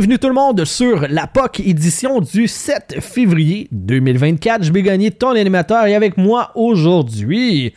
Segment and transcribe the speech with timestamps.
[0.00, 4.62] Bienvenue tout le monde sur la POC édition du 7 février 2024.
[4.62, 7.74] Je vais gagner ton animateur et avec moi aujourd'hui,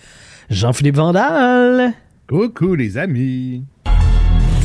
[0.49, 1.91] Jean-Philippe Vandal.
[2.29, 3.65] Coucou les amis.
[3.83, 3.91] Do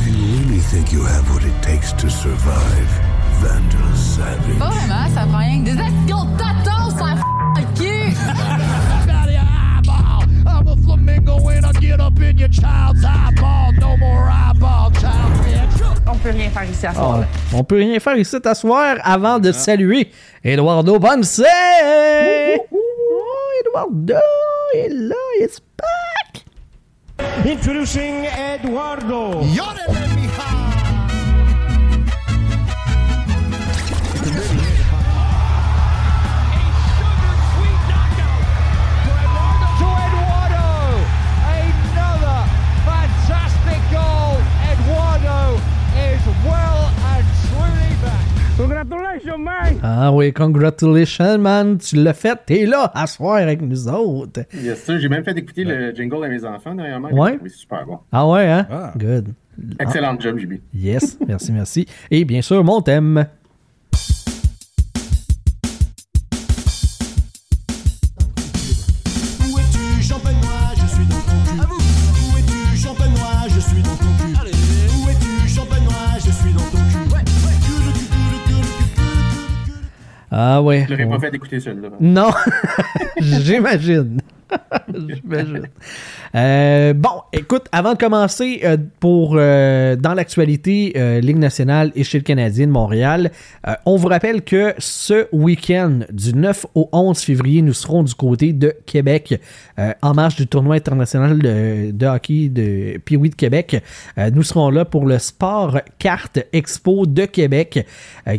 [0.05, 3.01] you really think you have what it takes to survive,
[3.41, 4.57] Vandal Savage?
[4.57, 7.21] Pas vraiment, ça prend rien que des escrocs de tatos, ça f
[7.57, 7.89] le cul!
[9.09, 10.23] out of your eyeball.
[10.47, 13.73] I'm a flamingo when I get up in your child's eyeball.
[13.81, 14.88] No more eyeball, child bitch.
[16.11, 17.19] On peut rien faire ici à soir.
[17.21, 20.09] Ah, on peut rien faire ici t'asseoir avant de saluer
[20.43, 21.41] Eduardo Ponce.
[22.71, 22.79] Oh,
[23.61, 24.15] Eduardo
[24.75, 26.45] est là, it's back.
[27.45, 29.41] Introducing Eduardo.
[48.59, 49.79] Congratulations, man.
[49.81, 51.77] Ah oui, congratulations, man.
[51.77, 54.41] Tu l'as fait, t'es là à soir avec nous autres.
[54.53, 54.99] Yes, sir.
[54.99, 57.09] J'ai même fait écouter le jingle à mes enfants dernièrement.
[57.09, 57.39] Ouais?
[57.41, 57.99] Oui, c'est super bon.
[58.11, 58.67] Ah ouais, hein?
[58.69, 58.91] Ah.
[58.97, 59.29] Good.
[59.79, 60.55] Excellent job, JB.
[60.73, 61.85] Yes, merci, merci.
[62.11, 63.27] Et bien sûr, mon thème.
[80.41, 80.85] Ah ouais.
[80.87, 81.89] Je l'aurais On- pas fait écouter celui-là.
[81.99, 82.29] Non,
[83.19, 84.21] j'imagine.
[84.95, 85.67] j'imagine.
[86.35, 92.17] Euh, bon, écoute, avant de commencer, euh, pour euh, dans l'actualité, Ligue nationale et chez
[92.17, 93.31] le Canadien de Montréal,
[93.85, 98.53] on vous rappelle que ce week-end, du 9 au 11 février, nous serons du côté
[98.53, 99.39] de Québec,
[100.01, 103.83] en marge du tournoi international de, hockey de Pee-Wee de Québec.
[104.33, 107.85] Nous serons là pour le Sport Carte Expo de Québec,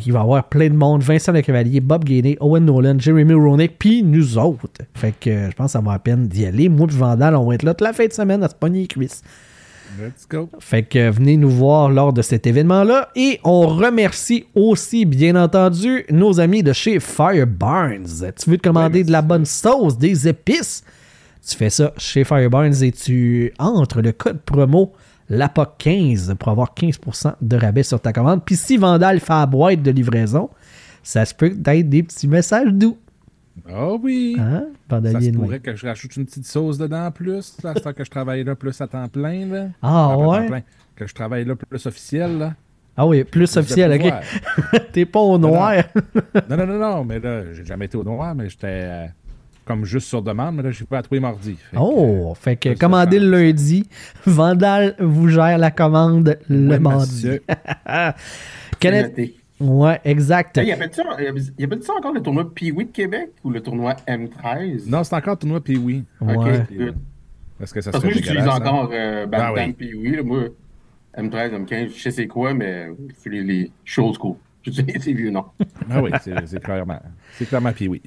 [0.00, 1.02] qui va avoir plein de monde.
[1.02, 4.68] Vincent Le Cavalier, Bob Gainey, Owen Nolan, Jeremy Roenick, puis nous autres.
[4.94, 6.68] Fait que je pense que ça vaut la peine d'y aller.
[6.68, 8.80] Moi et Vandal, on va être là toute la fin de semaine à se pogner
[8.80, 9.22] les cuisses.
[9.98, 10.50] Let's go.
[10.58, 13.08] Fait que venez nous voir lors de cet événement-là.
[13.16, 18.06] Et on remercie aussi, bien entendu, nos amis de chez Fire Barnes.
[18.38, 20.84] Tu veux te commander de la bonne sauce, des épices?
[21.48, 24.92] Tu fais ça chez Fire Barnes et tu entres le code promo
[25.30, 28.44] LAPOC15 pour avoir 15% de rabais sur ta commande.
[28.44, 30.50] Puis si Vandal fait la boîte de livraison,
[31.02, 32.98] ça se peut être des petits messages doux.
[33.69, 34.37] Ah oui.
[34.38, 34.66] Hein?
[34.91, 38.05] Ça se pourrait que je rajoute une petite sauce dedans en plus, là, c'est que
[38.05, 39.47] je travaille là plus à temps plein.
[39.47, 39.66] Là.
[39.83, 40.47] Ah, ouais?
[40.47, 40.62] plein,
[40.97, 42.38] que je travaille là plus officiel.
[42.38, 42.55] Là.
[42.97, 44.81] Ah oui, plus officiel, ok.
[44.93, 45.84] T'es pas au noir.
[46.49, 49.06] Non, non, non, non, mais là, j'ai jamais été au noir, mais j'étais euh,
[49.65, 51.56] comme juste sur demande, mais là, j'ai pas à tous les mardis.
[51.77, 53.88] Oh, fait que ça, ça commandez le lundi,
[54.27, 57.38] Vandal vous gère la commande le Oui, mardi.
[59.60, 60.56] Ouais, exact.
[60.59, 60.97] Hey, y appelle-tu
[61.87, 64.88] ça encore le tournoi Pee-Wee de Québec ou le tournoi M13?
[64.88, 65.59] Non, c'est encore tournoi.
[65.59, 66.66] Ok, Ouais.
[66.76, 66.94] good.
[67.59, 68.56] Parce que ça Parce que moi, j'utilise hein.
[68.56, 69.72] encore euh, Bantam Ah oui.
[69.75, 70.22] Pee-Wee.
[70.25, 70.44] Moi,
[71.16, 72.87] M13, M15, je sais c'est quoi, mais
[73.19, 74.37] c'est les, les je suis old school.
[74.62, 75.47] J'utilise ces vieux noms.
[75.91, 77.00] Ah oui, c'est clairement.
[77.32, 78.03] C'est clairement puis oui.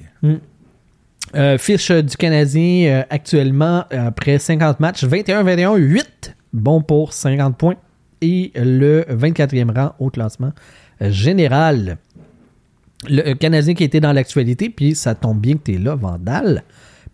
[1.34, 7.74] Euh, fiche du Canadien euh, actuellement après 50 matchs, 21-21, 8 bon pour 50 points
[8.20, 10.52] et le 24e rang au classement
[11.00, 11.98] général.
[13.08, 15.94] Le euh, Canadien qui était dans l'actualité, puis ça tombe bien que tu es là,
[15.94, 16.64] Vandal,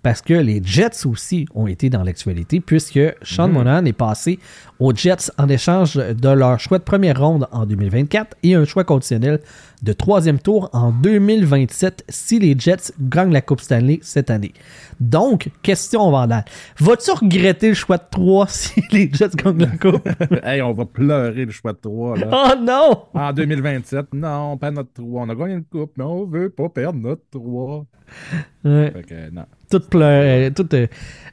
[0.02, 4.38] parce que les Jets aussi ont été dans l'actualité, puisque Sean Monahan est passé
[4.78, 8.84] aux Jets en échange de leur choix de première ronde en 2024 et un choix
[8.84, 9.40] conditionnel
[9.82, 14.52] de troisième tour en 2027 si les Jets gagnent la Coupe Stanley cette année.
[15.00, 16.44] Donc, question Vandal,
[16.78, 20.08] vas-tu regretter le choix de 3 si les Jets gagnent la Coupe?
[20.44, 22.28] hey, on va pleurer le choix de 3 là.
[22.32, 23.04] oh non!
[23.14, 25.22] En 2027, non, pas notre 3.
[25.22, 27.86] On a gagné une coupe, mais on veut pas perdre notre 3.
[28.64, 28.92] Ouais.
[28.92, 29.44] Fait que, non.
[29.70, 30.86] Tout pleurer, tout euh,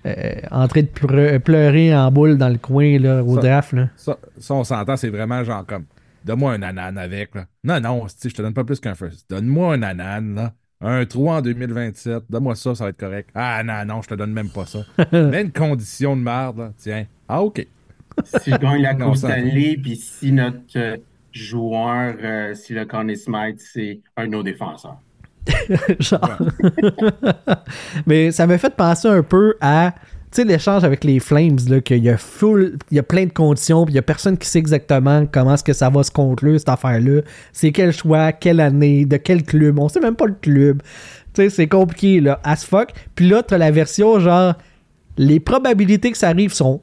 [0.06, 3.74] euh, en train de pleu- pleurer en boule dans le coin là, au Ça- draft.
[3.74, 3.90] Là.
[3.96, 5.86] Ça, ça, on s'entend, c'est vraiment genre comme.
[6.26, 7.46] Donne-moi un anane avec, là.
[7.64, 9.30] Non, non, je te donne pas plus qu'un first.
[9.30, 10.54] Donne-moi un anane, là.
[10.82, 12.24] Un 3 en 2027.
[12.30, 13.30] Donne-moi ça, ça va être correct.
[13.34, 14.80] Ah, non, non, je te donne même pas ça.
[15.14, 16.72] Mets une condition de merde, là.
[16.78, 17.06] Tiens.
[17.30, 17.66] Ah, OK.
[18.42, 20.98] si je gagne la Coupe Stanley, puis si notre euh,
[21.32, 25.00] joueur, euh, si le Conn Smythe, c'est un de nos défenseurs.
[26.00, 26.38] Genre.
[28.06, 29.94] Mais ça m'a fait penser un peu à
[30.32, 33.26] tu sais, l'échange avec les Flames, là, qu'il y a full, il y a plein
[33.26, 36.04] de conditions, puis il y a personne qui sait exactement comment est-ce que ça va
[36.04, 37.22] se conclure, cette affaire-là.
[37.54, 39.80] C'est quel choix, quelle année, de quel club.
[39.80, 40.82] On sait même pas le club.
[41.34, 42.90] Tu sais, c'est compliqué, là, as fuck.
[43.16, 44.56] Puis là, t'as la version, genre,
[45.18, 46.82] les probabilités que ça arrive sont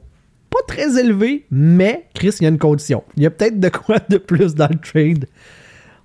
[0.49, 3.03] pas très élevées, mais, Chris, il y a une condition.
[3.15, 5.27] Il y a peut-être de quoi de plus dans le trade.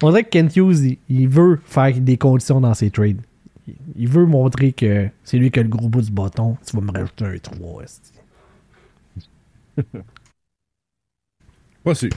[0.02, 3.20] On dirait que Kent Hughes, il, veut faire des conditions dans ses trades.
[3.97, 6.56] Il, veut montrer que c'est lui qui a le gros bout du bâton.
[6.67, 7.82] Tu vas me rajouter un 3.
[7.82, 8.12] esti.
[11.85, 12.11] Pas sûr.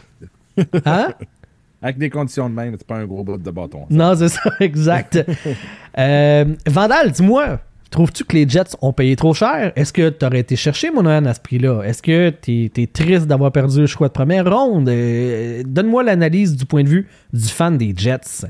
[0.85, 1.13] Hein?
[1.81, 3.85] Avec des conditions de même, c'est pas un gros bout de bâton.
[3.89, 5.19] Non, c'est ça, exact.
[5.97, 7.59] Euh, Vandal, dis-moi,
[7.93, 9.71] trouves-tu que les Jets ont payé trop cher?
[9.75, 11.83] Est-ce que tu aurais été chercher Monahan à ce prix-là?
[11.83, 14.89] Est-ce que tu es, triste d'avoir perdu le choix de première ronde?
[14.89, 18.47] Euh, Donne-moi l'analyse du point de vue du fan des Jets.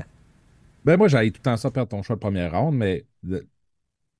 [0.84, 3.46] Ben moi, j'allais tout le temps ça perdre ton choix de première ronde, mais de-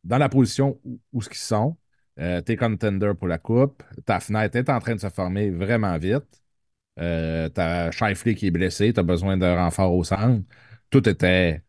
[0.05, 1.77] dans la position où, où ce qu'ils sont,
[2.21, 5.97] euh, t'es contender pour la coupe, ta fenêtre est en train de se former vraiment
[5.99, 6.43] vite.
[7.01, 10.45] Euh, t'as Shifley qui est blessé, t'as besoin d'un renfort au centre.
[10.91, 11.63] Tout était.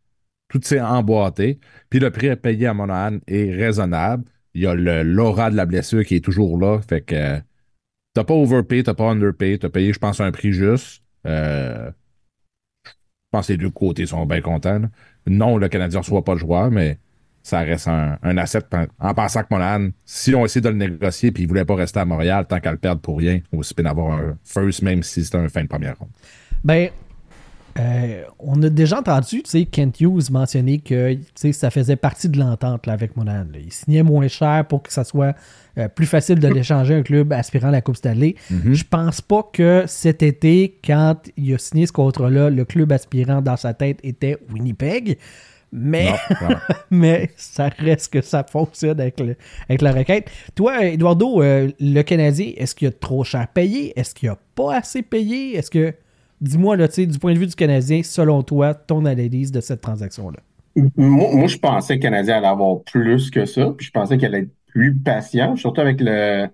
[0.50, 1.59] Tout s'est emboîté.
[1.89, 4.25] Puis le prix à payer à Monahan est raisonnable.
[4.53, 6.80] Il y a l'aura de la blessure qui est toujours là.
[6.81, 7.39] Fait que euh,
[8.13, 11.03] t'as pas overpay, t'as pas underpay, t'as payé, je pense, un prix juste.
[11.25, 11.92] Euh,
[12.86, 12.92] je
[13.31, 14.81] pense que les deux côtés sont bien contents.
[15.27, 17.00] Non, le Canadien ne reçoit pas le joueur, mais
[17.44, 18.63] ça reste un, un asset
[19.00, 22.00] en pensant que Monahan, si on essaie de le négocier puis il voulait pas rester
[22.00, 25.24] à Montréal tant qu'à le perdre pour rien, aussi bien d'avoir un first, même si
[25.24, 26.09] c'était un fin de première ronde.
[26.63, 26.89] Ben,
[27.77, 31.98] euh, on a déjà entendu, tu sais, Kent Hughes mentionner que tu sais, ça faisait
[31.98, 33.45] partie de l'entente avec Monahan.
[33.51, 33.60] là.
[33.63, 35.36] Il signait moins cher pour que ça soit
[35.77, 38.36] euh, plus facile de l'échanger à un club aspirant à la Coupe Stanley.
[38.50, 43.42] Je pense pas que cet été, quand il a signé ce contrat-là, le club aspirant
[43.42, 45.18] dans sa tête était Winnipeg.
[45.74, 46.12] Mais,
[46.42, 46.48] Non,
[46.92, 49.36] mais ça reste que ça fonctionne avec, le-
[49.68, 50.30] avec la requête.
[50.56, 53.92] Toi, Eduardo, euh, le Canadien, est-ce qu'il a trop cher payé?
[54.00, 55.57] Est-ce qu'il a pas assez payé?
[55.57, 55.94] Est-ce que.
[56.42, 59.62] Dis-moi, là, tu sais, du point de vue du Canadien, selon toi, ton analyse de
[59.62, 60.40] cette transaction-là?
[60.98, 64.18] Moi, moi, je pensais que le Canadien allait avoir plus que ça, puis je pensais
[64.18, 66.48] qu'elle allait être plus patient, surtout avec le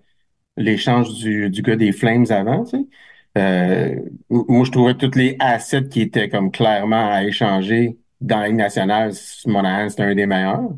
[0.58, 2.84] l'échange du, du gars des Flames avant, tu sais.
[3.38, 3.96] Euh,
[4.30, 8.56] moi, je trouvais tous les assets qui étaient comme clairement à échanger dans la Ligue
[8.58, 9.12] nationale,
[9.46, 10.70] Monahan, c'était un des meilleurs.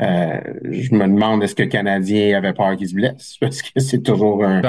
[0.00, 0.40] Euh,
[0.70, 4.02] je me demande est-ce que le Canadien avait peur qu'il se blesse, parce que c'est
[4.02, 4.68] toujours un,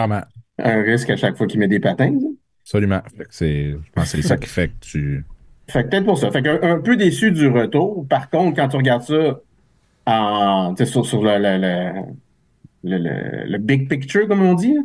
[0.59, 2.13] un risque à chaque fois qu'il met des patins.
[2.13, 2.27] tu sais.
[2.71, 3.01] Absolument.
[3.29, 5.25] C'est, je pense que c'est ça qui fait que tu.
[5.67, 6.31] Fait que peut-être pour ça.
[6.31, 8.07] Fait que un, peu déçu du retour.
[8.07, 9.41] Par contre, quand tu regardes ça
[10.05, 14.77] en, tu sur, sur le, le, le, le, big picture, comme on dit,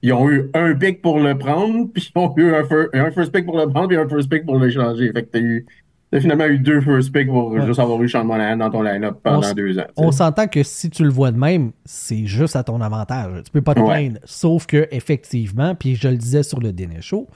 [0.00, 2.64] ils ont eu un pick pour le prendre, puis ils ont eu un,
[2.94, 5.12] un first pick pour le prendre, puis un first pick pour l'échanger.
[5.12, 5.66] Fait que t'as eu,
[6.14, 7.66] t'as finalement eu deux first picks pour Ouais.
[7.66, 9.86] juste avoir eu Sean Monahan dans ton line-up pendant deux ans.
[9.96, 13.42] On s'entend que si tu le vois de même, c'est juste à ton avantage.
[13.44, 13.86] Tu peux pas te Ouais.
[13.86, 14.18] plaindre.
[14.24, 17.26] Sauf que, effectivement, puis je le disais sur le dernier show,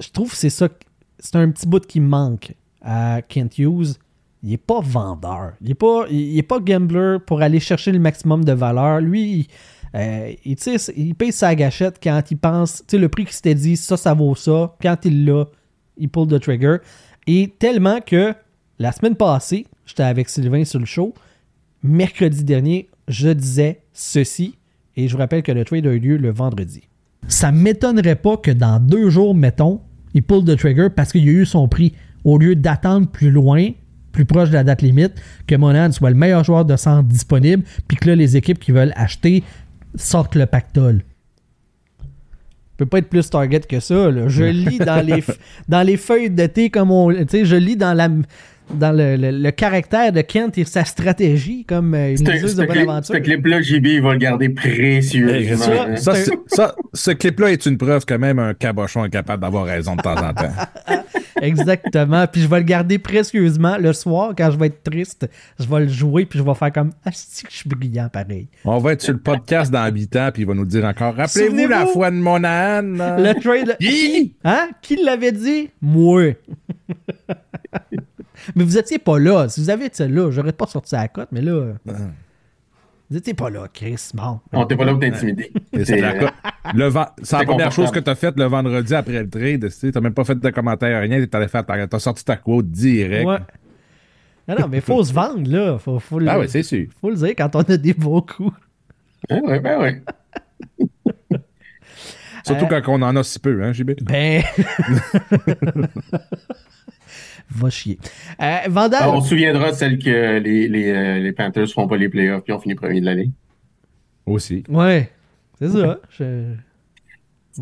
[0.00, 0.68] je trouve que c'est ça.
[1.18, 2.52] C'est un petit bout qui manque
[2.82, 3.94] à Kent Hughes.
[4.42, 5.52] Il est pas vendeur.
[5.62, 9.00] Il est pas, il, est pas gambler pour aller chercher le maximum de valeur.
[9.00, 9.46] Lui, il,
[9.94, 10.56] euh, il,
[10.96, 13.96] il paye sa gâchette quand il pense, tu sais, le prix qu'il s'était dit, ça,
[13.96, 14.74] ça vaut ça.
[14.82, 15.44] Quand il l'a,
[15.96, 16.78] il pull the trigger.
[17.26, 18.34] Et tellement que
[18.78, 21.14] la semaine passée, j'étais avec Sylvain sur le show.
[21.82, 24.56] Mercredi dernier, je disais ceci.
[24.96, 26.88] Et je vous rappelle que le trade a eu lieu le vendredi.
[27.28, 29.80] Ça m'étonnerait pas que dans deux jours, mettons,
[30.12, 31.94] il pull the trigger parce qu'il a eu son prix.
[32.24, 33.70] Au lieu d'attendre plus loin,
[34.12, 35.14] plus proche de la date limite,
[35.46, 38.72] que Monahan soit le meilleur joueur de centre disponible, puis que là, les équipes qui
[38.72, 39.42] veulent acheter
[39.96, 41.02] sortent le pactole.
[42.76, 44.10] Peut pas être plus target que ça.
[44.10, 44.28] là.
[44.28, 45.22] Je lis dans les,
[45.68, 47.12] dans les feuilles de thé comme on.
[47.12, 48.08] Tu sais, je lis dans la
[48.72, 52.64] dans le, le- le caractère de Kent et sa stratégie comme euh, une liseuse de
[52.66, 53.14] bonne aventure.
[53.14, 55.54] ce clip-là, JB, il va le garder précieux.
[55.56, 59.42] Ça, ça, c'est- ça, ce clip-là est une preuve que même un cabochon est capable
[59.42, 60.52] d'avoir raison de temps en temps.
[61.42, 62.26] Exactement.
[62.26, 65.28] Puis je vais le garder précieusement le soir quand je vais être triste.
[65.58, 67.16] Je vais le jouer puis je vais faire comme Ah, que
[67.50, 68.48] je suis brillant pareil.
[68.64, 71.14] On va être sur le podcast dans 8 ans, puis il va nous dire encore
[71.16, 72.96] Rappelez-vous la fois de mon âne.
[72.96, 73.76] Le trade.
[73.80, 74.32] Hi!
[74.44, 74.68] Hein?
[74.80, 75.68] Qui l'avait dit?
[75.82, 76.32] Moi.
[78.54, 79.48] Mais vous étiez pas là.
[79.48, 81.74] Si vous avez été là, j'aurais pas sorti à la cote, mais là.
[83.10, 84.10] Vous étiez pas là, Chris.
[84.14, 84.40] Bon.
[84.52, 85.52] On t'es pas là pour t'intimider.
[85.84, 86.28] C'est la euh,
[86.74, 89.68] le C'est la c'est première chose que tu as faite le vendredi après le trade.
[89.78, 91.24] Tu t'as même pas fait de commentaire, rien.
[91.26, 93.26] T'as fait, t'as t'as sorti ta quote direct.
[93.26, 93.38] Ouais.
[94.48, 95.78] Non, non, mais faut se vendre, là.
[95.78, 96.86] Faut, faut, le, Ah oui, c'est sûr.
[97.00, 98.52] faut le dire quand on a des beaux coups.
[99.30, 100.02] ouais, ben ouais.
[102.46, 103.92] Surtout Euh, quand on en a si peu, hein, JB?
[104.02, 104.42] Ben.
[107.50, 107.98] Va chier.
[108.42, 109.08] Euh, Vandal.
[109.10, 112.08] On se souviendra de celle que les, les, euh, les Panthers ne feront pas les
[112.08, 113.30] playoffs puis ont fini premier de l'année.
[114.26, 114.64] Aussi.
[114.68, 115.10] Ouais.
[115.58, 115.98] C'est ça.
[116.10, 116.54] Je-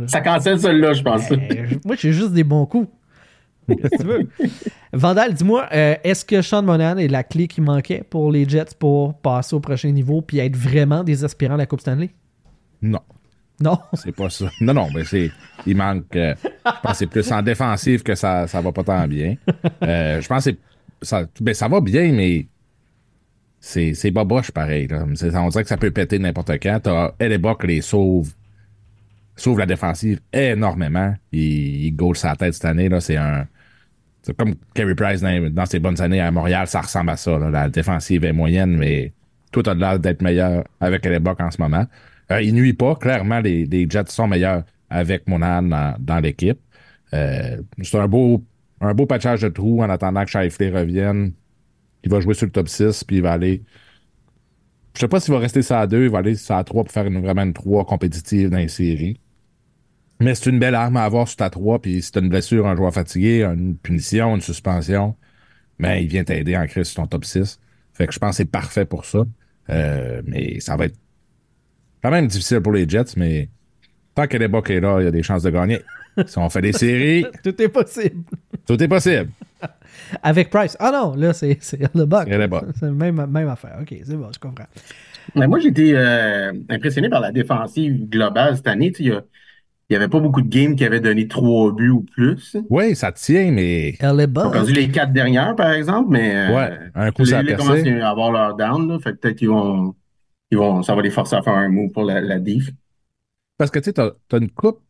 [0.07, 1.31] Ça cancelle celle-là, je pense.
[1.31, 1.37] Euh,
[1.85, 2.89] moi, j'ai juste des bons coups.
[3.69, 4.29] Qu'est-ce que tu veux?
[4.93, 8.75] Vandal, dis-moi, euh, est-ce que Sean Monahan est la clé qui manquait pour les Jets
[8.79, 12.11] pour passer au prochain niveau puis être vraiment des aspirants à la Coupe Stanley?
[12.81, 13.01] Non.
[13.63, 13.79] Non.
[13.95, 14.47] C'est pas ça.
[14.61, 15.31] Non, non, mais c'est.
[15.67, 16.17] Il manque.
[16.17, 19.37] euh, je pense que c'est plus en défensive que ça, ça va pas tant bien.
[19.83, 20.51] Euh, je pense que
[21.01, 22.47] ça, ben, ça va bien, mais
[23.61, 24.89] c'est c'est boboche pareil.
[24.91, 26.81] On dirait que ça peut péter n'importe quand.
[26.83, 28.33] T'as Hellebuck les sauve.
[29.37, 31.15] Sauve la défensive énormément.
[31.31, 32.89] Il, il sa tête cette année.
[32.89, 33.01] là.
[33.01, 33.47] C'est un.
[34.23, 37.39] C'est comme Kerry Price dans, ses bonnes années à Montréal, ça ressemble à ça.
[37.39, 39.13] La défensive est moyenne, mais
[39.51, 41.87] tout a l'air d'être meilleur avec Hellebuck en ce moment.
[42.33, 42.97] Euh, il nuit pas.
[42.97, 46.59] Clairement, les, Jets sont meilleurs avec Monahan dans, l'équipe.
[47.15, 48.43] Euh, c'est un beau,
[49.09, 51.33] patchage de trous en attendant que Shifley revienne.
[52.05, 53.63] Il va jouer sur le top 6, puis il va aller.
[54.95, 56.85] Je sais pas s'il va rester ça à 2, il va aller ça à 3
[56.85, 59.21] pour faire une, vraiment une 3 compétitive dans les séries.
[60.21, 62.67] Mais c'est une belle arme à avoir sur ta 3, puis si t'as une blessure,
[62.67, 65.17] un joueur fatigué, une punition, une suspension,
[65.79, 67.59] mais il vient t'aider en crise sur ton top 6.
[67.93, 69.25] Fait que je pense que c'est parfait pour ça.
[69.71, 70.99] Euh, mais ça va être
[72.03, 73.49] quand même difficile pour les Jets, mais
[74.15, 75.81] tant que les Bucks est là, il y a des chances de gagner.
[76.27, 78.23] Si on fait des séries, Tout est possible.
[78.67, 79.31] tout est possible.
[80.23, 80.77] Avec Price.
[80.79, 81.59] Ah non, là, c'est
[81.95, 82.29] le buck.
[82.29, 83.79] C'est la même, même affaire.
[83.81, 84.67] OK, c'est bon, je comprends.
[85.35, 88.93] Mais moi, j'ai été euh, impressionné par la défensive globale cette année.
[88.99, 89.23] Il y a-
[89.91, 92.57] il y avait pas beaucoup de games qui avaient donné trois buts ou plus.
[92.71, 94.51] Oui, ça tient, mais Elle est Ils ont bonne.
[94.53, 97.67] perdu les quatre dernières, par exemple, mais euh, Ouais, un coup, les, ça a percé.
[97.67, 98.89] commencent à avoir leur down.
[98.89, 99.95] Là, fait que peut-être qu'ils vont,
[100.53, 102.71] ils vont, ça va les forcer à faire un move pour la, la diff.
[103.59, 104.81] Parce que tu sais, t'as as une coupe.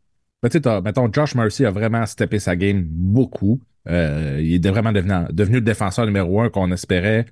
[0.43, 3.59] Ben, tu sais, mettons, Josh Mercy a vraiment steppé sa game beaucoup.
[3.89, 7.25] Euh, il est vraiment devenu, devenu le défenseur numéro un qu'on espérait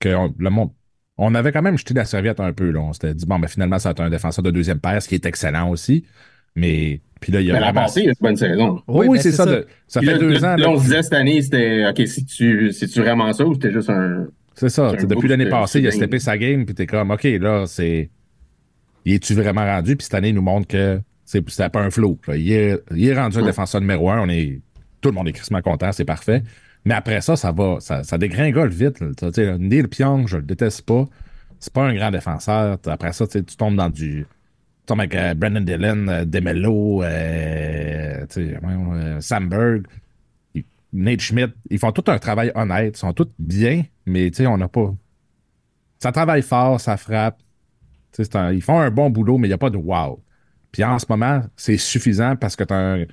[0.00, 0.70] que on- le monde.
[1.18, 2.70] On avait quand même jeté la serviette un peu.
[2.70, 2.80] Là.
[2.80, 5.08] On s'était dit, bon, mais finalement, ça va être un défenseur de deuxième paire, ce
[5.08, 6.04] qui est excellent aussi.
[6.56, 7.82] Mais, puis là, il y a Mais la vraiment.
[7.86, 8.82] passée, il y a une bonne saison.
[8.88, 9.46] Oui, ben, c'est ça.
[9.46, 10.56] de- ça fait là, deux là, ans.
[10.56, 13.54] là, on se disait cette année, c'était OK, si tu si tu vraiment ça ou
[13.54, 14.26] c'était juste un.
[14.58, 14.92] C'est ça.
[14.98, 18.10] C'est Depuis l'année passée, il a steppé sa game, puis t'es comme, OK, là, c'est.
[19.04, 19.94] Il est-tu vraiment rendu?
[19.96, 22.18] Puis cette année, il nous montre que c'est c'était pas un flow.
[22.26, 22.36] là.
[22.36, 23.46] Il, est, il est rendu un Ouais.
[23.46, 24.20] défenseur numéro un.
[24.22, 24.60] On est,
[25.00, 26.42] tout le monde est crissement content, c'est parfait.
[26.84, 29.00] Mais après ça, ça va, ça, ça dégringole vite.
[29.00, 29.08] là.
[29.16, 31.04] Tu sais, Neil Pyong, je le déteste pas.
[31.60, 32.78] C'est pas un grand défenseur.
[32.86, 34.24] Après ça, tu tombes dans du.
[34.80, 39.82] Tu tombes avec euh, Brandon Dillon, euh, Demelo, euh, tu sais, voyons, euh, Sam Berg.
[40.54, 40.64] Ils-
[40.96, 44.46] Nate Schmidt, ils font tout un travail honnête, ils sont tous bien, mais tu sais,
[44.46, 44.94] on n'a pas.
[45.98, 47.38] Ça travaille fort, ça frappe.
[48.18, 50.22] Ils font un bon boulot, mais il n'y a pas de wow.
[50.72, 53.06] Puis en ce moment, c'est suffisant parce que tu as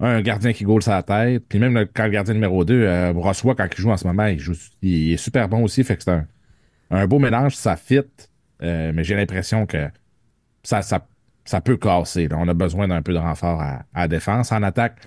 [0.00, 1.44] un, gardien qui goal sa tête.
[1.48, 4.26] Puis même le, quand le gardien numéro 2, euh, quand il joue en ce moment,
[4.26, 5.82] il, est super bon aussi.
[5.84, 6.22] Fait que c'est
[6.90, 8.00] un, beau mélange, ça fit.
[8.62, 9.88] Euh, mais j'ai l'impression que
[10.62, 12.28] ça, peut casser.
[12.32, 13.62] On a besoin d'un peu de renfort
[13.94, 14.52] à, défense.
[14.52, 15.00] En attaque,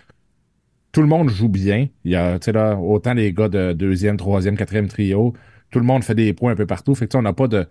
[0.92, 1.88] tout le monde joue bien.
[2.04, 5.34] Il y a, là, autant les gars de deuxième, troisième, quatrième trio,
[5.72, 6.96] tout le monde fait des points un peu partout.
[6.96, 7.68] Fait que, on n'a pas de,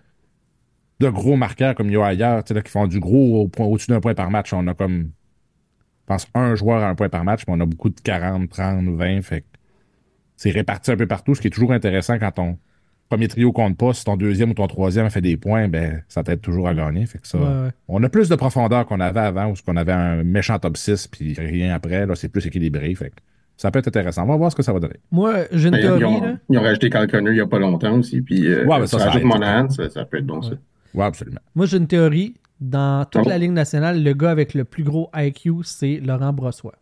[1.00, 3.90] gros marqueurs comme il y a ailleurs, là, qui font du gros au point- au-dessus
[3.90, 4.52] d'un point par match.
[4.52, 5.10] On a comme,
[6.02, 8.48] je pense, un joueur à un point par match, mais on a beaucoup de 40,
[8.50, 9.22] 30, 20.
[9.22, 9.44] Fait
[10.37, 12.58] c'est réparti un peu partout, ce qui est toujours intéressant quand ton
[13.08, 13.92] premier trio compte pas.
[13.94, 17.06] Si ton deuxième ou ton troisième fait des points, ben, ça t'aide toujours à gagner.
[17.06, 17.70] Fait que ça, Ouais, ouais.
[17.88, 21.06] on a plus de profondeur qu'on avait avant, où qu'on avait un méchant top 6
[21.08, 22.06] puis rien après.
[22.06, 22.94] Là, c'est plus équilibré.
[22.94, 23.16] Fait que
[23.56, 24.24] ça peut être intéressant.
[24.24, 24.96] On va voir ce que ça va donner.
[25.10, 26.04] Moi, j'ai une Ben, Ils, théorie.
[26.04, 26.34] ont, là.
[26.50, 28.20] ils ont rajouté Cal Connor il n'y a pas longtemps aussi.
[28.22, 29.18] Puis euh, ça, ça.
[29.20, 30.52] Monahan, ça, ça peut être bon ça.
[30.94, 31.40] Ouais, absolument.
[31.54, 32.34] Moi, j'ai une théorie.
[32.60, 33.28] Dans toute Oh.
[33.28, 36.74] la Ligue nationale, le gars avec le plus gros IQ, c'est Laurent Brossois.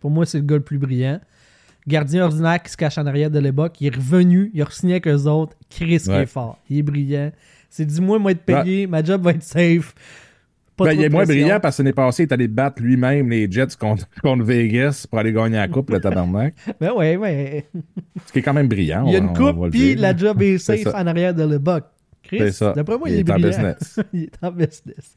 [0.00, 1.18] Pour moi, c'est le gars le plus brillant.
[1.86, 3.80] Gardien ordinaire qui se cache en arrière de l'époque.
[3.80, 5.54] Il est revenu, il a re-signé avec eux autres.
[5.68, 6.22] Chris qui Ouais.
[6.22, 6.58] est fort.
[6.70, 7.30] Il est brillant.
[7.68, 9.94] C'est dis-moi, moi, être payé, ma job va être safe.
[10.76, 11.40] Ben, il est moins pression.
[11.42, 15.06] brillant parce que l'année passée, il est allé battre lui-même les Jets contre, contre Vegas
[15.08, 16.54] pour aller gagner la coupe, le tabarnak.
[16.80, 17.66] Ben ouais, ouais.
[18.26, 19.04] Ce qui est quand même brillant.
[19.06, 21.44] Il y a une on coupe, le puis la job est safe en arrière de
[21.44, 21.84] l'époque.
[22.24, 22.38] Chris,
[22.74, 24.00] d'après moi, Il il, est est en business.
[24.12, 25.16] il est en business.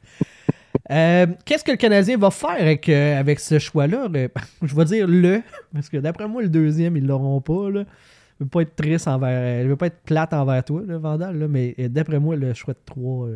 [0.90, 4.08] Euh, Qu'est-ce que le Canadien va faire avec, euh, avec ce choix-là?
[4.14, 4.28] Euh,
[4.62, 5.42] Je vais dire le,
[5.72, 7.70] parce que d'après moi, le deuxième, ils l'auront pas.
[7.70, 7.84] Là.
[8.38, 9.64] Je veux pas être triste envers.
[9.64, 12.54] Je veux pas être plate envers toi, le Vandal, là, mais euh, d'après moi, le
[12.54, 13.28] choix de 3,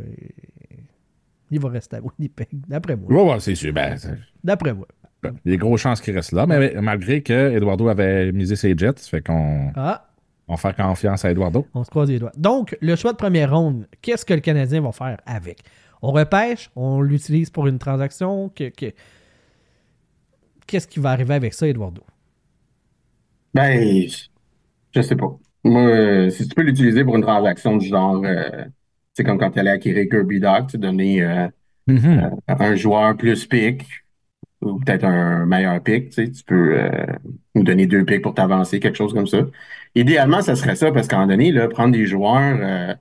[1.50, 2.48] il va rester à Winnipeg.
[2.68, 3.24] D'après moi.
[3.34, 3.72] Ouais, c'est sûr.
[3.72, 3.96] Ben,
[4.42, 4.86] D'après moi.
[5.24, 8.56] il y a des grosses chances qu'il reste là, mais malgré que Eduardo avait misé
[8.56, 10.08] ses Jets, fait qu'on Ah,
[10.48, 11.66] on fait confiance à Eduardo.
[11.74, 12.32] on se croise les doigts.
[12.36, 15.58] Donc, le choix de première ronde, qu'est-ce que le Canadien va faire avec?
[16.02, 18.48] On repêche, on l'utilise pour une transaction.
[18.50, 18.92] Que, que-
[20.66, 22.02] Qu'est-ce qui va arriver avec ça, Eduardo?
[23.54, 24.06] Ben,
[24.94, 25.38] je sais pas.
[25.64, 28.64] Moi, euh, si tu peux l'utiliser pour une transaction du genre, euh,
[29.14, 31.48] c'est comme quand tu allais acquérir Kirby Doc, tu donner euh,
[31.86, 32.32] Mhm.
[32.48, 33.84] un joueur plus pick
[34.62, 37.06] ou peut-être un meilleur pick, tu sais, tu peux euh,
[37.54, 39.46] nous donner deux picks pour t'avancer, quelque chose comme ça.
[39.94, 42.94] Idéalement, ça serait ça parce qu'à un moment donné, là, prendre des joueurs, euh,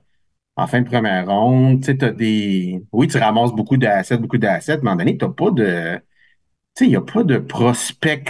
[0.56, 1.80] en fin de première ronde.
[1.80, 2.82] Tu sais, des.
[2.92, 5.96] Oui, tu ramasses beaucoup d'assets, beaucoup d'assets, mais à un moment donné, t'as pas de.
[6.74, 8.24] Tu sais, il n'y a pas de prospect.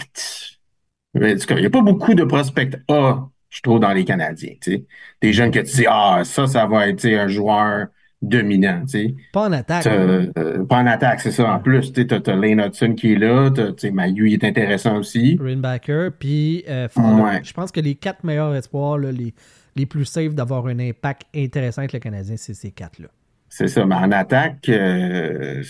[1.15, 4.55] Il n'y a pas beaucoup de prospects A, je trouve, dans les Canadiens.
[4.61, 4.87] Tu sais.
[5.21, 7.89] Des jeunes que tu dis, ah, ça, ça va être tu un joueur
[8.23, 8.83] dominant.
[8.83, 9.15] Tu sais.
[9.33, 9.87] Pas en attaque.
[9.87, 11.53] Euh, pas en attaque, c'est ça.
[11.53, 13.51] En plus, tu as, Lane Hudson qui est là.
[13.77, 15.37] Tu Mayu, il est intéressant aussi.
[15.37, 16.89] Greenbacker, puis euh.
[16.97, 17.41] Ouais.
[17.43, 19.35] Je pense que les quatre meilleurs espoirs, là, les,
[19.77, 23.09] les plus safe d'avoir un impact intéressant avec le Canadien, c'est ces quatre-là.
[23.49, 23.85] C'est ça.
[23.87, 25.63] Mais en attaque, euh,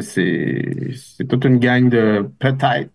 [0.00, 2.90] c'est toute une gang de peut-être,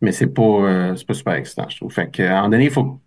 [0.00, 1.92] mais c'est pas, euh, pas super excitant, je trouve.
[1.92, 3.00] Fait que, à un moment donné, il faut,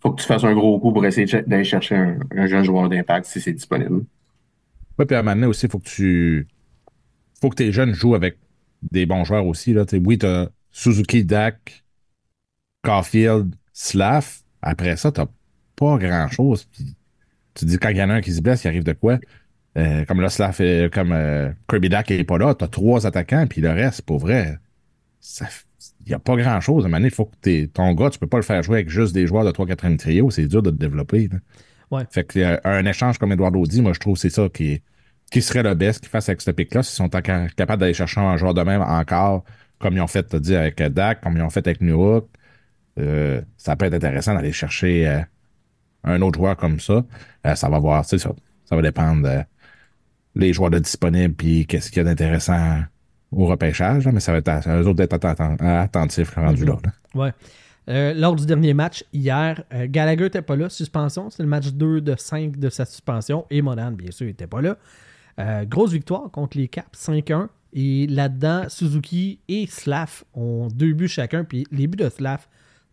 [0.00, 2.88] faut que tu fasses un gros coup pour essayer d'aller chercher un, un jeune joueur
[2.88, 4.04] d'impact si c'est disponible.
[4.98, 6.46] Ouais, puis à un moment donné aussi, il faut que tu.
[7.40, 8.38] faut que tes jeunes jouent avec
[8.90, 9.72] des bons joueurs aussi.
[9.72, 9.84] Là.
[10.04, 11.84] Oui, tu as Suzuki, Dak,
[12.82, 14.40] Caulfield, Slav.
[14.60, 15.20] Après ça, tu
[15.84, 16.68] pas grand-chose.
[17.54, 19.18] Tu dis, quand il y en a un qui se blesse, il arrive de quoi?
[19.76, 23.06] Euh, comme là, Slav, est- comme euh, Kirby Dak n'est pas là, tu as trois
[23.06, 24.58] attaquants, puis le reste, pour vrai,
[25.40, 26.84] il n'y a pas grand-chose.
[26.84, 28.62] À un moment donné, il faut que t'es- ton gars, tu peux pas le faire
[28.62, 30.30] jouer avec juste des joueurs de 3-4e trio.
[30.30, 31.28] C'est dur de te développer.
[31.28, 31.38] là.
[31.90, 32.04] Ouais.
[32.10, 34.82] Fait que euh, un échange comme Eduardo dit, moi je trouve que c'est ça qui,
[35.30, 36.82] qui serait le best qu'ils fassent avec ce pic-là.
[36.82, 39.44] S'ils sont ca- capables d'aller chercher un joueur de même encore,
[39.78, 42.28] comme ils ont fait, dit, avec Dak, comme ils ont fait avec Newhook,
[42.98, 45.06] euh, ça peut être intéressant d'aller chercher
[46.04, 47.04] un autre joueur comme ça.
[47.46, 48.30] Euh, ça va voir, c'est ça.
[48.64, 49.42] Ça va dépendre euh,
[50.34, 52.80] les joueurs de disponibles puis qu'est-ce qu'il y a d'intéressant
[53.30, 56.34] au repêchage, là, mais ça va être à, à eux autres d'être atten- atten- attentifs
[56.34, 56.76] rendu là.
[56.84, 56.90] là.
[57.14, 57.32] Ouais.
[57.88, 61.30] Euh, lors du dernier match, hier, euh, Gallagher n'était pas là, suspension.
[61.30, 63.44] C'est le match 2 de 5 de sa suspension.
[63.50, 64.76] Et Monan, bien sûr, n'était pas là.
[65.40, 67.48] Euh, grosse victoire contre les Caps, 5-1.
[67.72, 71.42] Et là-dedans, Suzuki et Slav ont deux buts chacun.
[71.42, 72.46] Puis les buts de Slav,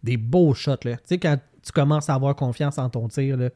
[0.04, 0.72] des beaux shots.
[0.86, 0.96] Là.
[0.96, 3.50] Tu sais, quand tu commences à avoir confiance en ton tir, là,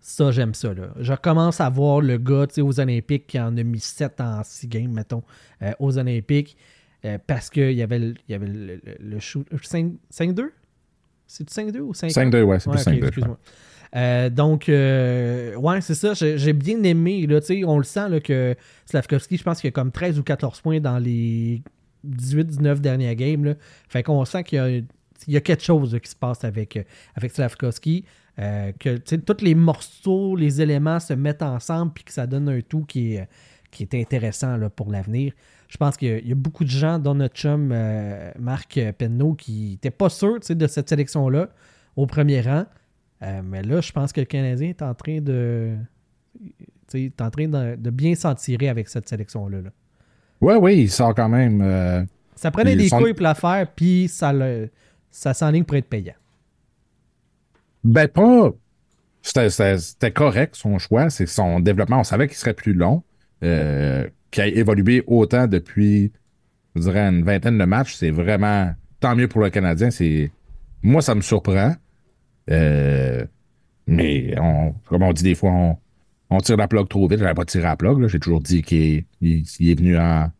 [0.00, 0.72] ça, j'aime ça.
[0.74, 0.90] Là.
[1.00, 4.68] Je commence à voir le gars aux Olympiques qui en a mis 7 en 6
[4.68, 5.22] games, mettons,
[5.62, 6.56] euh, aux Olympiques.
[7.04, 9.46] euh, parce qu'il y avait, y avait le, le, le shoot.
[9.62, 10.50] 5 5-2
[11.26, 13.06] C'est 5-2 ou 5 5-2, ouais, c'est plus ok, 5-2.
[13.06, 13.38] excuse-moi.
[13.96, 16.12] Euh, donc, euh, ouais, c'est ça.
[16.14, 17.26] J'ai j'ai bien aimé.
[17.26, 18.54] Là, on le sent là, que
[18.86, 21.62] Slavkovski, je pense qu'il y a comme 13 ou 14 points dans les
[22.06, 23.44] 18-19 dernières games.
[23.44, 23.54] Là.
[23.88, 24.80] Fait qu'on sent qu'il y a,
[25.28, 26.82] il y a quelque chose qui se passe avec, euh,
[27.14, 28.04] avec Slavkovski.
[28.40, 32.60] euh, que tous les morceaux, les éléments se mettent ensemble puis que ça donne un
[32.60, 33.28] tout qui est,
[33.72, 35.32] qui est intéressant là, pour l'avenir.
[35.68, 38.30] Je pense qu'il y a- il y, a beaucoup de gens, dont notre chum euh,
[38.38, 41.48] Marc Penneau, qui n'étaient pas sûrs de cette sélection-là
[41.96, 42.64] au premier rang.
[43.22, 45.74] Euh, mais là, je pense que le Canadien est en train de.
[46.94, 49.62] est en train de, de bien s'en tirer avec cette sélection-là.
[49.62, 49.70] là.
[50.40, 51.60] Ouais, oui, il sort quand même.
[51.60, 52.04] euh,
[52.36, 54.70] Ça prenait des sont- couilles pour la faire, puis ça, le,
[55.10, 56.14] ça s'enligne pour être payant.
[57.84, 58.52] Ben, pas.
[59.22, 61.10] C'était- correct, son choix.
[61.10, 62.00] C'est son développement.
[62.00, 63.02] On savait qu'il serait plus long.
[63.42, 66.12] Euh, qu'il a évolué autant depuis,
[66.74, 67.94] je dirais, une vingtaine de matchs.
[67.94, 69.90] C'est vraiment tant mieux pour le Canadien.
[69.90, 70.30] C'est
[70.82, 71.74] Moi, ça me surprend.
[72.50, 73.24] Euh,
[73.86, 74.34] mais
[74.86, 75.76] comme on dit des fois,
[76.30, 77.18] on, tire la plug trop vite.
[77.20, 78.06] J'avais pas tiré la plug.
[78.06, 80.30] J'ai toujours dit qu'il est, est venu en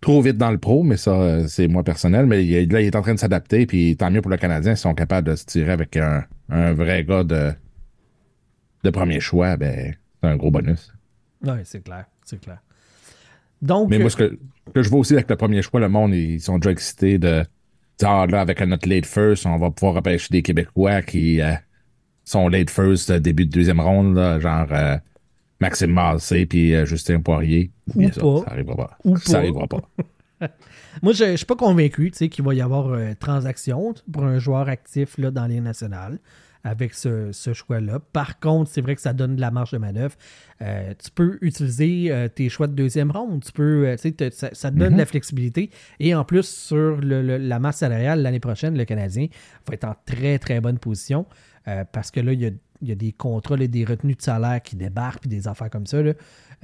[0.00, 2.26] trop vite dans le pro, mais ça, euh, c'est moi personnel.
[2.26, 4.74] Mais il là, il est en train de s'adapter, puis tant mieux pour le Canadien.
[4.74, 7.52] S'ils sont capables de se tirer avec un, un vrai gars de,
[8.84, 10.92] de premier choix, ben, c'est un gros bonus.
[11.44, 12.04] Oui, c'est clair.
[12.24, 12.58] C'est clair.
[13.62, 15.88] Donc, Mais moi, ce que, ce que je vois aussi avec le premier choix, le
[15.88, 17.44] monde, ils sont déjà excités de
[17.98, 21.54] dire, ah, là, avec notre late first, on va pouvoir repêcher des Québécois qui euh,
[22.24, 24.96] sont late first, euh, début de deuxième ronde, là, genre euh,
[25.60, 27.70] Maxime Massé puis euh, Justin Poirier.
[28.12, 28.42] Ça, pas.
[28.44, 28.98] ça arrivera pas.
[29.04, 29.38] Ou Ça pas.
[29.38, 29.80] arrivera pas.
[31.02, 34.68] Moi, je ne suis pas convaincu qu'il va y avoir euh, transaction pour un joueur
[34.68, 36.18] actif là, dans les nationales
[36.64, 38.00] avec ce, ce choix-là.
[38.12, 40.14] Par contre, c'est vrai que ça donne de la marge de manœuvre.
[40.60, 43.42] Euh, tu peux utiliser euh, tes choix de deuxième ronde.
[43.44, 45.70] Tu peux, euh, te- ça, ça te donne de la flexibilité.
[46.00, 49.28] Et en plus, sur le- le- la masse salariale l'année prochaine, le Canadien
[49.66, 51.26] va être en très, très bonne position
[51.92, 52.50] parce que là, il y a,
[52.82, 55.70] il y a des contrats, là, des retenues de salaire qui débarquent puis des affaires
[55.70, 56.02] comme ça.
[56.02, 56.12] là.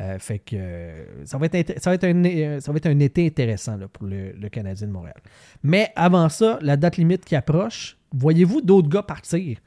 [0.01, 2.87] Euh, fait que euh, ça, va être ça, va être un, euh, ça va être
[2.87, 5.21] un été intéressant là, pour le, le Canadien de Montréal.
[5.63, 9.59] Mais avant ça, la date limite qui approche, voyez-vous d'autres gars partir?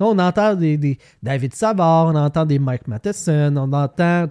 [0.00, 4.26] Là, on entend des, des David Savard, on entend des Mike Matheson, on entend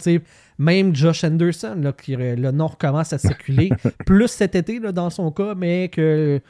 [0.58, 3.70] même Josh Anderson, là, qui, le nom recommence à circuler,
[4.06, 6.40] plus cet été là, dans son cas, mais que.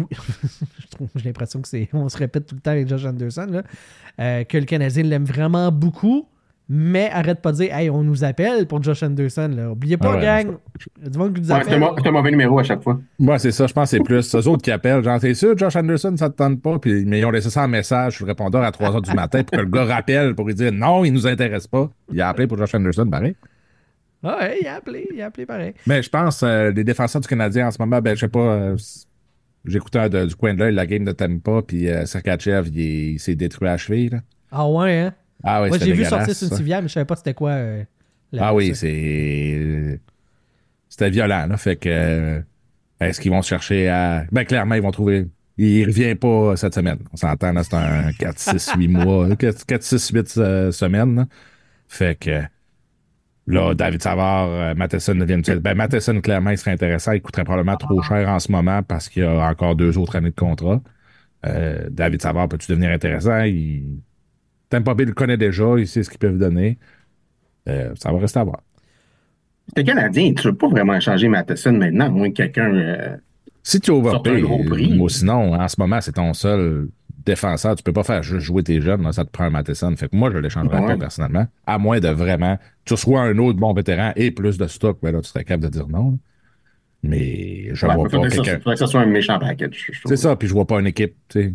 [0.90, 1.88] trouve- J'ai l'impression que c'est.
[1.92, 3.62] On se répète tout le temps avec Josh Anderson, là,
[4.20, 6.26] euh, que le Canadien l'aime vraiment beaucoup.
[6.74, 9.50] Mais arrête pas de dire, hey, on nous appelle pour Josh Anderson.
[9.54, 9.72] Là.
[9.72, 10.56] Oubliez pas, Ah ouais, gang.
[10.96, 11.80] Il y a du monde qui nous Ouais, c'est un, appelle.
[11.80, 12.98] mo- c'est un mauvais numéro à chaque fois.
[13.18, 15.02] Moi, c'est ça, je pense que c'est plus eux autres qui appellent.
[15.02, 16.78] Genre, t'es sûr, Josh Anderson, ça te tente pas?
[16.78, 19.12] Puis, mais ils ont laissé ça en message sur le répondeur à 3 h du
[19.12, 21.90] matin pour que le gars rappelle pour lui dire non, il nous intéresse pas.
[22.10, 23.34] Il a appelé pour Josh Anderson, pareil.
[24.22, 25.74] Ah ouais, il a appelé, il a appelé pareil.
[25.86, 28.38] Mais je pense, euh, les défenseurs du Canadien en ce moment, ben, je sais pas,
[28.38, 28.76] euh,
[29.64, 33.34] j'écoutais du coin de l'œil la game de Tampa, puis euh, il, est- il s'est
[33.34, 34.08] détruit à la cheville.
[34.10, 34.20] Là.
[34.50, 35.14] Ah ouais, hein?
[35.44, 37.50] Ah oui, Moi, j'ai vu sortir sur une civière, mais je savais pas c'était quoi.
[37.50, 37.84] euh,
[38.32, 40.00] la- Ah oui, c'est.
[40.88, 41.56] C'était violent, là.
[41.56, 41.88] Fait que.
[41.88, 42.40] euh,
[43.00, 44.24] Est-ce qu'ils vont chercher à.
[44.30, 45.26] Ben, clairement, ils vont trouver.
[45.58, 46.98] Il revient pas cette semaine.
[47.12, 49.34] On s'entend, là, c'est un 4, 6, 8 mois.
[49.36, 51.16] 4, 4 6, 8 euh, semaines.
[51.16, 51.26] là.
[51.88, 52.42] Fait que.
[53.48, 55.42] Là, David Savard, euh, Matheson deviennent.
[55.60, 57.12] Ben, Matheson, clairement, il serait intéressant.
[57.12, 60.14] Il coûterait probablement trop cher en ce moment parce qu'il y a encore deux autres
[60.16, 60.80] années de contrat.
[61.44, 63.40] Euh, David Savard, peut-tu devenir intéressant?
[63.42, 63.98] Il...
[64.70, 65.64] Tampa Bay le connaît déjà.
[65.76, 66.78] Il sait ce qu'ils peuvent donner.
[67.68, 68.60] Euh, ça va rester à voir.
[69.76, 72.74] Le Canadien, tu ne veux pas vraiment changer Matheson maintenant, moins que quelqu'un.
[72.74, 73.16] euh,
[73.64, 76.88] Si tu overpayes, ou sinon, en ce moment, c'est ton seul
[77.24, 77.76] défenseur.
[77.76, 79.94] Tu peux pas faire juste jouer tes jeunes, là, ça te prend un Matheson.
[79.96, 80.86] Fait que moi, je l'échangerais Ouais.
[80.86, 81.46] pas personnellement.
[81.66, 85.12] À moins de vraiment, tu sois un autre bon vétéran et plus de stock, ben
[85.12, 86.18] là, tu serais capable de dire non.
[87.02, 88.58] Mais je ouais, vois pas que ça- quelqu'un.
[88.58, 89.90] faudrait que ça soit un méchant package.
[90.04, 91.54] C'est ça, puis je vois pas une équipe, tu sais.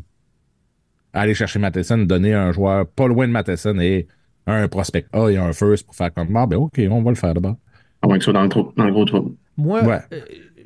[1.14, 4.08] Aller chercher Matheson, donner un joueur pas loin de Matheson et
[4.46, 7.16] un prospect A et un first pour faire comme, ah, ben ok, on va le
[7.16, 7.56] faire d'abord.
[8.02, 9.36] À moins que ce soit dans le, trou, dans le gros trou.
[9.56, 10.00] Moi, Ouais.
[10.14, 10.20] euh,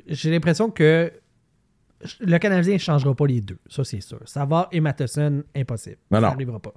[0.08, 1.10] j'ai l'impression que
[2.20, 3.58] le Canadien ne changera pas les deux.
[3.68, 4.20] Ça, c'est sûr.
[4.24, 5.98] Savard et Matheson, impossible.
[6.10, 6.74] Non, ça n'arrivera pas.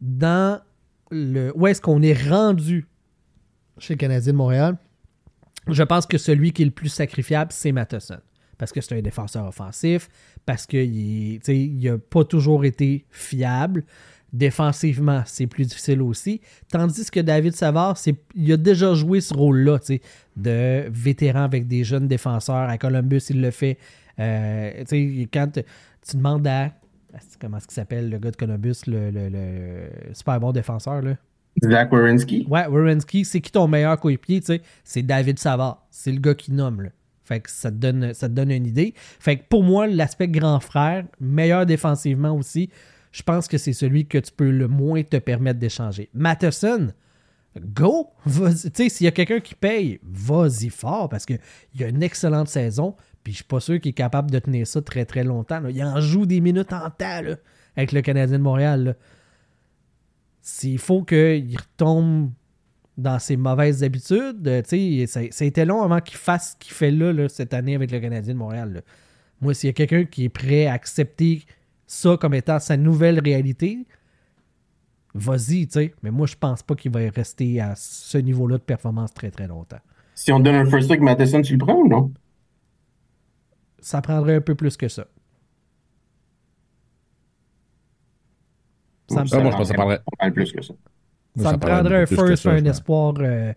[0.00, 0.60] Dans
[1.10, 1.52] le.
[1.54, 2.86] Où est-ce qu'on est rendu
[3.78, 4.76] chez le Canadien de Montréal?
[5.66, 8.20] Je pense que celui qui est le plus sacrifiable, c'est Matheson.
[8.56, 10.08] Parce que c'est un défenseur offensif,
[10.44, 11.40] parce qu'il
[11.82, 13.84] n'a pas toujours été fiable.
[14.32, 16.40] Défensivement, c'est plus difficile aussi.
[16.70, 17.96] Tandis que David Savard,
[18.34, 19.78] il a déjà joué ce rôle-là,
[20.36, 22.68] de vétéran avec des jeunes défenseurs.
[22.68, 23.78] À Columbus, il le fait.
[24.20, 24.84] Euh,
[25.32, 26.64] quand tu demandes à.
[26.64, 26.70] à-
[27.40, 31.16] Comment est-ce qu'il s'appelle, le gars de Columbus, le, le- le super bon défenseur, là?
[31.64, 32.46] Zach Wierenski.
[32.48, 34.62] Ouais, Wierenski, c'est qui ton meilleur coéquipier, tu sais?
[34.84, 35.86] C'est David Savard.
[35.90, 36.90] C'est le gars qui nomme, là.
[37.24, 38.94] Fait que ça te donne, ça te donne une idée.
[38.96, 42.70] Fait que pour moi, l'aspect grand frère, meilleur défensivement aussi,
[43.12, 46.10] je pense que c'est celui que tu peux le moins te permettre d'échanger.
[46.14, 46.88] Matheson,
[47.58, 48.10] go!
[48.26, 51.38] S'il y a quelqu'un qui paye, vas-y fort parce qu'il
[51.80, 52.94] a une excellente saison.
[53.24, 55.62] Puis je suis pas sûr qu'il est capable de tenir ça très très longtemps.
[55.68, 57.22] Il en joue des minutes en temps
[57.76, 58.96] avec le Canadien de Montréal.
[60.40, 62.30] S'il faut qu'il retombe
[62.96, 67.28] dans ses mauvaises habitudes, euh, a été long avant qu'il fasse ce qu'il fait là,
[67.28, 68.82] cette année avec le Canadien de Montréal.
[69.40, 71.44] Moi, s'il y a quelqu'un qui est prêt à accepter
[71.88, 73.86] ça comme étant sa nouvelle réalité,
[75.14, 75.94] vas-y, tu sais.
[76.02, 79.48] Mais moi, je pense pas qu'il va rester à ce niveau-là de performance très très
[79.48, 79.80] longtemps.
[80.14, 82.12] Si on te donne un first look Matheson, tu le prends ou non?
[83.80, 85.06] Ça prendrait un peu plus que ça.
[89.08, 90.74] Ça me moi, je pense que ça prendrait- plus que ça.
[91.36, 93.52] Ça ça me prendrait un first, ça, un espoir, euh,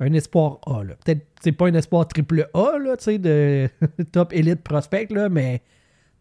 [0.00, 0.84] un espoir A.
[0.84, 0.94] là.
[1.04, 3.68] Peut-être c'est pas un espoir triple A, là, tu sais, de
[4.12, 5.62] top élite prospect, là, mais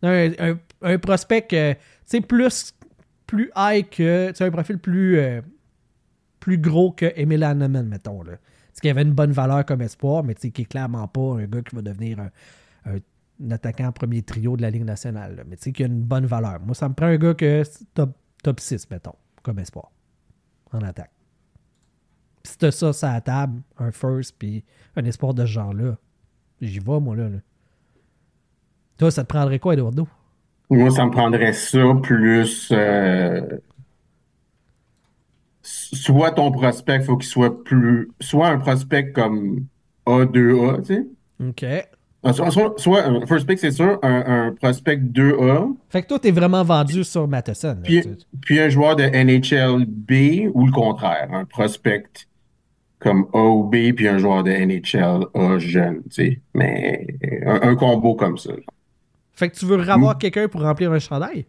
[0.03, 0.31] un,
[0.81, 1.73] un- prospect, euh,
[2.09, 2.73] tu plus,
[3.27, 5.41] plus high que, tu sais, un profil plus, euh,
[6.39, 8.33] plus gros que Emil Hanneman, mettons, là.
[8.81, 11.75] Qu'il avait une bonne valeur comme espoir, mais qui est clairement pas un gars qui
[11.75, 12.29] va devenir un,
[12.85, 16.25] un- attaquant premier trio de la Ligue nationale, mais tu sais, qui a une bonne
[16.25, 16.59] valeur.
[16.59, 19.91] Moi, ça me prend un gars que top, top 6, mettons, comme espoir
[20.71, 21.11] en attaque.
[22.43, 24.63] Si t'as ça sur la table, un first, puis
[24.95, 25.97] un espoir de ce genre-là,
[26.61, 27.37] j'y vais, moi, là, là.
[28.97, 30.07] Toi, ça te prendrait quoi, Eduardo?
[30.69, 32.69] Moi, ça me prendrait ça plus.
[32.71, 33.41] euh,
[35.61, 38.09] soit ton prospect, faut qu'il soit plus.
[38.19, 39.65] Soit un prospect comme
[40.05, 41.05] A2A, tu sais.
[41.47, 41.63] OK.
[41.63, 46.07] Euh, Soit, soit, soit un first pick, c'est sûr, un, un prospect 2A, Fait que
[46.07, 47.77] toi, t'es vraiment vendu sur Matheson.
[47.83, 48.01] puis,
[48.41, 52.07] puis un joueur de NHL B ou le contraire, un prospect
[52.97, 56.41] comme A ou B, puis un joueur de NHL A jeune, tu sais.
[56.55, 57.05] Mais
[57.45, 58.53] un, un combo comme ça.
[59.35, 61.45] Fait que tu veux avoir quelqu'un pour remplir un chandail?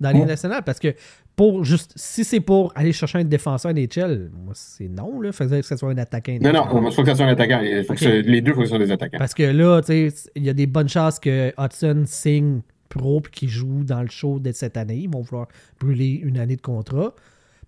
[0.00, 0.28] Dans la Ligue Ouais.
[0.28, 0.94] nationale, parce que
[1.36, 5.30] pour juste, si c'est pour aller chercher un défenseur NHL, moi, c'est non, là.
[5.32, 6.36] Faisait que ce soit un attaquant.
[6.40, 7.60] Non, non, il faut que ça soit un attaquant.
[7.86, 9.18] Faut que ce- les deux, il faut que ce soit des attaquants.
[9.18, 13.20] Parce que là, tu sais, il y a des bonnes chances que Hudson signe pro
[13.20, 14.96] puis qu'il joue dans le show de cette année.
[14.98, 15.46] Ils vont vouloir
[15.80, 17.14] brûler une année de contrat.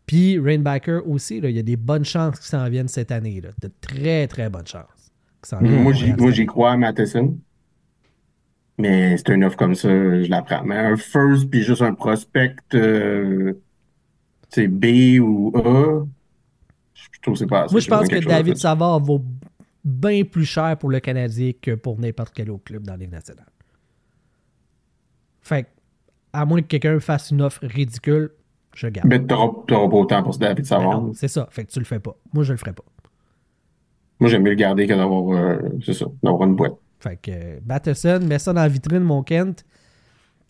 [0.07, 3.41] Puis Rainbacker aussi, là, il y a des bonnes chances qu'ils s'en viennent cette année.
[3.41, 3.51] Là.
[3.63, 5.13] De très, très bonnes chances.
[5.61, 7.37] Moi, j'y crois à Matheson.
[8.79, 10.65] Mais c'est une offre comme ça, je la prends.
[10.65, 13.53] Mais un first, puis juste un prospect, euh,
[14.51, 16.07] sais, B ou A,
[16.95, 17.73] je trouve c'est pas assez.
[17.75, 18.57] Moi, je pense que David.
[18.57, 19.25] Savard vaut
[19.85, 23.13] bien plus cher pour le Canadien que pour n'importe quel autre club dans la Ligue
[23.13, 23.47] nationale.
[25.43, 25.69] Fait que,
[26.33, 28.31] à moins que quelqu'un fasse une offre ridicule,
[28.75, 29.07] je garde.
[29.07, 31.05] Mais t'auras pas autant pour ce David Ben Savard.
[31.15, 31.47] c'est ça.
[31.51, 32.17] Fait que tu le fais pas.
[32.33, 32.85] Moi, je le ferai pas.
[34.21, 36.75] Moi, j'aime mieux le garder que d'avoir, euh, c'est ça, d'avoir une boîte.
[37.05, 39.67] Fait que euh, Batterson, mets ça dans la vitrine, mon Kent.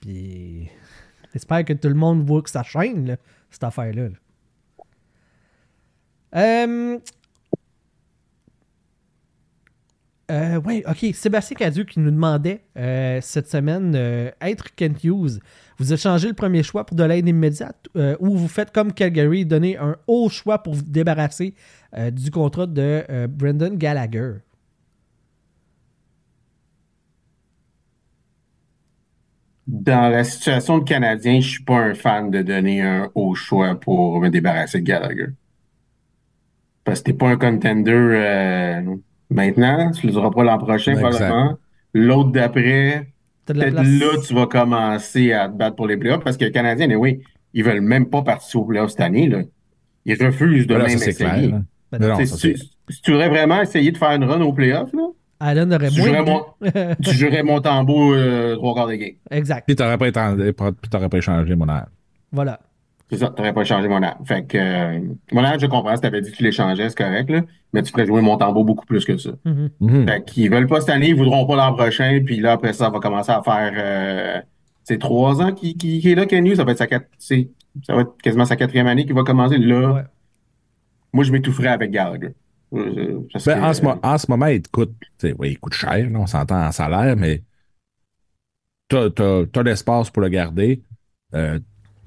[0.01, 0.71] Puis
[1.33, 3.17] j'espère que tout le monde voit que ça chaîne,
[3.51, 4.09] cette affaire-là.
[4.09, 4.17] là.
[6.37, 6.99] Euh...
[10.31, 11.13] Euh, ouais, ok.
[11.13, 12.65] Sébastien Cadieux qui nous demandait
[13.21, 13.95] cette semaine
[14.41, 15.41] être Kent Hughes.
[15.77, 17.89] Vous échangez le premier choix pour de l'aide immédiate
[18.21, 21.55] ou vous faites comme Calgary, donner un haut choix pour vous débarrasser
[22.11, 24.37] du contrat de Brendan Gallagher?
[29.67, 33.75] Dans la situation de Canadien, je suis pas un fan de donner un haut choix
[33.75, 35.29] pour me débarrasser de Gallagher.
[36.85, 38.83] Parce que t'es pas un contender euh,
[39.31, 41.09] maintenant, tu le diras pas l'an prochain, Exact.
[41.11, 41.59] probablement.
[41.95, 43.07] L'autre d'après,
[43.47, 46.93] peut-être là, tu vas commencer à te battre pour les playoffs parce que les Canadiens,
[46.97, 47.23] oui,
[47.55, 49.29] ils veulent même pas participer aux playoffs cette année.
[49.29, 49.43] Là.
[50.05, 51.31] Ils refusent de Là, même ça, c'est essayer.
[51.31, 51.51] clair.
[51.53, 51.63] là.
[51.93, 54.41] Ben Non, ça, c'est- si, tu- si tu voudrais vraiment essayer de faire une run
[54.43, 55.09] aux playoffs, là,
[55.49, 56.07] Allen aurait tu moins.
[56.09, 59.11] jouerais, de mon, tu jouerais mon tambour euh, trois quarts des games.
[59.31, 59.65] exact.
[59.67, 61.87] Puis t'aurais pas, étendu- puis t'aurais pas échangé mon air.
[62.33, 62.61] Voilà.
[63.11, 64.15] C'est ça, t'aurais pas changé mon âme.
[64.25, 64.99] Fait que euh,
[65.33, 67.93] mon âme, je comprends, si t'avais dit que tu l'échangeais, c'est correct, là, mais tu
[67.93, 69.31] ferais jouer mon tambour beaucoup plus que ça.
[70.07, 72.89] Fait qu'ils veulent pas cette année, ils voudront pas l'an prochain, puis là, après ça,
[72.89, 74.41] on va commencer à faire euh,
[74.85, 77.51] c'est trois ans qu'il qui, qui est là, Ken ça va être sa quatre, c'est-
[77.87, 79.93] ça va être quasiment sa quatrième année qui va commencer là.
[79.93, 80.03] Ouais.
[81.13, 82.35] Moi, je m'étoufferais avec Gallagher.
[82.75, 85.59] Euh, parce Ben, que, en, ce, en ce moment, il te coûte, tu oui, il
[85.61, 87.43] coûte cher, là, on s'entend en salaire, mais
[88.89, 90.83] t'as, t'as, t'as l'espace pour le garder.
[91.35, 91.59] Euh,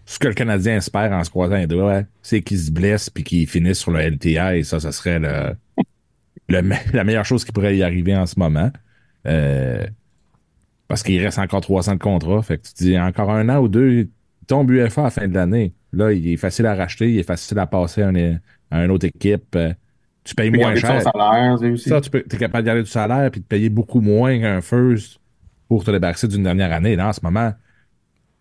[0.05, 3.23] ce que le Canadien espère en se croisant les doigts, c'est qu'il se blesse puis
[3.23, 4.59] qu'il finisse sur le LTI.
[4.59, 5.55] Et ça, ça serait le,
[6.49, 8.71] le me- la meilleure chose qui pourrait y arriver en ce moment.
[9.27, 9.85] Euh,
[10.87, 12.41] parce qu'il reste encore 300 de contrat.
[12.41, 14.09] Fait que tu te dis encore un an ou deux, il
[14.47, 15.73] tombe UFA à la fin de l'année.
[15.93, 18.91] Là, il est facile à racheter, il est facile à passer à une, à une
[18.91, 19.57] autre équipe.
[20.27, 21.01] Tu payes moins cher.
[21.01, 21.87] salaire, aussi.
[21.87, 24.59] Ça, tu peux, es capable de garder du salaire puis de payer beaucoup moins qu'un
[24.59, 25.19] first
[25.69, 26.97] pour te débarrasser d'une dernière année.
[26.97, 27.53] Là, en ce moment,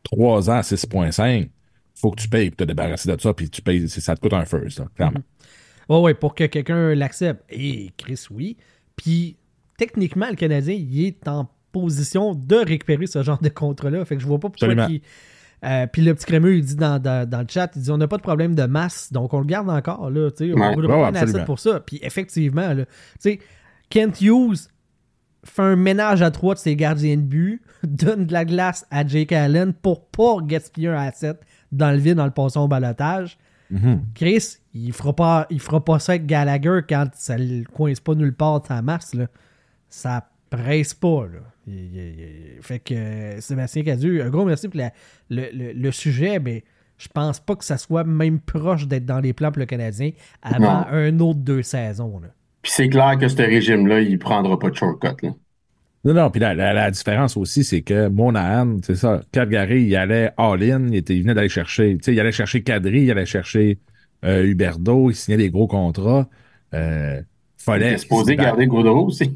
[0.03, 1.49] 3 ans à 6,5,
[1.95, 4.33] faut que tu payes pour te débarrasser de ça, puis tu payes, ça te coûte
[4.33, 5.21] un first, là, clairement.
[5.89, 7.45] Ouais, ouais, pour que quelqu'un l'accepte.
[7.49, 8.57] Et Chris, oui.
[8.97, 9.37] Puis,
[9.79, 14.05] techniquement, le Canadien, il est en position de récupérer ce genre de contrat-là.
[14.05, 15.01] Fait que je vois pas pourquoi il.
[15.65, 17.97] Euh, puis le petit crémeux, il dit dans, dans- dans le chat, il dit on
[17.97, 20.11] n'a pas de problème de masse, donc on le garde encore.
[20.11, 20.77] Là, tu sais, on Ouais.
[20.77, 21.81] ne Ouais, pas ouais, pour ça.
[21.81, 22.91] Puis effectivement, là, tu
[23.21, 23.41] sais,
[23.89, 24.69] Kent Hughes
[25.45, 29.07] fait un ménage à trois de ses gardiens de but, donne de la glace à
[29.07, 31.39] Jake Allen pour pas gaspiller un asset
[31.73, 33.39] dans le vide dans le poisson au balotage.
[33.71, 34.03] Mhm.
[34.15, 38.15] Chris, il fera pas, il fera pas ça avec Gallagher quand ça le coince pas
[38.15, 39.15] nulle part de sa masse.
[39.15, 39.27] Là.
[39.89, 41.27] Ça presse pas.
[41.33, 41.41] Là.
[41.67, 41.97] Il- il-
[42.57, 44.93] il- fait que euh, Sébastien Cadieux, un gros merci pour la-
[45.31, 46.63] le, le- le sujet, mais
[46.99, 50.13] je pense pas que ça soit même proche d'être dans les plans pour le Canadien
[50.43, 50.87] avant Non.
[50.91, 52.21] un autre deux saisons.
[52.21, 52.29] là.
[52.63, 55.27] Puis c'est clair que ce régime-là, il prendra pas de shortcut.
[55.27, 55.31] Là.
[56.05, 59.97] Non, non, puis la, la- la différence aussi, c'est que Monahan, c'est ça, Calgary, il
[59.97, 63.11] allait all-in, il, était, il venait d'aller chercher, tu sais, il allait chercher Kadri, il
[63.11, 63.79] allait chercher
[64.25, 66.29] euh, Huberdo, il signait des gros contrats.
[66.75, 67.21] Euh,
[67.67, 69.35] Il fallait est supposé qu'il se garder Gaudreau aussi.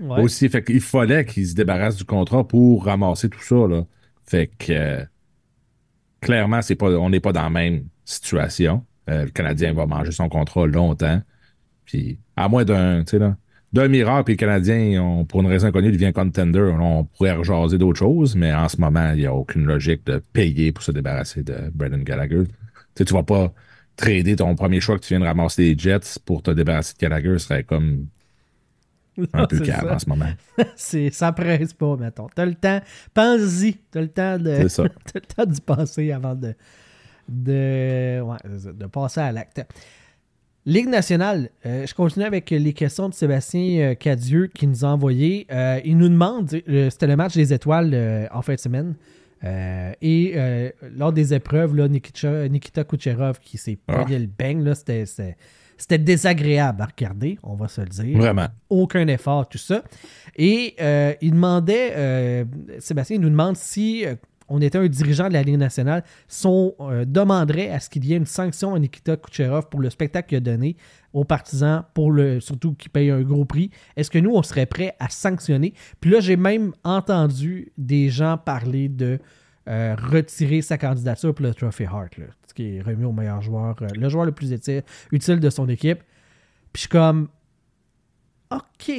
[0.00, 0.22] Ouais.
[0.22, 3.84] Aussi, fait qu'il fallait qu'il se débarrasse du contrat pour ramasser tout ça, là.
[4.24, 5.04] Fait que, euh,
[6.20, 8.84] clairement, c'est pas, on n'est pas dans la même situation.
[9.10, 11.20] Euh, le Canadien va manger son contrat longtemps.
[11.84, 13.36] Puis, à moins d'un, tu sais, là,
[13.72, 16.58] d'un miracle, puis le Canadien, on- pour une raison inconnue, devient contender.
[16.58, 20.06] Là, on pourrait rejaser d'autres choses, mais en ce moment, il n'y a aucune logique
[20.06, 22.44] de payer pour se débarrasser de Brendan Gallagher.
[22.94, 23.52] Tu tu vas pas
[23.98, 26.98] trader ton premier choix que tu viens de ramasser les Jets pour te débarrasser de
[26.98, 28.06] Gallagher, serait comme
[29.34, 29.94] un Non, peu calme ça.
[29.94, 30.32] en ce moment.
[30.76, 32.28] C'est, ça presse pas, mettons.
[32.34, 32.80] T'as le temps.
[33.12, 33.74] Pense-y.
[33.90, 34.54] T'as le temps de.
[34.62, 34.84] C'est ça.
[35.12, 36.54] T'as le temps d'y penser avant de.
[37.28, 39.60] De, ouais, de passer à l'acte.
[40.64, 44.88] Ligue nationale, euh, je continue avec les questions de Sébastien euh, Cadieux qui nous a
[44.88, 45.46] envoyé.
[45.50, 48.94] Euh, il nous demande, euh, c'était le match des étoiles en fin de semaine.
[49.44, 53.98] Euh, et euh, lors des épreuves, là, Nikita, Nikita Kucherov qui s'est Ah.
[54.02, 55.36] pogné le bang, là, c'était, c'était,
[55.76, 58.48] c'était désagréable à regarder, on va se le dire Vraiment.
[58.68, 59.82] aucun effort, tout ça.
[60.36, 62.44] Et euh, il demandait,
[62.80, 64.04] Sébastien nous demande si
[64.48, 66.02] on était un dirigeant de la Ligue nationale,
[67.06, 70.38] demanderait à ce qu'il y ait une sanction à Nikita Kucherov pour le spectacle qu'il
[70.38, 70.76] a donné
[71.12, 73.70] aux partisans, pour le, surtout qui paye un gros prix.
[73.96, 75.74] Est-ce que nous, on serait prêt à sanctionner?
[76.00, 79.18] Puis là, j'ai même entendu des gens parler de
[79.68, 83.42] euh, retirer sa candidature pour le Trophy Hart, là, ce qui est remis au meilleur
[83.42, 85.98] joueur, euh, le joueur le plus utile, de son équipe.
[86.72, 87.28] Puis je suis comme,
[88.50, 88.92] ok,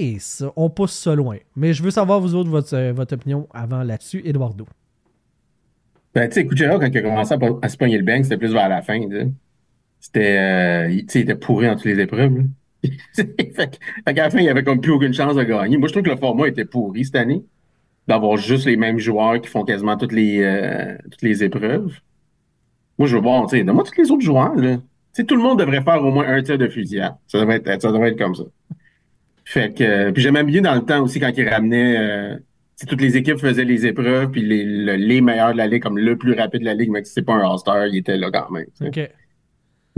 [0.55, 1.37] on pousse ça loin.
[1.55, 4.21] Mais je veux savoir, vous autres, votre, euh, opinion avant là-dessus.
[4.25, 4.67] Eduardo.
[6.13, 8.69] Ben, tu sais, quand il a commencé à, se pogner le bank, c'était plus vers
[8.69, 8.99] la fin.
[8.99, 9.27] tu sais.
[9.99, 12.43] C'était, euh, il- était pourri dans toutes les épreuves.
[13.13, 15.77] fait fait qu'à la fin, il avait comme plus aucune chance de gagner.
[15.77, 17.43] Moi, je trouve que le format était pourri cette année.
[18.07, 21.93] D'avoir juste les mêmes joueurs qui font quasiment toutes les, euh, toutes les épreuves.
[22.97, 24.77] Moi, je veux voir, tu sais, donne-moi tous les autres joueurs, là.
[24.77, 24.81] Tu
[25.13, 27.13] sais, tout le monde devrait faire au moins un tir de fusillade.
[27.27, 28.43] Ça devrait être, ça devrait être comme ça.
[29.45, 32.35] Fait que, euh, puis j'aimais bien dans le temps aussi quand il ramenait, euh,
[32.87, 35.97] toutes les équipes faisaient les épreuves, puis les, le- les meilleurs de la ligue, comme
[35.97, 38.29] le plus rapide de la ligue, mais si c'est pas un All-Star, il était là
[38.31, 38.65] quand même.
[38.81, 39.09] Ok.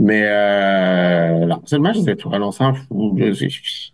[0.04, 3.18] Mais euh, non, c'est le match des étoiles, on s'en fout.
[3.18, 3.32] là.
[3.34, 3.46] C'est-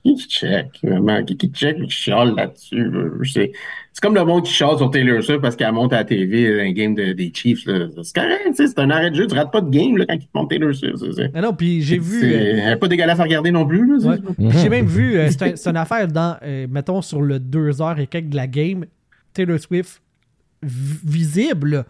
[0.02, 1.22] Qui check, vraiment?
[1.22, 2.90] Qui check, qui chiale là-dessus?
[2.90, 3.02] là?
[3.92, 6.62] C'est comme le monde qui chiale sur Taylor Swift parce qu'elle monte à la TV
[6.62, 7.66] un game de- des Chiefs.
[7.66, 7.88] là.
[8.02, 9.26] C'est correct, tu sais, c'est un arrêt de jeu.
[9.26, 10.94] Tu rates pas de game là, quand ils te montent Taylor Swift.
[11.34, 12.20] Ah non, puis j'ai vu.
[12.24, 13.86] euh, pas dégueulasse à regarder non plus.
[14.00, 14.50] Là, Ouais.
[14.62, 17.98] J'ai même vu, euh, c'est un- une affaire dans, euh, mettons, sur le 2 heures
[17.98, 18.86] et quelques de la game,
[19.34, 20.00] Taylor Swift
[20.62, 21.84] vi- visible, là,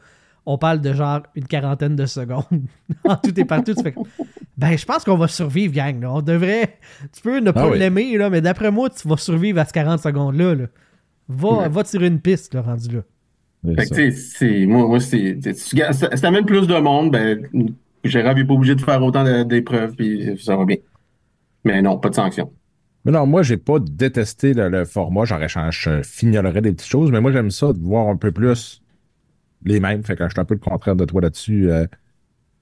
[0.51, 2.45] on parle de genre une quarantaine de secondes.
[3.05, 4.05] en tout et partout, tu fais comme,
[4.57, 6.01] ben, je pense qu'on va survivre, gang.
[6.01, 6.13] là.
[6.13, 6.79] On devrait.
[7.15, 7.79] Tu peux ne pas Ah oui.
[7.79, 10.55] l'aimer, là, mais d'après moi, tu vas survivre à ce 40 secondes-là.
[10.55, 10.65] là.
[11.29, 13.01] Va, va tirer une piste, là, rendu là.
[13.65, 13.95] C'est Fait que, ça.
[13.97, 17.47] tu sais, moi, moi, c'est, ça amène plus de monde, ben,
[18.05, 20.77] Gérard n'est pas obligé de faire autant d'épreuves, puis ça va bien.
[21.65, 22.51] Mais non, pas de sanction.
[23.05, 25.25] Mais non, moi, j'ai pas détesté le, le format.
[25.25, 28.33] J'aurais changé, je fignolerais des petites choses, mais moi, j'aime ça de voir un peu
[28.33, 28.81] plus
[29.65, 30.03] les mêmes.
[30.05, 31.87] Fait que je suis un peu le contraire de toi là-dessus, euh,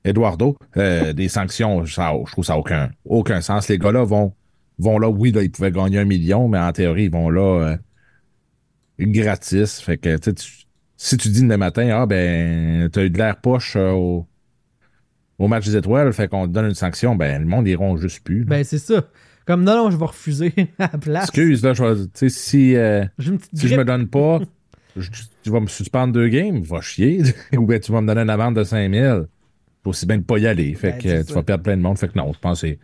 [0.05, 0.57] Eduardo.
[0.77, 3.69] Euh, des sanctions, ça, je trouve ça n'a aucun, aucun sens.
[3.69, 4.33] Les gars-là vont,
[4.79, 7.71] vont là, oui, là, ils pouvaient gagner un million, mais en théorie, ils vont là
[7.73, 7.77] euh,
[8.99, 9.81] gratis.
[9.81, 10.33] Fait que, tu
[10.99, 14.27] si tu dis le matin, ah, ben, t'as eu de l'air poche au,
[15.39, 18.21] au match des étoiles, fait qu'on te donne une sanction, ben, le monde, iront juste
[18.25, 18.41] plus.
[18.41, 18.47] là.
[18.49, 19.07] Ben, c'est ça.
[19.47, 21.25] Comme non, non, je vais refuser à la place.
[21.25, 23.05] Excuse, là, je vais- tu sais, si, euh,
[23.53, 24.41] si je me donne pas,
[25.01, 25.11] je-
[25.43, 27.23] tu vas me suspendre deux games, va chier.
[27.57, 29.27] Ou bien tu vas me donner une amende de 5000.
[29.85, 30.75] Faut aussi bien ne pas y aller.
[30.75, 31.99] Fait Ben, que euh, tu vas perdre plein de monde.
[31.99, 32.79] Fait que non, je pense que c'est.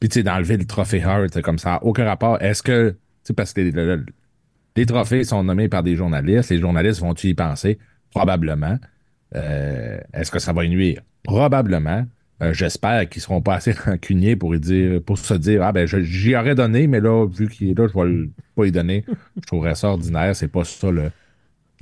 [0.00, 2.40] Puis tu sais, d'enlever le trophée Hart, c'est comme ça, aucun rapport.
[2.42, 2.90] Est-ce que.
[2.90, 4.06] Tu sais, parce que les, le- le-
[4.76, 6.50] les trophées sont nommés par des journalistes.
[6.50, 7.78] Les journalistes vont-tu y penser?
[8.10, 8.78] Probablement.
[9.34, 11.02] Euh, Est-ce que ça va y nuire?
[11.22, 12.06] Probablement.
[12.42, 15.86] Euh, J'espère qu'ils seront pas assez rancuniers pour, y dire, pour se dire Ah ben
[15.86, 19.04] j'y aurais donné, mais là, vu qu'il est là, je vais le- pas y donner.
[19.36, 20.34] Je trouverais ça ordinaire.
[20.34, 21.10] C'est pas ça le.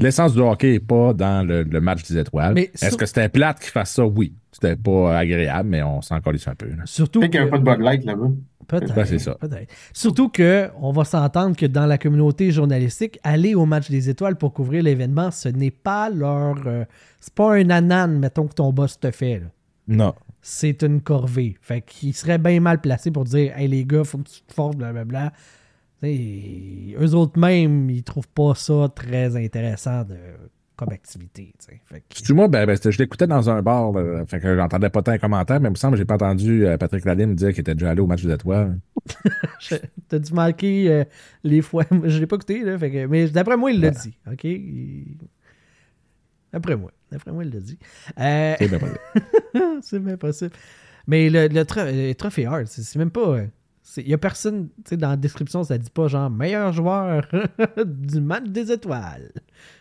[0.01, 2.55] L'essence du hockey n'est pas dans le, le match des étoiles.
[2.55, 4.05] Mais Est-ce sur- que c'était plate qu'ils fassent ça?
[4.05, 4.35] Oui.
[4.53, 6.67] C'était pas agréable, mais on s'en colisse un peu.
[6.69, 6.83] là.
[6.85, 7.21] Surtout.
[7.21, 8.29] Peut-être qu'il n'y que- avait pas de Bud Light là-bas.
[8.67, 8.95] Peut-être.
[8.95, 9.35] Ben, c'est ça.
[9.41, 9.73] peut-être.
[9.93, 14.37] Surtout que on va s'entendre que dans la communauté journalistique, aller au match des étoiles
[14.37, 16.57] pour couvrir l'événement, ce n'est pas leur.
[16.67, 16.85] euh,
[17.21, 19.41] c'est pas un anane, mettons, que ton boss te fait.
[19.41, 19.47] là.
[19.89, 20.15] Non.
[20.43, 21.57] C'est une corvée.
[21.61, 24.55] Fait qu'il serait bien mal placé pour dire Hey les gars, faut que tu te
[24.55, 25.33] forces, blablabla.
[26.03, 30.17] T'sais, eux autres même, ils trouvent pas ça très intéressant de,
[30.77, 31.53] comme activité.
[31.67, 35.13] que- Excuse-moi, ben, ben, je l'écoutais dans un bar, là, fait que j'entendais pas tant
[35.13, 37.51] de commentaires, mais il me semble que j'ai pas entendu euh, Patrick Lalime me dire
[37.51, 38.79] qu'il était déjà allé au match des étoiles.
[40.09, 41.05] T'as dû manquer euh,
[41.45, 41.85] les fois.
[42.05, 42.79] Je l'ai pas écouté, là.
[42.79, 44.17] fait que- mais d'après moi, il l'a dit.
[44.31, 44.45] OK?
[44.45, 45.17] Il-
[46.53, 46.91] D'après moi.
[47.13, 47.79] D'après moi, il l'a dit.
[48.19, 49.01] Euh, C'est bien possible.
[49.83, 50.51] c'est bien possible.
[51.07, 53.37] Mais le, le, tro- le trophée Hart, c'est même pas.
[53.97, 57.27] Il y a personne, tu sais, dans la description, ça dit pas genre meilleur joueur
[57.85, 59.31] du match des étoiles.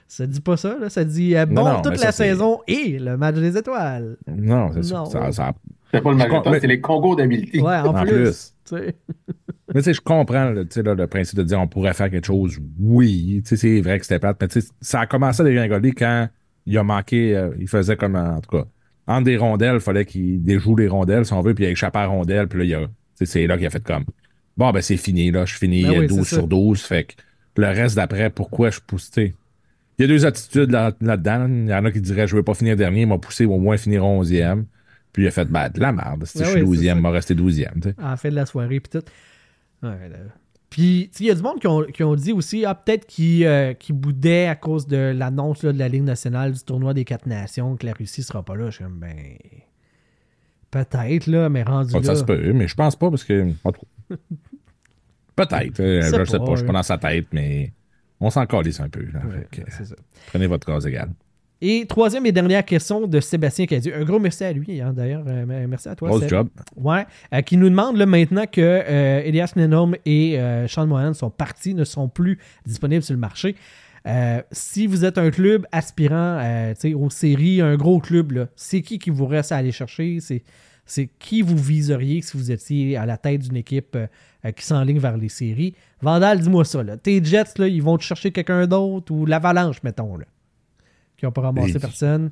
[0.08, 0.90] Ça dit pas ça, là.
[0.90, 4.18] Ça dit euh, bon Non, non, toute la ça, saison et le match des étoiles.
[4.28, 5.06] Non, c'est ça.
[5.06, 5.54] ça, ça-
[5.92, 7.62] C'est pas le match Je com- des étoiles, mais- c'est les concours d'habileté.
[7.62, 8.12] Ouais, en, En plus.
[8.12, 8.54] plus.
[8.66, 8.96] tu sais.
[9.76, 11.94] Mais tu sais, je comprends là, tu sais, là, le principe de dire on pourrait
[11.94, 12.58] faire quelque chose.
[12.80, 15.46] Oui, tu sais, c'est vrai que c'était plate, mais tu sais, ça a commencé à
[15.46, 16.28] dégringoler quand
[16.66, 18.66] il a manqué, euh, il faisait comme, en tout cas,
[19.06, 22.00] entre des rondelles, il fallait qu'il déjoue les rondelles, si on veut, puis il échappé
[22.00, 22.88] à la rondelle, puis là, il a,
[23.26, 24.06] c'est là qu'il a fait comme,
[24.58, 26.36] bon, ben c'est fini, là, je finis Ben oui, euh, 12 c'est ça.
[26.38, 27.14] sur 12, fait que
[27.58, 29.34] le reste d'après, pourquoi je pousse, il
[30.00, 31.48] y a deux attitudes là- là-dedans.
[31.50, 33.58] Il y en a qui diraient, je veux pas finir dernier, il m'a poussé au
[33.58, 34.64] moins finir 11e.
[35.12, 36.24] Puis il a fait, ben, de la merde.
[36.26, 36.96] Si Ben je suis oui, c'est 12e, ça.
[36.96, 37.96] il m'a resté 12e, tu sais.
[37.98, 39.06] à la fin de la soirée, puis tout.
[39.86, 40.18] Ouais, là.
[40.70, 43.44] Puis, il y a du monde qui ont, qui ont dit aussi, ah, peut-être qu'ils
[43.46, 47.26] euh, boudaient à cause de l'annonce là, de la Ligue nationale du tournoi des quatre
[47.26, 48.70] nations, que la Russie sera pas là.
[48.70, 49.16] Je suis comme, ben.
[50.72, 53.52] Peut-être, là, mais rendu ça se peut, mais je pense pas parce que.
[55.36, 55.80] Peut-être.
[55.80, 56.74] euh, je sais pas, je suis pas ouais.
[56.74, 57.72] dans sa tête, mais
[58.20, 59.06] on s'en calisse un peu.
[59.14, 59.22] là.
[59.26, 59.96] Ouais, Fait que, c'est ça.
[60.28, 61.10] prenez votre cause égale.
[61.62, 63.94] Et troisième et dernière question de Sébastien Cadieux.
[63.94, 65.24] Un gros merci à lui, hein, d'ailleurs.
[65.28, 66.18] Euh, merci à toi.
[66.20, 66.30] Seb.
[66.30, 66.48] job.
[66.78, 67.06] Ouais.
[67.34, 71.74] Euh, qui nous demande là, maintenant que euh, Elias Nenholm et Sean Mohan sont partis,
[71.74, 73.56] ne sont plus disponibles sur le marché.
[74.08, 79.00] Euh, si vous êtes un club aspirant euh, aux séries, un gros club, c'est qui
[79.00, 80.20] qui vous reste à aller chercher?
[80.22, 85.00] C'est, qui vous viseriez si vous étiez à la tête d'une équipe euh, qui s'enligne
[85.00, 85.76] vers les séries?
[86.02, 86.82] Vandal, dis-moi ça.
[86.82, 86.98] Là.
[86.98, 90.26] Tes Jets, là, ils vont te chercher quelqu'un d'autre ou l'Avalanche, mettons, là,
[91.18, 92.32] qui n'ont pas ramassé Et- personne?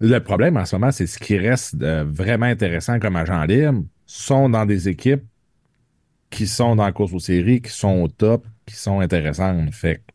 [0.00, 4.48] Le problème en ce moment, c'est ce qui reste vraiment intéressant comme agent libre sont
[4.48, 5.22] dans des équipes
[6.30, 9.72] qui sont dans la course aux séries, qui sont au top, qui sont intéressantes.
[9.72, 10.13] Fait que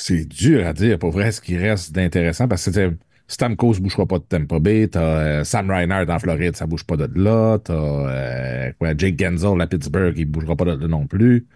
[0.00, 2.90] c'est dur à dire pour vrai ce qui reste d'intéressant parce que sais,
[3.28, 6.84] Stamkos ne bougera pas de Tampa Bay, t'as euh, Sam Reinhardt en Floride, ça bouge
[6.84, 11.06] pas de là, t'as euh, Jake Genzel à Pittsburgh, il bougera pas de là non
[11.06, 11.46] plus.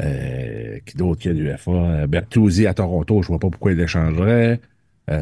[0.00, 1.70] Euh, qui d'autre qu'il y a du FA?
[1.72, 4.60] Euh, Bertuzzi à Toronto, je vois pas pourquoi il l'échangerait,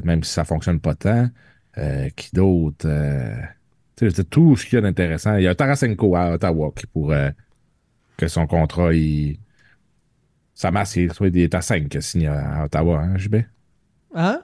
[0.05, 1.28] même si ça fonctionne pas tant.
[2.16, 2.86] Qui d'autre?
[3.96, 5.36] C'est tout ce qu'il y a d'intéressant.
[5.36, 7.34] Il y a Tarasenko à Ottawa qui pourrait
[8.16, 9.38] que son contrat, il.
[10.55, 13.36] Sa masse, il, il est à 5 signé à Ottawa, hein, JB?
[14.14, 14.40] Hein?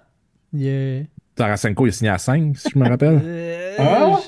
[0.52, 1.02] Il y a-
[1.34, 3.20] Tarasenko, il est signé à 5, si je me rappelle.
[3.24, 4.18] Euh, Ah?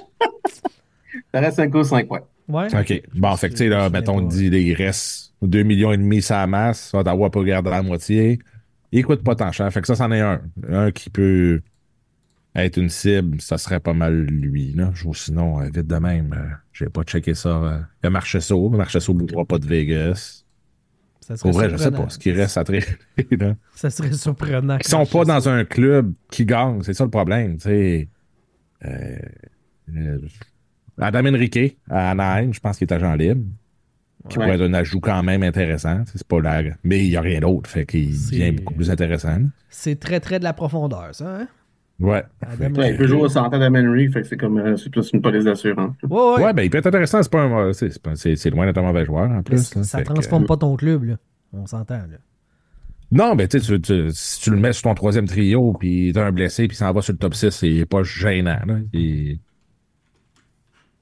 [1.35, 2.21] Reste 5 ou 5, ouais.
[2.49, 2.67] Ouais.
[2.81, 3.03] OK.
[3.15, 6.47] Bon, fait que, tu sais, là, mettons, dit, il reste 2 millions et demi sa
[6.47, 6.93] masse.
[6.95, 8.39] Ottawa peut garder la moitié.
[8.93, 9.73] Il coûte pas tant cher.
[9.73, 10.41] Fait que ça, c'en est un.
[10.69, 11.63] Un qui peut
[12.57, 14.91] être une cible, ça serait pas mal lui, là.
[14.95, 17.49] Je- Sinon, euh, vite de même, euh, j'ai pas checké ça.
[17.49, 17.79] euh.
[18.03, 18.69] Il y a Marchesso.
[18.71, 20.40] Marchesso ne bougera pas de Vegas.
[21.31, 22.05] Ça serait Pour vrai, je sais surprenant.
[22.05, 22.11] pas.
[22.11, 22.87] Ce qui reste à traiter,
[23.39, 23.55] là.
[23.75, 24.79] Ça serait surprenant.
[24.79, 26.83] Ils sont pas dans un club qui gagne.
[26.83, 28.09] C'est ça le problème, tu sais.
[28.85, 29.19] Euh,
[29.97, 30.19] euh,
[30.99, 33.45] Adam Enrique à Anaheim, je pense qu'il est agent libre.
[34.29, 34.45] Qui Ouais.
[34.45, 36.03] pourrait être un ajout quand même intéressant.
[36.13, 36.63] C'est pas la...
[36.85, 39.39] Mais il n'y a rien d'autre, fait qu'il devient beaucoup plus intéressant.
[39.71, 41.41] C'est très, très de la profondeur, ça.
[41.41, 41.49] Hein?
[42.01, 42.25] Ouais.
[42.41, 45.11] Adam Ouais, il peut jouer au centre d'Amenry, fait que c'est comme euh, c'est plus
[45.13, 45.95] une police d'assurance.
[46.03, 46.45] Ouais, ouais.
[46.45, 47.23] Ouais, ben il peut être intéressant.
[47.23, 49.75] C'est pas un- c'est- c'est pas- c'est- c'est loin d'être un mauvais joueur en plus.
[49.75, 49.83] là.
[49.85, 51.17] ça que- transforme pas ton club, là.
[51.53, 52.17] On s'entend, là.
[53.13, 56.13] Non, mais tu sais, tu- tu- si tu le mets sur ton troisième trio, puis
[56.15, 58.61] t'as un blessé, puis s'en va sur le top 6, c'est pas gênant.
[58.67, 58.77] Là.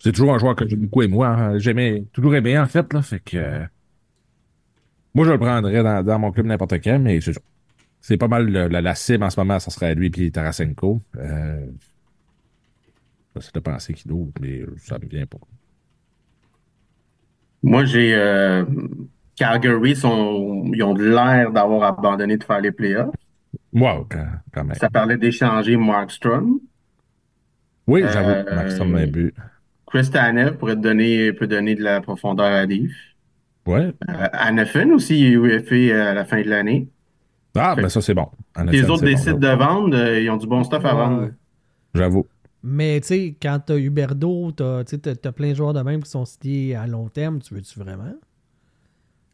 [0.01, 1.28] C'est toujours un joueur que j'aime beaucoup et moi.
[1.28, 1.59] hein.
[1.59, 2.92] J'aimais toujours aimé, en fait.
[2.92, 3.36] Là, fait que.
[3.36, 3.64] euh,
[5.14, 7.32] Moi, je le prendrais dans, dans mon club n'importe quand, mais c'est
[8.01, 11.03] c'est pas mal le- la, la cible en ce moment, ça serait lui puis Tarasenko.
[11.16, 11.66] Euh...
[13.36, 15.38] J'essaie de penser qui d'autre, mais ça me vient pas.
[17.62, 18.64] Moi, j'ai euh,
[19.36, 23.14] Calgary, sont, ils ont de l'air d'avoir abandonné de faire les playoffs.
[23.72, 24.07] Wow,
[24.53, 24.74] quand, même.
[24.74, 26.61] Ça parlait d'échanger Markstrom.
[27.86, 29.34] Oui, Euh, j'avoue, Maxime a un but.
[29.86, 32.92] Chris Tanev pourrait donner, peut donner de la profondeur à Leaf.
[33.66, 33.92] Ouais.
[34.09, 36.88] Euh, aussi, il est UFA à la fin de l'année.
[37.59, 38.28] Ah, ben ça, c'est bon.
[38.70, 41.00] Les autres c'est bon, décident de vendre, euh, ils ont du bon stuff à Ouais.
[41.00, 41.28] vendre.
[41.94, 42.26] J'avoue.
[42.62, 45.80] Mais, tu sais, quand t'as Huberdo, t'as tu sais, t'as- t'as plein de joueurs de
[45.82, 48.14] même qui sont cités à long terme, tu veux-tu vraiment?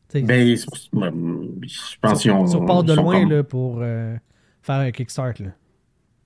[0.09, 2.45] Tu sais, Ben, je pense qu'ils ont.
[2.45, 4.15] on part de loin comme- là, pour euh,
[4.63, 5.35] faire un kickstart.
[5.41, 5.49] Là.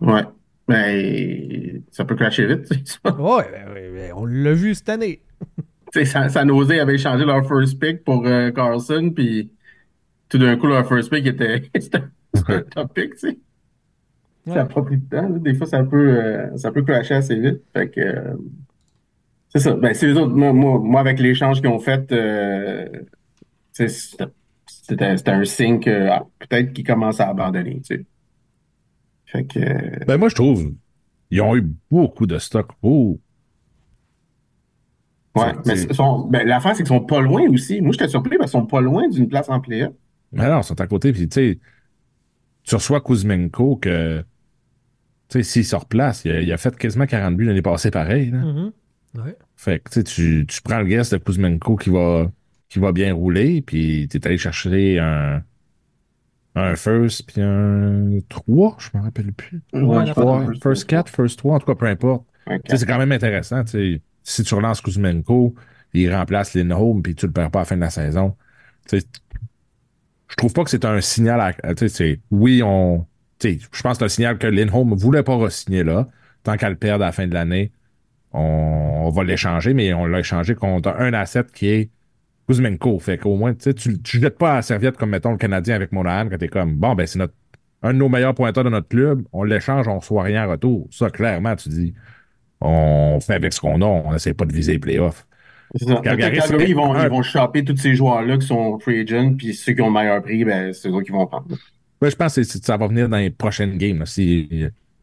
[0.01, 0.22] Ouais.
[0.66, 3.16] Ben, ça peut cracher vite, ça.
[3.16, 3.44] Ouais,
[3.74, 5.20] ben, ben, on l'a vu cette année.
[5.90, 9.51] Tu sais, San, San Jose avait changé leur first pick pour euh, Carlson, puis
[10.29, 11.70] tout d'un coup, leur first pick était
[12.49, 13.39] un top pick, tu sais.
[14.47, 14.68] Ça n'a Ouais.
[14.74, 15.29] pas pris de temps.
[15.29, 15.39] là.
[15.39, 17.62] Des fois, ça peut, euh, ça peut crasher assez vite.
[17.74, 18.35] Fait que, euh,
[19.51, 19.74] c'est ça.
[19.74, 20.35] Ben, c'est les autres.
[20.35, 22.89] Moi, moi, moi, avec l'échange qu'ils ont fait, euh,
[23.72, 23.89] c'était
[24.66, 28.07] c'était- c'était un signe que ah, peut-être qu'ils commencent à abandonner, tu sais.
[29.26, 30.72] Fait que, euh, Ben, moi, je trouve,
[31.31, 32.70] ils ont eu beaucoup de stock.
[32.83, 33.20] Oh,
[35.37, 35.53] ouais.
[35.66, 37.81] Mais sont- ben, l'affaire, c'est qu'ils sont pas loin aussi.
[37.83, 39.93] Moi, j'étais surpris parce qu'ils sont pas loin d'une place en playoff.
[40.33, 41.12] Mais non, ils sont à côté.
[41.12, 41.59] Puis, tu sais,
[42.62, 44.20] tu reçois Kuzmenko que,
[45.29, 47.91] tu sais, s'il se replace, il a, il a fait quasiment 40 buts l'année passée
[47.91, 48.31] pareil.
[48.31, 48.39] là.
[48.39, 48.72] Mhm.
[49.16, 49.37] Ouais.
[49.57, 52.31] Fait que, tu sais, tu, tu prends le guest de Kuzmenko qui va,
[52.68, 55.43] qui va bien rouler, puis t'es allé chercher un,
[56.55, 59.62] un first, puis un 3, je me rappelle plus.
[59.72, 62.26] Ouais, Trois, un first, first 4, first 3, en tout cas, peu importe.
[62.47, 63.64] Ouais, Tu sais, c'est quand même intéressant.
[63.64, 64.03] tu sais.
[64.22, 65.55] Si tu relances Kuzmenko,
[65.95, 68.37] il remplace Lindholm, puis tu le perds pas à la fin de la saison.
[68.89, 69.07] Tu sais,
[70.31, 71.41] je trouve pas que c'est un signal.
[71.41, 73.07] À, tu sais, c'est- oui, on.
[73.39, 76.09] tu sais, Je pense que c'est un signal que Lindholm ne voulait pas re-signer là.
[76.45, 77.72] Tant qu'elle le perd à la fin de l'année,
[78.33, 81.91] on, va l'échanger, mais on l'a échangé contre un asset qui est
[82.49, 82.99] Kuzmenko.
[82.99, 85.93] Fait qu'au moins, tu tu jettes pas à la serviette comme, mettons, le Canadien avec
[85.93, 87.35] Monahan, quand t'es comme, bon, ben, c'est notre
[87.83, 90.89] un de nos meilleurs pointeurs de notre club, on l'échange, on reçoit rien en retour.
[90.91, 91.95] Ça, clairement, tu dis,
[92.61, 95.28] on fait avec ce qu'on a, on essaie pas de viser les playoffs.
[96.02, 96.38] Calgary,
[96.68, 99.72] ils vont, un- ils vont choper tous ces joueurs-là qui sont free agent, puis ceux
[99.72, 101.46] qui ont le meilleur prix, ben, c'est eux qui vont prendre.
[102.00, 104.04] Ouais, je pense que ça va venir dans les prochaines games.
[104.06, 104.48] Si-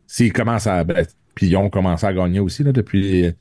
[0.07, 0.83] S'ils commencent à.
[0.83, 3.31] ben, puis ils ont commencé à gagner aussi là, depuis,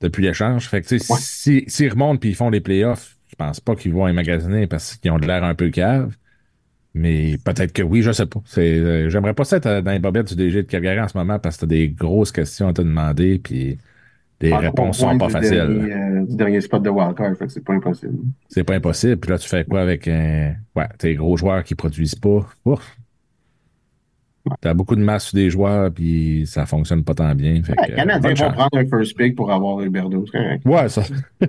[0.00, 0.68] depuis l'échange.
[0.68, 1.00] Fait que Ouais.
[1.20, 4.96] si- s'ils remontent puis ils font les playoffs, Je pense pas qu'ils vont emmagasiner parce
[4.96, 6.14] qu'ils ont de l'air un peu cave.
[6.92, 8.40] Mais peut-être que oui, je sais pas.
[8.58, 11.38] Euh, j'aimerais pas ça être dans les bobettes du DG de Calgary en ce moment
[11.38, 13.78] parce que t'as des grosses questions à te demander puis
[14.42, 15.50] les Ah, réponses sont pas faciles.
[15.56, 18.18] Dernier, euh, du dernier spot de wildcard, fait que c'est pas impossible.
[18.48, 19.16] C'est pas impossible.
[19.16, 20.54] Puis là, tu fais quoi avec un.
[20.76, 22.46] Ouais, tes gros joueurs qui produisent pas?
[22.64, 22.96] Ouf.
[24.60, 27.62] T'as beaucoup de masse sur des joueurs, puis ça fonctionne pas tant bien.
[27.62, 28.52] Fait Ouais, que, les Canadiens vont chance.
[28.54, 30.62] prendre un first pick pour avoir Huberdo, c'est correct.
[30.66, 31.02] Ouais, ça.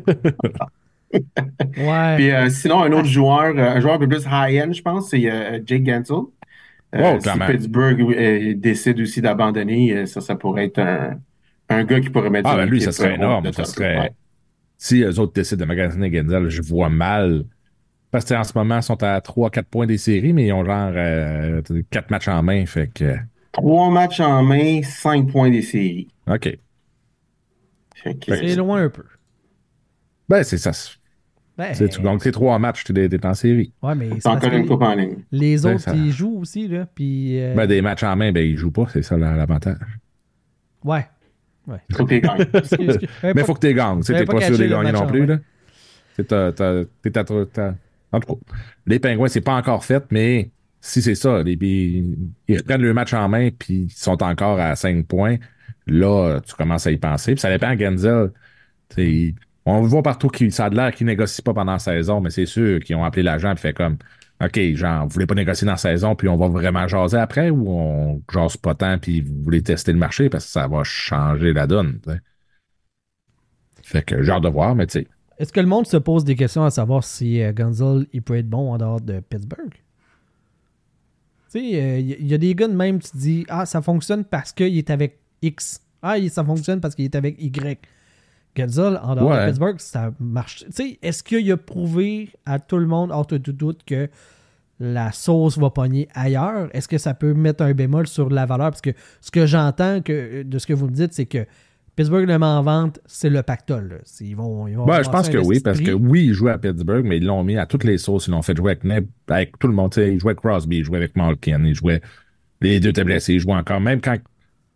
[1.77, 2.15] Ouais.
[2.15, 5.09] Puis euh, sinon, un autre joueur, euh, un joueur un peu plus high-end, je pense,
[5.11, 6.15] c'est euh, Jake Gensel.
[6.95, 7.29] Euh, Oh, si.
[7.47, 11.19] Pittsburgh euh, décide aussi d'abandonner, ça, ça pourrait être un,
[11.69, 13.51] un gars qui pourrait mettre Ah, ben lui, ça serait euh, énorme.
[13.53, 13.99] Ça serait.
[13.99, 14.11] Ouais.
[14.77, 17.45] Si eux autres décident de magasiner Genzel, je vois mal.
[18.11, 20.63] Parce que en ce moment, ils sont à 3-4 points des séries, mais ils ont
[20.65, 20.91] genre
[21.89, 22.65] 4 matchs en main.
[22.65, 23.15] Fait que.
[23.53, 26.07] Trois matchs en main, cinq points des séries.
[26.27, 26.57] OK.
[27.95, 29.03] Fait que, C'est loin un peu.
[30.27, 30.71] Ben, c'est ça.
[31.57, 33.73] Ben, C'est- Tu gagnes tes 3 matchs, tu es en série.
[33.83, 35.17] ouais, mais c'est encore une coupe en ligne.
[35.31, 36.85] les Ouais, autres, ça- ils jouent aussi, là.
[36.93, 37.39] Puis.
[37.39, 38.87] euh, Ben, des matchs en main, ben, ils jouent pas.
[38.91, 39.77] C'est ça la- l'avantage.
[40.83, 41.05] Ouais.
[41.67, 41.77] Ouais.
[41.93, 42.45] Faut que t'es gagnes.
[43.23, 44.01] Mais il faut que tu gagnes.
[44.01, 45.25] Tu T'es pas pas sûr de gagner non plus.
[45.25, 45.39] Là.
[48.11, 48.55] En tout cas,
[48.85, 50.51] les Pingouins, c'est pas encore fait, mais
[50.81, 54.59] si c'est ça, les, ils, ils reprennent le match en main puis ils sont encore
[54.59, 55.37] à 5 points,
[55.87, 57.33] là, tu commences à y penser.
[57.33, 58.31] Puis ça dépend, Genzel.
[58.89, 59.35] tu
[59.65, 62.29] On voit partout qu'il ça a de l'air qu'ils négocient pas pendant la saison, mais
[62.29, 63.97] c'est sûr qu'ils ont appelé l'agent et fait comme
[64.45, 67.49] OK, genre, vous voulez pas négocier dans la saison, puis on va vraiment jaser après,
[67.49, 70.83] ou on jase pas tant, puis vous voulez tester le marché parce que ça va
[70.83, 71.99] changer la donne.
[73.83, 75.07] Fait que hâte de voir, mais tu sais.
[75.37, 78.37] Est-ce que le monde se pose des questions à savoir si euh, Gonzal il peut
[78.37, 79.73] être bon en dehors de Pittsburgh?
[81.51, 83.65] Tu sais, euh, il y, y a des gars de même, tu te dis, ah,
[83.65, 85.81] ça fonctionne parce qu'il est avec X.
[86.01, 87.79] Ah, ça fonctionne parce qu'il est avec Y.
[88.55, 89.45] Gonzal, en dehors de.
[89.47, 90.65] Pittsburgh, ça marche.
[90.65, 94.09] Tu sais, est-ce qu'il a prouvé à tout le monde, hors de tout doute, que
[94.79, 96.69] la sauce va pogner ailleurs?
[96.73, 98.69] Est-ce que ça peut mettre un bémol sur la valeur?
[98.71, 98.91] Parce que
[99.21, 101.45] ce que j'entends que, de ce que vous me dites, c'est que
[101.95, 104.01] Pittsburgh le met en vente, c'est le pactole.
[104.19, 106.57] Ils vont, ils vont Ben, je pense que oui, parce que oui, ils jouaient à
[106.57, 108.27] Pittsburgh, mais ils l'ont mis à toutes les sauces.
[108.27, 109.91] Ils l'ont fait jouer avec, Neb- avec tout le monde.
[109.91, 112.01] Tu sais, Ils jouaient avec Crosby, ils jouaient avec Malkin, ils jouaient.
[112.61, 113.79] Les deux étaient blessés, ils jouaient encore.
[113.79, 114.17] Même quand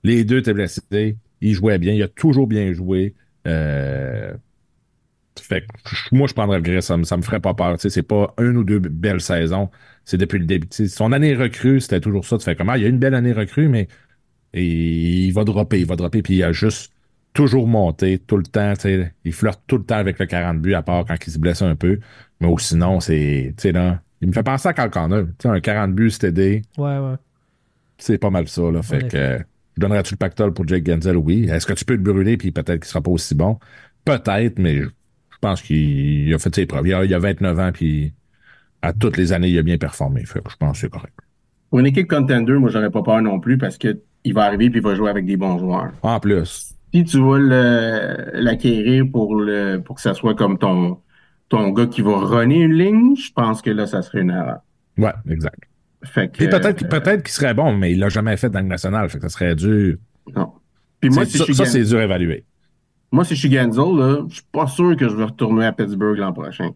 [0.03, 1.93] les deux étaient blessés, ils jouaient bien.
[1.93, 3.15] Il a toujours bien joué.
[3.47, 4.33] Euh,
[5.39, 7.75] Fait que moi, je prendrais le gré, ça me, ça me ferait pas peur.
[7.79, 9.69] C'est pas une ou deux belles saisons.
[10.05, 10.67] C'est depuis le début.
[10.71, 12.37] Son année recrue, c'était toujours ça.
[12.37, 12.73] Tu fais comment?
[12.75, 13.87] il y a une belle année recrue, mais
[14.53, 14.65] et
[15.25, 16.93] il va dropper, il va dropper, puis il a juste
[17.33, 18.73] toujours monté tout le temps.
[19.23, 21.61] Il flirte tout le temps avec le 40 buts, à part quand il se blesse
[21.61, 21.99] un peu.
[22.39, 23.53] Mais ou sinon, c'est.
[23.65, 26.61] Là, il me fait penser à sais, un 40 buts, c'était des.
[26.77, 27.15] Ouais, ouais.
[27.97, 28.81] C'est pas mal ça, là.
[28.81, 29.39] Fait que
[29.77, 31.17] je donnerais-tu le pactole pour Jake Genzel?
[31.17, 31.47] Oui.
[31.49, 33.59] Est-ce que tu peux le brûler puis peut-être qu'il sera pas aussi bon?
[34.05, 36.87] Peut-être, mais je pense qu'il a fait ses preuves.
[36.87, 38.11] Il a, il a 29 ans puis
[38.81, 40.25] à toutes les années, il a bien performé.
[40.25, 41.13] Fait que je pense que c'est correct.
[41.69, 44.69] Pour une équipe contender, moi, j'aurais pas peur non plus parce que il va arriver
[44.69, 45.91] puis il va jouer avec des bons joueurs.
[46.01, 47.37] En plus, Si tu vas
[48.33, 50.99] l'acquérir pour le pour que ça soit comme ton
[51.49, 54.59] ton gars qui va runner une ligne, je pense que là, ça serait une erreur.
[54.97, 55.59] ouais, exact.
[56.03, 58.59] Fait que, Puis peut-être euh, peut-être qu'il serait bon, mais il l'a jamais fait dans
[58.61, 59.09] le national.
[59.09, 59.97] Fait que ça serait dur.
[60.35, 60.53] non.
[60.99, 62.43] Puis moi, si ça, c'est dur à évaluer.
[63.11, 65.71] moi, si je suis Genzel, là, je suis pas sûr que je vais retourner à
[65.71, 66.69] Pittsburgh l'an prochain.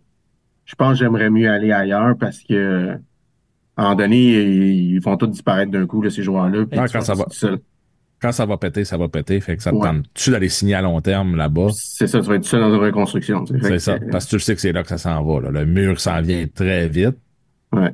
[0.65, 2.91] Je pense que j'aimerais mieux aller ailleurs parce que
[3.77, 6.65] à un moment donné, ils vont tous disparaître d'un coup, là, ces joueurs-là.
[6.73, 7.25] Ah, quand ça va.
[8.21, 9.39] Quand ça va péter, ça va péter.
[9.41, 9.87] Fait que ça te Ouais.
[9.87, 11.69] tente-tu d'aller signer à long terme là-bas?
[11.73, 13.43] C'est ça, tu vas être seul dans une reconstruction.
[13.61, 13.97] C'est ça.
[14.11, 15.41] Parce que tu sais que c'est là que ça s'en va.
[15.41, 15.49] là.
[15.49, 17.17] Le mur s'en vient très vite.
[17.73, 17.93] ouais.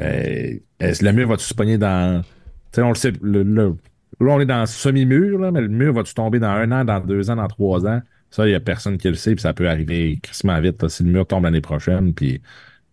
[0.00, 2.22] Euh, est-ce que le mur va-tu se pogner dans.
[2.22, 2.28] Tu
[2.72, 3.12] sais, on le sait.
[3.20, 3.76] le- le-
[4.20, 7.00] là, on est dans semi-mur, là, mais le mur va-tu tomber dans un an, dans
[7.00, 8.00] deux ans, dans trois ans?
[8.30, 10.82] Ça, il n'y a personne qui le sait, puis ça peut arriver crissement vite.
[10.82, 10.88] là.
[10.88, 12.40] si le mur tombe l'année prochaine, puis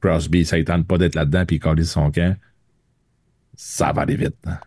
[0.02, 2.36] Crosby, ça ne tente pas d'être là-dedans, puis il calise son camp,
[3.56, 4.36] ça va aller vite.
[4.46, 4.58] hein.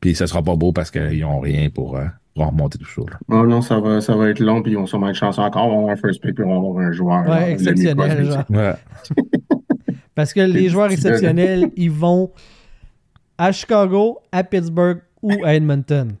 [0.00, 2.04] Puis ce sera pas beau parce qu'ils n'ont rien pour, euh,
[2.34, 3.02] pour remonter tout ça.
[3.10, 3.18] là.
[3.28, 5.66] Non, non, ça va, ça va être long, puis ils vont sûrement être chanceux encore.
[5.66, 7.26] On va avoir un first pick, puis on va avoir un joueur.
[7.26, 8.44] Ouais, euh, exceptionnel, genre.
[8.50, 8.74] Ouais.
[10.16, 12.32] Parce que les joueurs exceptionnels, ils vont
[13.38, 16.16] à Chicago, à Pittsburgh ou à Edmonton.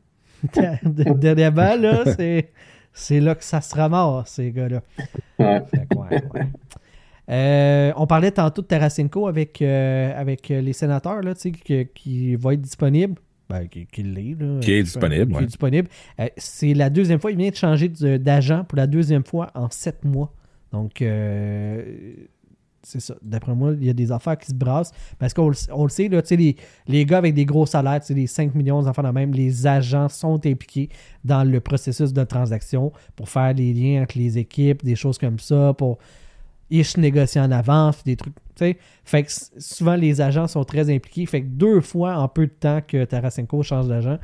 [0.84, 2.50] Dernièrement, là, c'est,
[2.92, 4.82] c'est là que ça se ramasse, ces gars-là.
[5.38, 5.62] Ouais.
[5.70, 6.46] Fait que, ouais, ouais.
[7.28, 12.52] Euh, on parlait tantôt de Tarasenko avec, euh, avec les sénateurs, là, qui, qui va
[12.52, 13.14] être disponible.
[13.48, 14.60] Ben, qui, qui l'est, là.
[14.60, 15.88] Qui est disponible, Qui est disponible.
[16.20, 17.30] Euh, c'est la deuxième fois.
[17.30, 20.34] Il vient de changer d'agent pour la deuxième fois en sept mois.
[20.72, 21.02] Donc,
[22.88, 23.14] c'est ça.
[23.20, 24.92] D'après moi, il y a des affaires qui se brassent.
[25.18, 26.56] Parce qu'on le, sait, les,
[26.86, 30.36] les gars avec des gros salaires, les 5 millions d'enfants de même, les agents sont
[30.46, 30.88] impliqués
[31.24, 35.40] dans le processus de transaction pour faire les liens entre les équipes, des choses comme
[35.40, 35.98] ça, pour
[36.70, 38.34] ish négocier en avance, des trucs.
[39.04, 41.26] Fait que souvent, les agents sont très impliqués.
[41.26, 44.18] Fait que deux fois en peu de temps que Tarasenko change d'agent,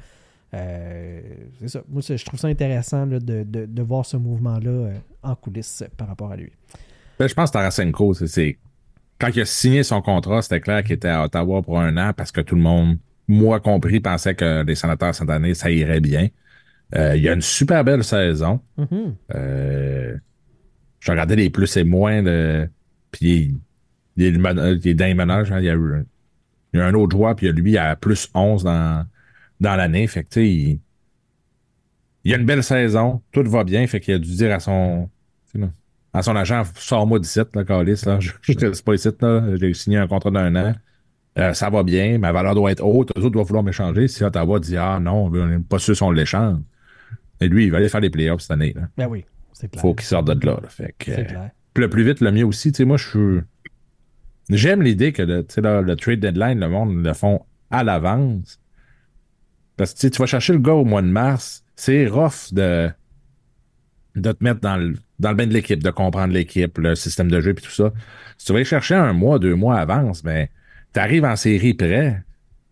[0.54, 1.20] euh,
[1.58, 1.82] c'est ça.
[1.88, 5.82] Moi, je trouve ça intéressant là, de, de- de voir ce mouvement-là euh, en coulisses
[5.96, 6.52] par rapport à lui.
[7.22, 8.58] Ben, je pense que Tarasenko, c'est-.
[9.20, 12.12] Quand il a signé son contrat, c'était clair qu'il était à Ottawa pour un an
[12.16, 12.98] parce que tout le monde,
[13.28, 16.26] moi compris, pensait que les sénateurs cette année, ça irait bien.
[16.96, 18.60] Euh, il a une super belle saison.
[18.76, 19.14] Mhm.
[19.36, 20.16] Euh,
[20.98, 22.68] je regardais les plus et moins de.
[23.12, 23.54] Puis
[24.16, 24.30] il, il est,
[24.84, 25.52] il est dans les ménages.
[25.52, 25.60] hein.
[25.60, 28.28] il, y a il y un autre joueur, puis il y a lui à plus
[28.34, 29.06] 11 dans,
[29.60, 30.08] dans l'année.
[30.08, 30.80] Fait que il,
[32.24, 33.22] il a une belle saison.
[33.30, 33.86] Tout va bien.
[33.86, 35.08] Fait qu'il a dû dire à son.
[36.14, 38.18] À son agent, sors-moi d'ici, là, Calis, là.
[38.20, 39.56] Je, je reste pas ici, là.
[39.56, 40.74] J'ai signé un contrat d'un an.
[41.38, 43.10] Euh, ça va bien, ma valeur doit être haute.
[43.16, 44.06] Eux autres doivent vouloir m'échanger.
[44.08, 46.58] Si Ottawa dit Ah non, on n'est pas sûr si on l'échange.
[47.40, 48.74] Et lui, il va aller faire les playoffs cette année.
[48.76, 49.80] Là Ben oui, c'est clair.
[49.80, 50.58] faut qu'il sorte de là.
[50.62, 50.68] là.
[50.68, 51.50] Fait que, C'est euh, clair.
[51.72, 52.70] puis le plus vite, le mieux aussi.
[52.72, 53.40] Tu sais, moi, je suis.
[54.50, 57.40] J'aime l'idée que le, tu sais, là, le trade deadline, le monde le font
[57.70, 58.60] à l'avance.
[59.78, 62.90] Parce que tu vas chercher le gars au mois de mars, c'est rough de,
[64.16, 67.30] de te mettre dans le, dans le bain de l'équipe, de comprendre l'équipe, le système
[67.30, 67.92] de jeu et tout ça.
[68.36, 70.48] Si tu vas chercher un mois, deux mois avance, ben,
[70.92, 72.22] tu arrives en série prêt.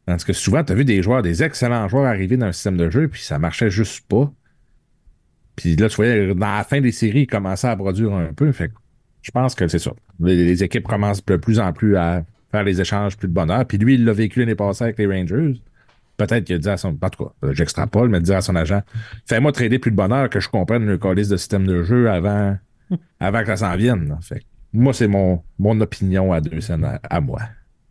[0.05, 2.77] Parce que souvent, tu as vu des joueurs, des excellents joueurs arriver dans un système
[2.77, 4.31] de jeu, puis ça marchait juste pas.
[5.55, 8.51] Puis là, tu voyais, dans la fin des séries, ils commençaient à produire un peu.
[8.51, 8.73] Fait
[9.23, 9.93] je pense que c'est ça.
[10.19, 13.65] Les, les équipes commencent de plus en plus à faire les échanges plus de bonheur.
[13.67, 15.61] Puis lui, il l'a vécu l'année passée avec les Rangers.
[16.27, 16.97] Peut-être qu'il a dit à son.
[17.01, 18.83] En tout cas, euh, j'extrapole, mais dire à son agent
[19.27, 22.57] Fais-moi trader plus de bonheur que je comprenne le colis de système de jeu avant,
[23.21, 24.16] avant que ça s'en vienne.
[24.21, 24.43] Fait
[24.73, 27.41] moi, c'est mon, mon opinion à deux scènes à, à moi.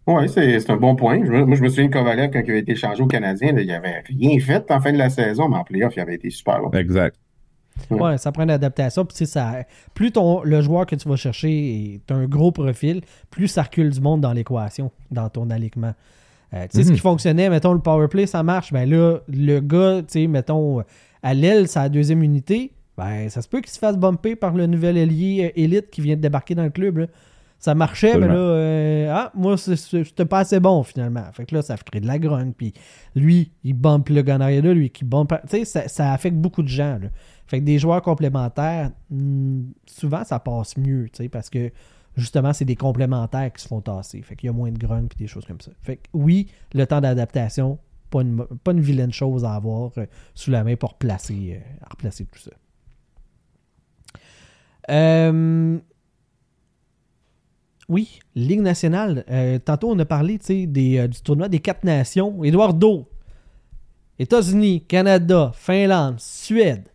[0.08, 1.20] Oui, c'est c'est un bon point.
[1.26, 3.52] Je me- moi, je me souviens de Kovalev, quand il avait été changé au Canadien,
[3.52, 6.16] là, il avait rien fait en fin de la saison, mais en playoff, il avait
[6.16, 6.72] été super bon.
[6.72, 7.16] Exact.
[7.90, 9.06] Ouais, ça prend une adaptation.
[9.06, 9.64] Puis, ça,
[9.94, 13.90] plus ton, le joueur que tu vas chercher est un gros profil, plus ça recule
[13.90, 15.94] du monde dans l'équation, dans ton alignement.
[16.54, 18.74] Euh, tu sais, ce qui fonctionnait, mettons, le power play, ça marche.
[18.74, 20.84] Ben là, le gars, tu sais, mettons,
[21.22, 24.66] à l'aile, sa deuxième unité, ben ça se peut qu'il se fasse bumper par le
[24.66, 26.98] nouvel ailier euh, élite qui vient de débarquer dans le club.
[26.98, 27.08] là.
[27.60, 31.26] Ça marchait, mais là, euh, ah, moi, c'était pas assez bon finalement.
[31.34, 32.54] Fait que là, ça crée de la grogne.
[32.54, 32.74] Puis
[33.16, 35.34] lui, il bump le gars de lui, qui bump.
[35.42, 36.98] Tu sais, ça, ça affecte beaucoup de gens.
[37.02, 37.10] là.
[37.48, 41.70] Fait que des joueurs complémentaires, hmm, souvent, ça passe mieux, tu sais, parce que
[42.16, 44.22] justement, c'est des complémentaires qui se font tasser.
[44.22, 45.72] Fait qu'il y a moins de grogne et des choses comme ça.
[45.82, 47.80] Fait que oui, le temps d'adaptation,
[48.10, 52.40] pas une, vilaine chose à avoir euh, sous la main pour replacer, euh, replacer tout
[52.40, 52.52] ça.
[54.90, 55.78] Euh,
[57.88, 59.26] oui, Ligue nationale.
[59.66, 62.44] Tantôt, on a parlé des, du tournoi des quatre nations.
[62.44, 63.08] Eduardo,
[64.20, 66.88] États-Unis, Canada, Finlande, Suède.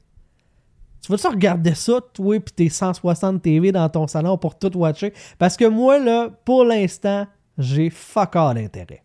[1.05, 5.13] Tu vas-tu regarder ça, toi, puis tes 160 TV dans ton salon pour tout watcher?
[5.39, 7.27] Parce que moi, là, pour l'instant,
[7.59, 9.03] j'ai fuck all d'intérêt.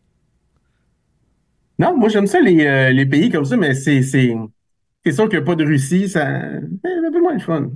[1.78, 4.36] Non, moi, j'aime ça, les, euh, les pays comme ça, mais c'est c'est
[5.06, 6.42] c'est sûr qu'il n'y a pas de Russie, ça
[6.84, 7.72] c'est un peu moins le fun.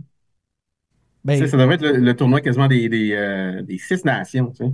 [1.24, 4.52] Ben, ça devrait être le, le tournoi quasiment des, des, euh, des six nations.
[4.52, 4.72] Tu sais.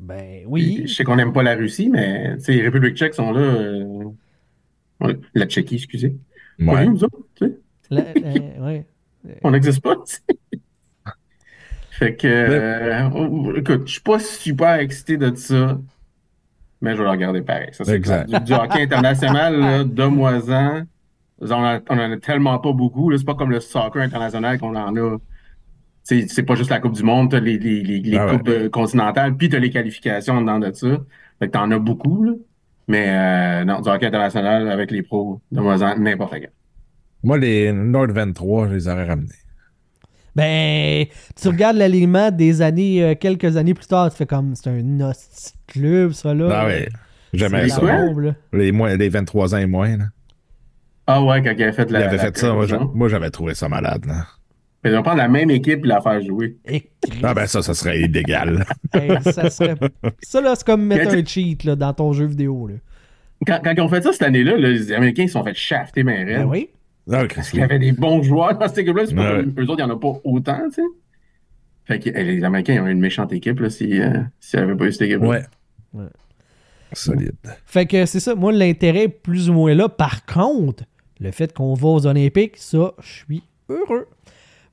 [0.00, 0.94] ben Je oui.
[0.94, 3.40] sais qu'on n'aime pas la Russie, mais tu sais, les Républiques tchèques sont là.
[3.40, 4.10] euh,
[5.34, 6.16] la Tchéquie, excusez.
[6.64, 6.84] Pas Ouais.
[6.84, 7.58] nous, nous autres, tu sais.
[7.90, 8.86] La- la- ouais.
[9.42, 9.96] On n'existe pas.
[9.96, 10.22] tu sais.
[11.90, 15.78] Fait que, euh, écoute, je suis pas super excité de ça,
[16.80, 17.70] mais je vais le regarder pareil.
[17.72, 17.98] Ça, c'est.
[17.98, 20.82] Du, du hockey international, là, demoisant,
[21.40, 23.16] on en a, on en a tellement pas beaucoup.
[23.16, 25.16] C'est pas comme le soccer international qu'on en a.
[26.04, 28.32] C'est pas juste la Coupe du Monde, t'as les, les, les, les Ah ouais.
[28.38, 30.86] coupes de- continentales, puis t'as les qualifications dedans de ça.
[31.38, 32.32] Fait que t'en as beaucoup, là.
[32.86, 36.48] Mais euh, non, du hockey international avec les pros, demoisant, n'importe quand.
[37.22, 39.28] Moi, les Nord 23, je les aurais ramenés.
[40.36, 41.06] Ben,
[41.40, 45.00] tu regardes l'alignement des années, euh, quelques années plus tard, tu fais comme, c'est un
[45.00, 46.48] hostie club, ça, là.
[46.52, 46.88] Ah ouais.
[47.32, 47.80] J'aimais C'est ça.
[47.80, 48.34] bombe.
[48.52, 49.96] Les, moins, les 23 ans et moins.
[49.96, 50.04] Là.
[51.06, 52.00] Ah ouais, quand il avait fait la.
[52.00, 52.54] Il avait la fait ça.
[52.94, 54.04] Moi, j'avais trouvé ça malade.
[54.06, 54.26] Là.
[54.84, 56.56] Ils vont prendre la même équipe et la faire jouer.
[57.22, 58.64] Ah ben ça, ça serait illégal.
[58.94, 59.74] Hey, ça, serait...
[60.22, 62.68] ça, là, c'est comme mettre Mais un cheat là, dans ton jeu vidéo.
[62.68, 62.74] Là.
[63.46, 65.54] Quand, quand ils ont fait ça cette année-là, là, les Américains ils se sont fait
[65.54, 66.38] shafter ben raide.
[66.38, 66.70] Ben oui.
[67.10, 69.06] Ah, Parce qu'il y avait des bons joueurs dans cette équipe-là.
[69.06, 69.44] C'est pas Ouais.
[69.44, 70.82] comme eux autres, il n'y en a pas autant, tu sais.
[71.84, 74.76] Fait que les Américains ils ont une méchante équipe là, si, euh, s'il n'y avait
[74.76, 75.26] pas eu cette équipe-là.
[75.28, 75.42] Ouais.
[75.94, 76.06] Ouais.
[76.92, 77.32] Solide.
[77.66, 78.34] Fait que c'est ça.
[78.34, 79.88] Moi, l'intérêt est plus ou moins là.
[79.88, 80.84] Par contre,
[81.20, 84.06] le fait qu'on va aux Olympiques, ça, je suis heureux.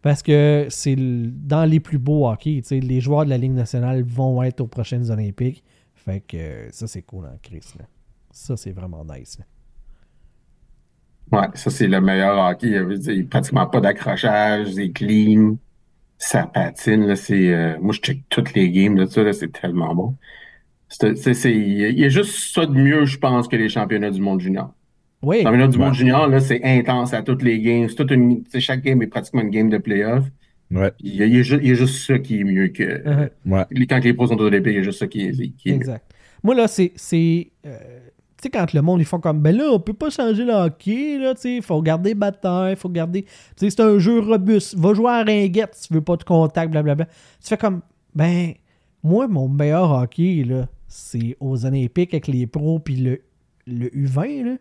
[0.01, 2.57] Parce que c'est dans les plus beaux hockey.
[2.61, 5.63] tu sais, Les joueurs de la Ligue nationale vont être aux prochaines Olympiques.
[5.95, 7.63] Fait que ça, c'est cool en Chris.
[7.79, 7.85] là.
[8.31, 9.39] Ça, c'est vraiment nice.
[9.39, 9.45] là.
[11.31, 12.67] Ouais, ça c'est le meilleur hockey.
[12.67, 15.57] Il y a pratiquement pas d'accrochage, c'est clean.
[16.17, 19.51] ça patine, là, c'est, euh, moi, je check toutes les games de ça, là, c'est
[19.51, 20.15] tellement bon.
[20.87, 24.11] C'est, c'est, c'est- il y a juste ça de mieux, je pense, que les championnats
[24.11, 24.73] du monde junior.
[25.21, 25.37] Oui.
[25.39, 25.85] Les championnats du Ouais.
[25.85, 27.89] monde junior, là, c'est intense à toutes les games.
[27.89, 30.23] C'est toute une, chaque game est pratiquement une game de playoff.
[30.71, 32.43] Ouais, Il y a, il y a ju- il y a juste ça qui est
[32.43, 33.29] mieux que, Uh-huh.
[33.45, 33.65] ouais.
[33.71, 35.69] les- quand les pros sont aux Olympiques, il y a juste ça qui est, qui
[35.69, 35.75] est mieux.
[35.77, 36.05] Exact.
[36.43, 36.91] Moi, là, c'est.
[36.95, 37.77] c'est, euh,
[38.45, 41.17] sais, quand le monde, ils font comme, ben là, on peut pas changer le hockey,
[41.17, 43.23] là, tu sais, faut garder bataille, il faut garder.
[43.23, 44.75] Tu sais, c'est un jeu robuste.
[44.75, 47.05] Va jouer à ringuette si tu veux pas de contact, blablabla.
[47.05, 47.81] Tu fais comme,
[48.13, 48.53] ben,
[49.03, 53.21] moi, mon meilleur hockey, là, c'est aux Olympiques avec les pros puis le,
[53.67, 54.55] le U20, là.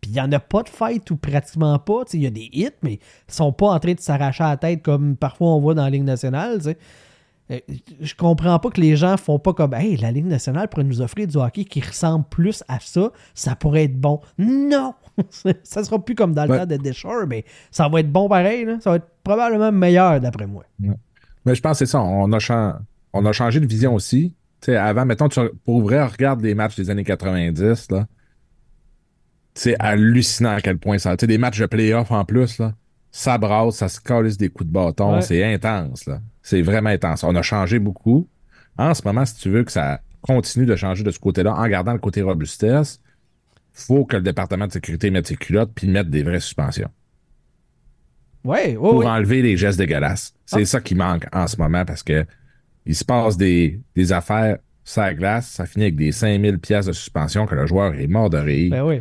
[0.00, 2.04] Puis il n'y en a pas de fight ou pratiquement pas.
[2.14, 2.94] Il y a des hits, mais
[3.28, 5.90] ils sont pas en train de s'arracher la tête comme parfois on voit dans la
[5.90, 6.58] Ligue nationale.
[8.00, 11.00] Je comprends pas que les gens font pas comme Hey, la Ligue nationale pourrait nous
[11.00, 14.20] offrir du hockey qui ressemble plus à ça, ça pourrait être bon.
[14.38, 14.94] Non!
[15.64, 16.58] ça sera plus comme dans le Ouais.
[16.58, 18.64] temps de Deschamps, mais ça va être bon pareil.
[18.64, 18.78] là.
[18.80, 20.64] Ça va être probablement meilleur d'après moi.
[21.44, 22.00] Mais je pense que c'est ça.
[22.00, 22.74] On a, chan-
[23.12, 24.34] on a changé de vision aussi.
[24.68, 28.06] Avant, mettons, tu, pour vrai, regarde les matchs des années 90, là.
[29.54, 31.16] C'est hallucinant à quel point ça.
[31.16, 32.74] Tu sais, des matchs de playoff en plus, là.
[33.12, 35.14] Ça brasse, ça se calisse des coups de bâton.
[35.16, 35.22] Ouais.
[35.22, 36.20] C'est intense, là.
[36.42, 37.24] C'est vraiment intense.
[37.24, 38.28] On a changé beaucoup.
[38.78, 41.66] En ce moment, si tu veux que ça continue de changer de ce côté-là, en
[41.68, 43.00] gardant le côté robustesse,
[43.72, 46.90] faut que le département de sécurité mette ses culottes puis mette des vraies suspensions
[48.42, 50.32] Ouais, ouais, pour enlever les gestes dégueulasses.
[50.46, 50.66] C'est Ah.
[50.66, 52.24] ça qui manque en ce moment parce que
[52.86, 54.58] il se passe des, des affaires
[54.96, 58.28] la glace, ça finit avec des 5000 pièces de suspension que le joueur est mort
[58.28, 58.70] de rire.
[58.72, 59.00] Ben oui.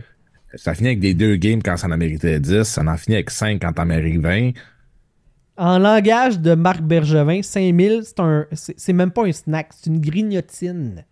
[0.56, 3.30] Ça finit avec des deux games quand ça en méritait 10, ça en finit avec
[3.30, 4.52] 5 quand t'en mérites 20.
[5.58, 10.00] En langage de Marc Bergevin, 5000, c'est un, c'est même pas un snack, c'est une
[10.00, 11.04] grignotine.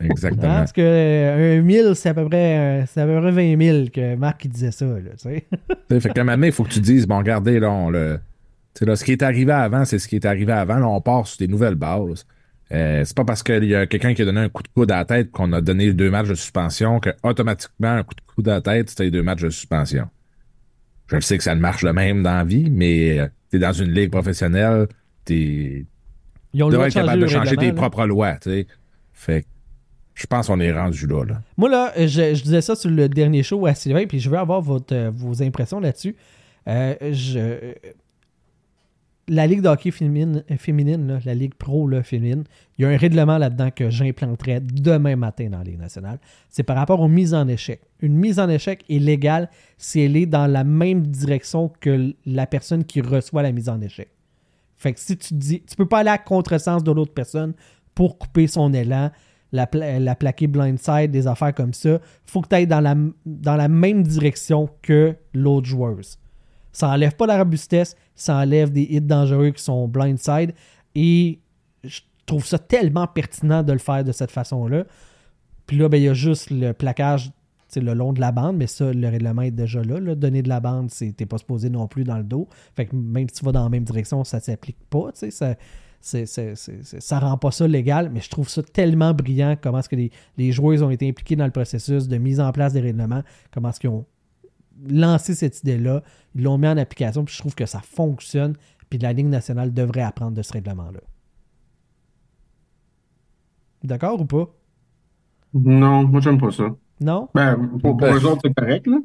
[0.00, 0.44] Exactement.
[0.44, 3.30] Hein, Parce que euh, un 1000, c'est à peu près, euh, c'est à peu près
[3.30, 4.86] 20 000 que Marc il disait ça.
[4.86, 5.46] Là, tu sais.
[6.00, 8.20] Fait que maintenant, il faut que tu dises, bon, regardez, là, on le.
[8.80, 10.76] là, ce qui est arrivé avant, c'est ce qui est arrivé avant.
[10.76, 12.24] Là, on part sur des nouvelles bases.
[12.72, 14.90] Euh, c'est pas parce qu'il y a quelqu'un qui a donné un coup de coude
[14.90, 18.22] à la tête qu'on a donné deux matchs de suspension que automatiquement un coup de
[18.34, 20.08] coude à la tête, c'était deux matchs de suspension.
[21.08, 23.72] Je sais que ça ne marche le même dans la vie, mais euh, t'es dans
[23.74, 24.86] une ligue professionnelle,
[25.26, 25.84] t'es
[26.54, 27.72] Ils ont tu le droit devrais de être capable le de changer tes là.
[27.74, 28.66] propres lois, tu sais.
[29.12, 29.46] Fait que
[30.14, 31.42] je pense qu'on est rendu là, là.
[31.58, 34.38] Moi, là, je, je disais ça sur le dernier show à Sylvain, puis je veux
[34.38, 36.16] avoir votre, euh, vos impressions là-dessus.
[36.68, 37.74] Euh, je-
[39.28, 42.42] La Ligue de hockey féminine, euh, féminine la Ligue pro féminine,
[42.76, 46.18] il y a un règlement là-dedans que j'implanterai demain matin dans la Ligue nationale.
[46.48, 47.80] C'est par rapport aux mises en échec.
[48.00, 49.48] Une mise en échec est légale
[49.78, 53.80] si elle est dans la même direction que la personne qui reçoit la mise en
[53.80, 54.08] échec.
[54.76, 57.54] Fait que si tu dis, tu peux pas aller à contresens de l'autre personne
[57.94, 59.12] pour couper son élan,
[59.52, 59.66] la
[60.16, 62.00] plaquer blindside, des affaires comme ça.
[62.24, 66.18] Faut que tu ailles dans la, dans la même direction que l'autre joueuse.
[66.72, 70.54] Ça enlève pas la robustesse, ça enlève des hits dangereux qui sont blindside.
[70.94, 71.38] Et
[71.84, 74.84] je trouve ça tellement pertinent de le faire de cette façon-là.
[75.66, 77.30] Puis là, ben, il y a juste le plaquage
[77.80, 79.98] le long de la bande, mais ça, le règlement est déjà là.
[79.98, 80.14] là.
[80.14, 82.48] Donner de la bande, t'es pas supposé non plus dans le dos.
[82.76, 85.10] Fait que même si tu vas dans la même direction, ça s'applique pas.
[85.14, 85.56] Ça,
[86.00, 86.26] c'est-
[87.00, 90.10] ça rend pas ça légal, mais je trouve ça tellement brillant comment est-ce que les,
[90.36, 93.70] les joueurs ont été impliqués dans le processus de mise en place des règlements, comment
[93.70, 94.04] est-ce qu'ils ont
[94.88, 96.02] lancé cette idée-là,
[96.34, 98.56] ils l'ont mis en application, puis je trouve que ça fonctionne,
[98.90, 101.00] puis la Ligue nationale devrait apprendre de ce règlement-là.
[103.82, 104.48] D'accord ou pas?
[105.54, 106.74] Non, moi, j'aime pas ça.
[107.00, 107.28] Non?
[107.34, 108.98] Ben, pour, pour Ben, eux autres, c'est correct, là.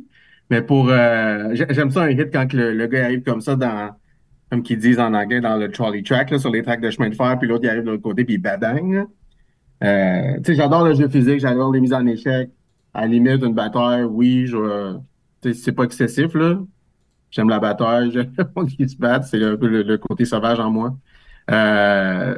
[0.50, 0.90] Mais pour.
[0.90, 3.92] euh, j'ai- j'aime ça un hit quand que le, le gars arrive comme ça dans.
[4.50, 7.10] Comme qu'ils disent en anglais, dans le trolley track, là, sur les tracks de chemin
[7.10, 9.06] de fer, puis l'autre, il arrive de l'autre côté, puis il badang.
[9.84, 12.50] Euh, tu sais, j'adore le jeu physique, j'adore les mises en échec.
[12.94, 14.98] À la limite, une bataille, oui, je.
[15.44, 16.60] C'est pas excessif, là.
[17.32, 20.72] J'aime la bataille, j'aime le qui se battent, c'est peu le, le côté sauvage en
[20.72, 20.98] moi.
[21.52, 22.38] Euh,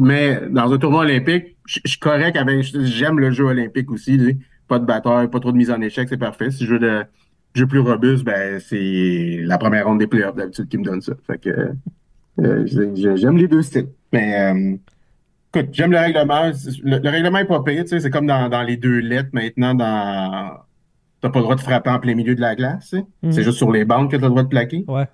[0.00, 2.62] mais dans un tournoi olympique, je suis correct avec.
[2.64, 4.38] J'aime le jeu olympique aussi.
[4.68, 6.50] Pas de bataille, pas trop de mise en échec, c'est parfait.
[6.50, 7.04] Si je veux de
[7.54, 11.14] jeu plus robuste, ben c'est la première ronde des playoffs d'habitude qui me donne ça.
[11.26, 11.50] Fait que
[12.40, 13.88] euh, je- j'aime les deux styles.
[14.12, 14.76] Mais euh,
[15.54, 16.50] écoute, j'aime le règlement.
[16.84, 20.58] Le, le règlement est pas pire, c'est comme dans, dans les deux lettres maintenant dans.
[21.24, 23.04] T'as pas le droit de frapper en plein milieu de la glace, tu sais.
[23.22, 23.32] Mhm.
[23.32, 24.84] C'est juste sur les bandes que t'as le droit de plaquer.
[24.86, 25.08] Ouais.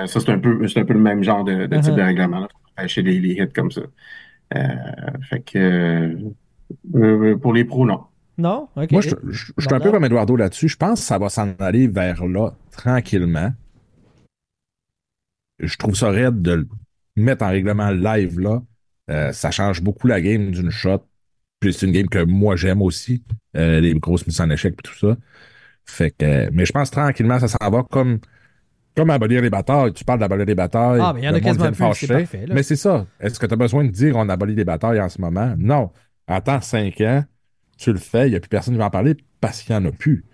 [0.00, 1.96] Euh, ça, c'est un peu, c'est un peu le même genre de, de type Uh-huh.
[1.96, 3.80] de règlement, là, empêcher les, les hits comme ça.
[4.54, 4.60] Euh,
[5.28, 6.16] fait que
[6.94, 8.04] euh, pour les pros, non.
[8.38, 8.68] Non?
[8.76, 8.92] Ok.
[8.92, 10.68] Moi, je, je- je suis un peu comme Eduardo là-dessus.
[10.68, 13.50] Je pense que ça va s'en aller vers là, tranquillement.
[15.58, 16.68] Je trouve ça raide de le
[17.16, 18.62] mettre en règlement live là.
[19.10, 21.04] Euh, ça change beaucoup la game d'une shot.
[21.60, 23.24] Puis c'est une game que moi j'aime aussi.
[23.56, 25.16] euh, les grosses mises en échec et tout ça.
[25.86, 28.18] Fait que, mais je pense tranquillement, ça s'en va comme
[28.96, 31.00] Comme abolir les batailles, tu parles d'abolir les batailles.
[31.02, 32.06] Ah, mais il y en a quasiment plus, fâcher.
[32.06, 32.46] parfait.
[32.50, 33.06] Mais c'est ça.
[33.20, 35.54] Est-ce que tu as besoin de dire on abolit les batailles en ce moment?
[35.58, 35.90] Non.
[36.28, 37.24] Attends cinq ans,
[37.78, 39.84] tu le fais, il n'y a plus personne qui va en parler parce qu'il n'y
[39.84, 40.24] en a plus.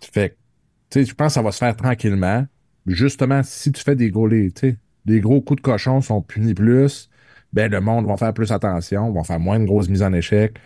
[0.00, 0.34] Fait que,
[0.90, 2.46] tu sais, je pense que ça va se faire tranquillement.
[2.86, 4.52] Justement, si tu fais des gros, les,
[5.04, 7.08] des gros coups de cochon sont punis plus,
[7.52, 10.56] ben le monde va faire plus attention, va faire moins de grosses mises en échec.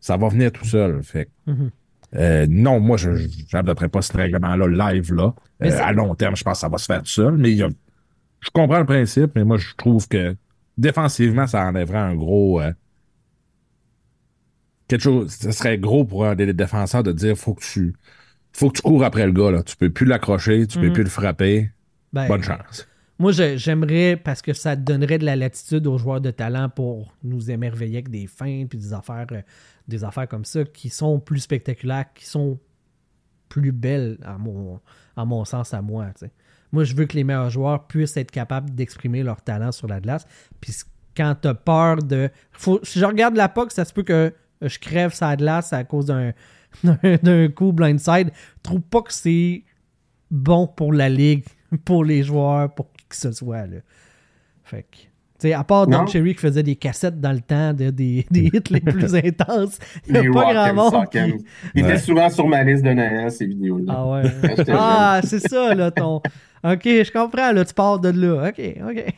[0.00, 1.02] Ça va venir tout seul.
[1.02, 1.70] Fait Mhm.
[2.16, 3.10] euh, non, moi, je
[3.52, 5.34] n'adopterai pas ce règlement-là live là.
[5.62, 7.36] Euh, à long terme, je pense que ça va se faire tout seul.
[7.36, 7.68] Mais il y a-
[8.40, 10.34] je comprends le principe, mais moi, je trouve que
[10.78, 12.60] défensivement, ça enlèverait un gros.
[12.60, 12.72] euh,
[14.88, 15.30] quelque chose.
[15.32, 17.94] Ce serait gros pour un des défenseurs de dire faut que tu.
[18.52, 19.62] Faut que tu cours après le gars, là.
[19.62, 21.70] Tu peux plus l'accrocher, tu peux plus le frapper.
[22.12, 22.88] Ben, Bonne chance.
[23.20, 27.50] Moi, j'aimerais, parce que ça donnerait de la latitude aux joueurs de talent pour nous
[27.50, 29.42] émerveiller avec des fins puis des affaires, euh,
[29.86, 32.58] des affaires comme ça qui sont plus spectaculaires, qui sont
[33.50, 34.80] plus belles, à mon,
[35.18, 36.06] à mon sens, à moi.
[36.72, 40.00] Moi, je veux que les meilleurs joueurs puissent être capables d'exprimer leur talent sur la
[40.00, 40.24] glace.
[40.58, 40.72] Puis
[41.14, 42.30] quand tu as peur de.
[42.84, 46.06] Si je regarde la POC, ça se peut que je crève sa glace à cause
[46.06, 46.32] d'un
[46.82, 48.30] d'un- coup blindside.
[48.32, 49.62] Je trouve pas que c'est
[50.30, 51.44] bon pour la ligue,
[51.84, 53.66] pour les joueurs, pour que ce soit.
[53.66, 53.78] Là.
[54.64, 54.96] Fait que.
[54.98, 55.06] tu
[55.38, 56.06] sais, à part Don.
[56.06, 59.78] Cherry qui faisait des cassettes dans le temps de, des, des hits les plus intenses,
[60.06, 61.08] il n'y a pas grand monde.
[61.10, 61.44] Qui-
[61.74, 63.92] Il était souvent sur ma liste de Noël, ces vidéos-là.
[63.96, 64.22] Ah ouais.
[64.68, 66.16] Ah, c'est ça, là, ton.
[66.62, 68.48] Ok, je comprends, là, tu pars de là.
[68.50, 69.14] Ok, ok.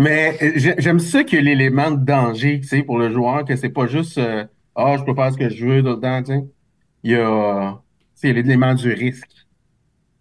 [0.00, 3.10] Mais euh, j'ai- j'aime ça qu'il y ait l'élément de danger, tu sais, pour le
[3.12, 4.44] joueur, que c'est pas juste euh,
[4.74, 6.44] Ah, je peux faire ce que je veux dedans, tu sais.
[7.04, 7.82] Il y a, a
[8.22, 9.28] l'élément du risque.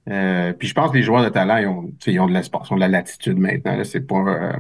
[0.09, 2.67] Euh, puis je pense que les joueurs de talent, ils ont, ils ont de l'espace,
[2.69, 3.81] ils ont de la latitude maintenant.
[3.83, 4.53] C'est pas, euh,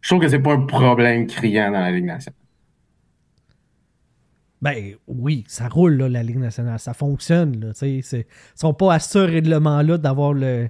[0.00, 2.38] je trouve que c'est pas un problème criant dans la Ligue nationale.
[4.62, 6.78] Ben oui, ça roule, là, la Ligue nationale.
[6.78, 7.72] Ça fonctionne, là.
[7.82, 10.68] Ils sont pas à ce règlement-là d'avoir le.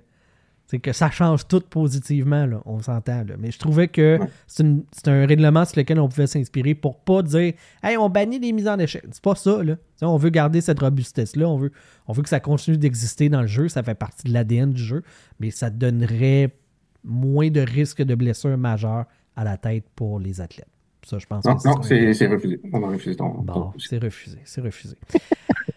[0.72, 3.26] C'est que ça change tout positivement, là, on s'entend.
[3.38, 4.64] Mais je trouvais que c'est
[5.06, 7.52] un règlement sur lequel on pouvait s'inspirer pour pas dire
[7.82, 9.04] Hey, on bannit les mises en échec.
[9.10, 9.76] C'est pas ça, là.
[10.00, 11.46] On veut garder cette robustesse-là.
[11.46, 11.72] On veut,
[12.08, 13.68] on veut que ça continue d'exister dans le jeu.
[13.68, 15.02] Ça fait partie de l'ADN du jeu.
[15.40, 16.56] Mais ça donnerait
[17.04, 19.04] moins de risques de blessures majeures
[19.36, 20.70] à la tête pour les athlètes.
[21.04, 22.62] Ça, je pense Non, non, c'est refusé.
[22.72, 23.28] On a refusé ton.
[23.28, 24.96] Bon, c'est refusé, c'est refusé.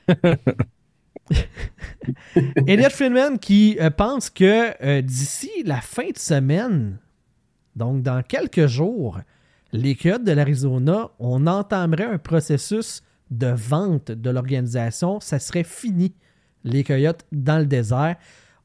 [2.68, 7.00] Elliot Friedman qui euh, pense que euh, d'ici la fin de semaine,
[7.76, 9.20] donc dans quelques jours,
[9.72, 15.20] les Coyotes de l'Arizona, on entamerait un processus de vente de l'organisation.
[15.20, 16.14] Ça serait fini,
[16.64, 18.16] les Coyotes dans le désert.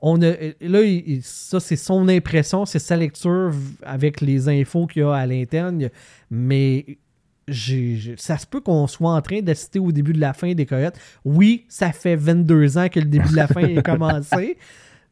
[0.03, 0.81] On a, euh, là,
[1.23, 3.53] ça, c'est son impression, c'est sa lecture
[3.83, 5.91] avec les infos qu'il y a à l'interne.
[6.31, 6.99] Mais
[7.51, 10.67] j'ai- ça se peut qu'on soit en train d'assister au début de la fin des
[10.67, 10.97] Coyotes.
[11.25, 14.57] Oui, ça fait 22 ans que le début de la fin est commencé.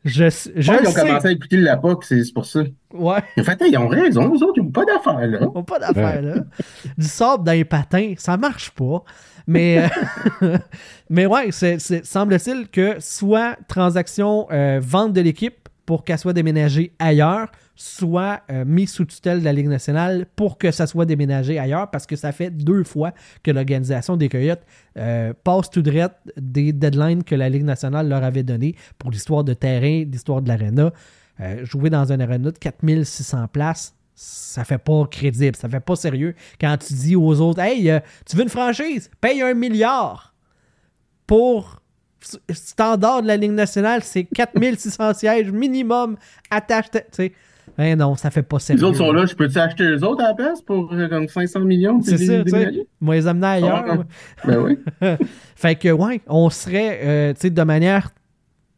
[0.04, 1.00] Je, qu'ils ont sais.
[1.00, 2.60] commencé à écouter la POC, c'est pour ça.
[2.94, 3.18] Ouais.
[3.36, 5.40] En fait, ils ont raison, eux autres, ils n'ont pas d'affaires là.
[5.54, 6.34] On pas d'affaire là.
[6.96, 9.02] Du sable dans les patins, ça marche pas.
[9.48, 9.88] Mais,
[10.42, 10.56] euh,
[11.10, 17.48] mais ouais, semble-t-il que soit transaction euh, vente de l'équipe pour qu'elle soit déménagée ailleurs,
[17.78, 21.88] soit euh, mise sous tutelle de la Ligue nationale pour que ça soit déménagé ailleurs,
[21.92, 23.12] parce que ça fait deux fois
[23.44, 24.62] que l'organisation des Coyotes
[24.96, 29.44] euh, passe tout droit des deadlines que la Ligue nationale leur avait donné pour l'histoire
[29.44, 30.92] de terrain, l'histoire de l'aréna.
[31.40, 35.94] Euh, jouer dans un aréna de 4600 places, ça fait pas crédible, ça fait pas
[35.94, 36.34] sérieux.
[36.60, 37.92] Quand tu dis aux autres, hey,
[38.26, 40.34] tu veux une franchise, paye un milliard
[41.28, 41.80] pour
[42.50, 46.16] standard de la Ligue nationale, c'est 4600 sièges minimum,
[46.50, 46.86] attache.
[47.76, 48.80] Ben non, ça fait pas sérieux.
[48.80, 51.28] Les autres sont là, je peux-tu acheter eux autres à la place pour euh, comme
[51.28, 52.00] 500 millions?
[52.00, 52.86] puis C'est les ça, tu sais.
[53.00, 53.84] Moi, les amener ailleurs.
[53.88, 54.46] Ah.
[54.46, 54.78] Ben oui.
[55.56, 58.10] fait que, ouais, on serait, euh, tu sais, de manière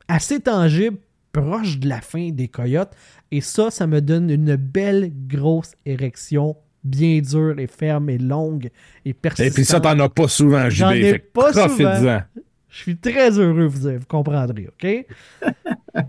[0.09, 0.99] assez tangible,
[1.33, 2.93] proche de la fin des Coyotes.
[3.31, 8.71] Et ça, ça me donne une belle grosse érection, bien dure et ferme et longue
[9.05, 9.53] et persistante.
[9.53, 10.75] Et puis ça, t'en as pas souvent, JB.
[10.75, 12.23] J'en ai pas profite-en.
[12.69, 15.07] Je suis très heureux, vous, vous comprendrez, OK?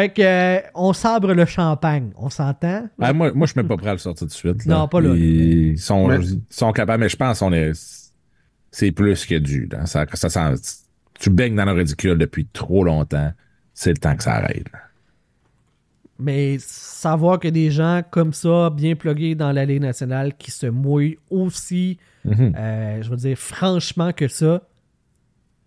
[0.00, 2.88] fait que, euh, on sabre le champagne, on s'entend?
[3.00, 4.64] Ah, moi, moi, je suis même pas prêt à le sortir tout de suite.
[4.66, 4.74] là.
[4.78, 5.14] Non, pas là.
[5.14, 7.72] Ils sont, Mais- ils sont capables, mais je pense qu'on est.
[8.70, 9.66] C'est plus que dû.
[9.72, 9.86] là.
[9.86, 10.84] Ça, ça sent-
[11.18, 13.32] tu baignes dans le ridicule depuis trop longtemps.
[13.74, 14.70] C'est le temps que ça arrête.
[14.72, 14.80] là.
[16.18, 20.66] Mais savoir que des gens comme ça, bien plugués dans la Ligue nationale, qui se
[20.66, 22.54] mouillent aussi, Mhm.
[22.56, 24.62] euh, je veux dire, franchement que ça,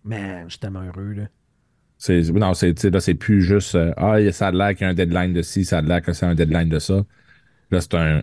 [0.04, 1.22] man, je suis tellement heureux, là.
[2.02, 4.88] C'est, non, c'est, là, c'est plus juste euh, Ah, ça a l'air qu'il y a
[4.88, 7.02] un deadline de ci, ça a l'air que c'est un deadline de ça.
[7.70, 8.20] Là, c'est un.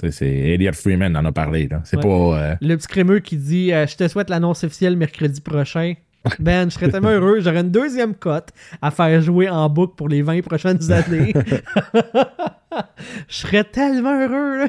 [0.00, 1.66] tu sais, C'est Elliot Freeman en a parlé.
[1.66, 1.80] Là.
[1.84, 2.02] C'est Ouais.
[2.02, 2.08] pas.
[2.52, 5.94] euh, Le petit crémeux qui dit euh, Je te souhaite l'annonce officielle mercredi prochain.
[6.38, 7.40] Ben, je serais tellement heureux.
[7.40, 8.50] J'aurais une deuxième cote
[8.82, 11.32] à faire jouer en boucle pour les 20 prochaines années.
[13.28, 14.68] je serais tellement heureux.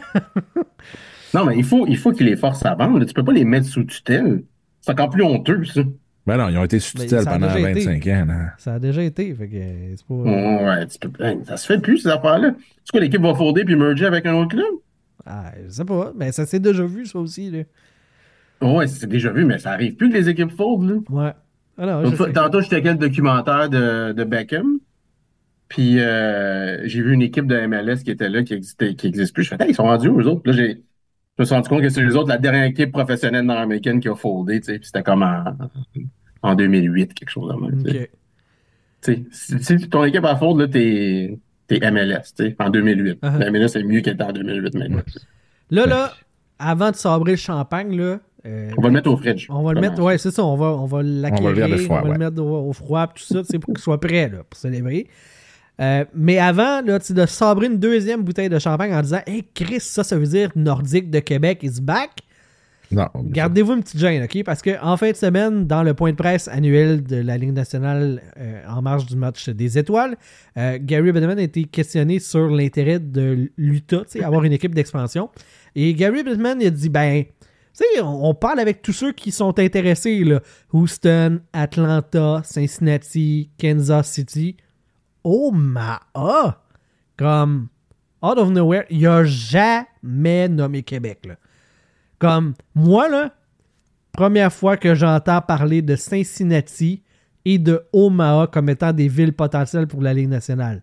[1.34, 3.04] Non, mais il faut, il faut qu'ils les forcent à vendre.
[3.06, 4.44] Tu peux pas les mettre sous tutelle.
[4.82, 5.82] C'est encore plus honteux, ça.
[6.28, 7.86] Ben non, ils ont été sous Ben, tutelle pendant déjà été.
[7.86, 8.26] 25 ans.
[8.28, 8.54] là.
[8.58, 9.34] Ça a déjà été.
[9.34, 9.56] Fait que
[9.96, 10.14] c'est pas...
[10.14, 12.54] Ouais, tu peux, ben, ça se fait plus, ces affaires-là.
[12.84, 14.66] C'est quoi, l'équipe va folder puis merger avec un autre club?
[15.26, 16.12] Ah, je sais pas.
[16.16, 17.50] Mais ça s'est déjà vu, ça aussi.
[17.50, 17.64] Là.
[18.62, 20.96] Ouais, c'est déjà vu, mais ça arrive plus que les équipes foldent, là.
[21.10, 21.32] Ouais.
[21.78, 22.34] Ah non, Une je sais.
[22.34, 24.80] tantôt, j'étais avec le documentaire de, de Beckham.
[25.70, 29.34] Puis euh, j'ai vu une équipe de MLS qui était là, qui existait, qui existe
[29.34, 29.44] plus.
[29.44, 30.42] Je fais, hey, ils sont rendus où, eux autres?
[30.42, 30.84] Puis Là, j'ai,
[31.42, 34.16] me suis rendu compte que c'est les autres, la dernière équipe professionnelle nord-américaine qui a
[34.16, 34.80] foldé, tu sais.
[34.80, 35.44] Puis c'était comme en,
[36.42, 37.84] en 2008, quelque chose de même.
[37.84, 38.00] tu sais.
[38.02, 38.10] Ok.
[39.02, 43.22] Tu sais, si, ton équipe a fold, là, t'es, t'es MLS, tu sais, en 2008.
[43.24, 43.38] Uh-huh.
[43.38, 45.02] La MLS est mieux qu'elle était en 2008 maintenant.
[45.72, 46.14] Là, là,
[46.60, 48.20] avant de sabrer le champagne, là.
[48.46, 49.46] euh, On va le mettre au fridge.
[49.50, 52.02] On va le mettre, ouais, c'est ça, on va, on va l'acquérir, on va, froid,
[52.04, 52.18] le ouais.
[52.18, 55.08] mettre au, au froid, tout ça, c'est pour qu'il soit prêt là, pour célébrer.
[55.80, 59.80] Euh, mais avant, là, de sabrer une deuxième bouteille de champagne en disant Hey Chris,
[59.80, 62.10] ça, ça veut dire Nordique de Québec is back.
[62.92, 63.08] Non.
[63.16, 64.44] Gardez-vous une petite gêne, OK?
[64.44, 68.22] Parce qu'en fin de semaine, dans le point de presse annuel de la Ligue nationale
[68.38, 70.18] euh, en marge du match des étoiles,
[70.58, 75.30] euh, Gary Bettman a été questionné sur l'intérêt de l'Utah, avoir une équipe d'expansion.
[75.76, 77.30] Et Gary Bettman a dit, ben, tu
[77.74, 80.42] sais, on, on parle avec tous ceux qui sont intéressés, là.
[80.74, 84.58] Houston, Atlanta, Cincinnati, Kansas City.
[85.30, 86.62] Omaha!
[87.18, 87.68] Comme,
[88.22, 91.36] out of nowhere, il a jamais nommé Québec, là.
[92.18, 93.32] Comme moi, là,
[94.12, 97.04] première fois que j'entends parler de Cincinnati
[97.46, 100.82] et de Omaha comme étant des villes potentielles pour la Ligue nationale.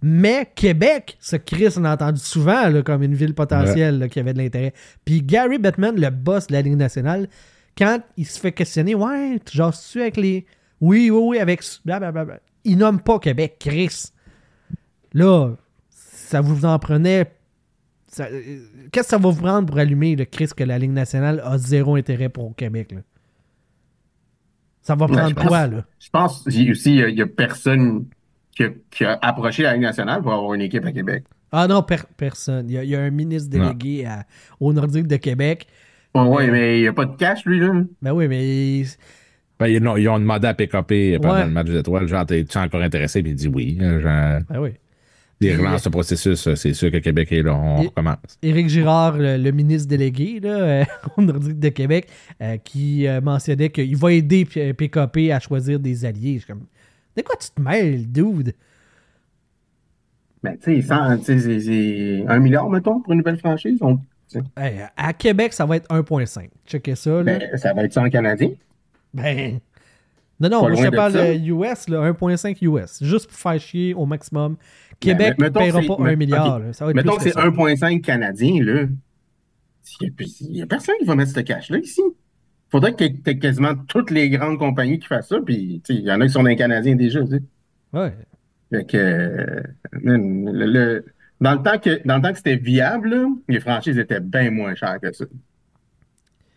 [0.00, 4.18] Mais Québec, ce Chris, on a entendu souvent là, comme une ville potentielle là, qui
[4.18, 4.72] avait de l'intérêt.
[5.04, 7.28] Puis Gary Bettman, le boss de la Ligue nationale,
[7.76, 10.46] quand il se fait questionner, ouais, genre, tu avec les.
[10.80, 11.62] Oui, oui, oui, avec.
[11.84, 12.40] Blablabla.
[12.64, 14.12] Il nomme pas Québec, Chris.
[15.12, 15.50] Là,
[15.90, 17.32] ça vous en prenait
[18.20, 18.60] euh,
[18.92, 21.58] Qu'est-ce que ça va vous prendre pour allumer le Chris que la Ligue nationale a
[21.58, 22.92] zéro intérêt pour Québec?
[22.92, 22.98] Là?
[24.82, 25.84] Ça va prendre pense- quoi, là?
[25.98, 28.06] Je pense aussi, il y a- personne
[28.54, 31.24] qui a, qui a approché la Ligue nationale pour avoir une équipe à Québec.
[31.52, 32.68] Ah non, per- personne.
[32.68, 34.24] Il y, a, il y a un ministre délégué à-
[34.60, 35.66] au Nordique de Québec.
[36.14, 37.72] Ouais, ouais, mais il n'y a pas de cash, lui, là.
[38.02, 38.82] Ben oui, mais.
[39.62, 41.44] Ben, ils, non, ils ont demandé à PKP pendant Ouais.
[41.44, 43.22] le match des étoiles, genre, t'es-tu encore intéressé?
[43.22, 43.78] Puis il dit oui.
[43.80, 44.70] Genre, Ben oui.
[45.40, 48.38] il relance le processus, c'est sûr que Québec est là, on recommence.
[48.42, 50.84] Éric Girard, le, le ministre délégué là, euh,
[51.16, 52.08] au Nordique de Québec,
[52.40, 56.34] euh, qui euh, mentionnait qu'il va aider PKP à choisir des alliés.
[56.34, 56.66] Je suis comme,
[57.16, 58.52] de quoi tu te mêles, dude?
[60.42, 63.78] Ben, tu sais, un milliard, mettons, pour une nouvelle franchise.
[63.80, 63.98] On-.
[64.56, 66.48] Hey, à Québec, ça va être 1.5.
[66.66, 67.10] Checkez ça.
[67.10, 67.22] Là.
[67.22, 68.50] Ben, ça va être 100 Canadiens.
[69.14, 69.60] Ben.
[70.40, 71.32] Non, non, moi je te parle ça.
[71.34, 73.02] US, là, 1.5 US.
[73.04, 74.56] Juste pour faire chier au maximum.
[74.98, 76.56] Québec mais ne mettons paiera que pas c'est- 1 milliard.
[76.56, 76.62] ok.
[76.64, 76.72] là.
[76.72, 77.46] Ça va être Mettons plus que que c'est ça.
[77.46, 78.82] 1,5 Canadiens, là.
[80.00, 80.12] Il
[80.52, 82.00] n'y a, personne qui va mettre ce cash-là ici.
[82.04, 85.94] Il faudrait que tu aies quasiment toutes les grandes compagnies qui fassent ça, puis tu
[85.94, 87.42] sais, il y en a qui sont des Canadiens déjà, tu sais.
[87.92, 88.14] Ouais.
[88.70, 89.62] Fait que, euh,
[90.00, 91.04] man, le- le-
[91.40, 94.50] dans, le temps que, dans le temps que c'était viable, là, les franchises étaient bien
[94.50, 95.26] moins chères que ça.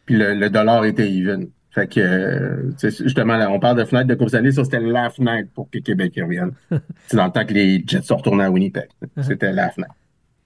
[0.05, 1.49] Puis le, le dollar était even.
[1.75, 5.49] Fait que, justement, là, on parle de fenêtre de Coupe Stanley, ça c'était la fenêtre
[5.53, 6.51] pour que Québec revienne.
[7.07, 8.87] C'est dans le temps que les Jets sont retournés à Winnipeg.
[9.21, 9.93] C'était la fenêtre.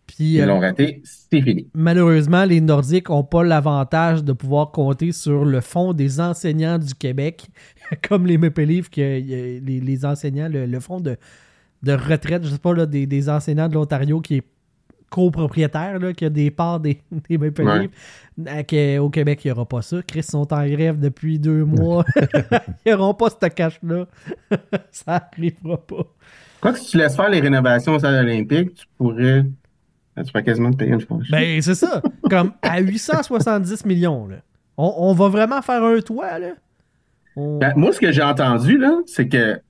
[0.07, 1.67] Puis Ils euh, l'ont raté, c'est fini.
[1.75, 6.95] malheureusement, les Nordiques n'ont pas l'avantage de pouvoir compter sur le fonds des enseignants du
[6.95, 7.45] Québec,
[8.09, 11.15] comme les Maple Leafs, que les, les enseignants, le, le fonds de,
[11.83, 14.43] de retraite, je sais pas, là, des, des enseignants de l'Ontario qui est
[15.09, 17.79] copropriétaire, là, qui a des parts des, des Maple Ouais.
[18.37, 18.73] Leafs.
[18.73, 20.01] Euh, au Québec, il n'y aura pas ça.
[20.05, 22.05] Chris sont en grève depuis deux mois.
[22.85, 24.05] Ils n'auront pas ce cash-là.
[24.91, 26.05] ça n'arrivera pas.
[26.61, 29.45] Quoi que si tu laisses faire les rénovations au stade olympique, tu pourrais.
[30.17, 31.31] Tu pourrais quasiment te payer une franchise.
[31.31, 32.01] Ben, c'est ça.
[32.29, 34.37] Comme à 870 millions, là.
[34.77, 36.49] On, on va vraiment faire un toit, là?
[37.37, 39.61] On- Ben, moi, ce que j'ai entendu, là, c'est que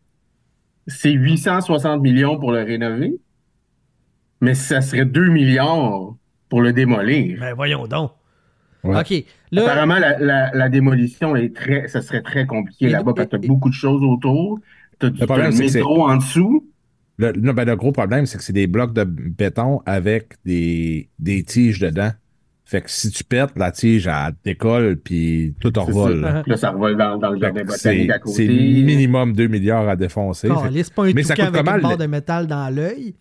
[0.87, 3.13] c'est 860 millions pour le rénover,
[4.41, 6.15] mais ça serait 2 milliards
[6.49, 7.39] pour le démolir.
[7.39, 8.11] Ben, voyons donc.
[8.83, 8.99] Ouais.
[8.99, 9.25] OK.
[9.51, 13.35] Là, Apparemment, la, la- la démolition est très, ça serait très compliqué là-bas parce que
[13.37, 14.59] tu as beaucoup de choses autour.
[14.99, 16.65] Tu as du c'est c'est- métro en dessous.
[17.17, 21.09] Le, non, ben, le gros problème, c'est que c'est des blocs de béton avec des,
[21.19, 22.11] des tiges dedans.
[22.63, 26.21] Fait que si tu pètes, la tige, elle décolle, puis tout C'est envole.
[26.21, 26.31] ça.
[26.33, 26.41] là.
[26.43, 28.47] Puis Là, ça revole dans, dans le jardin botanique C'est à c'est côté.
[28.83, 30.47] minimum 2 milliards à défoncer.
[30.47, 33.15] Fait- Mais ça coûte avec comment, une barre de métal dans l'œil?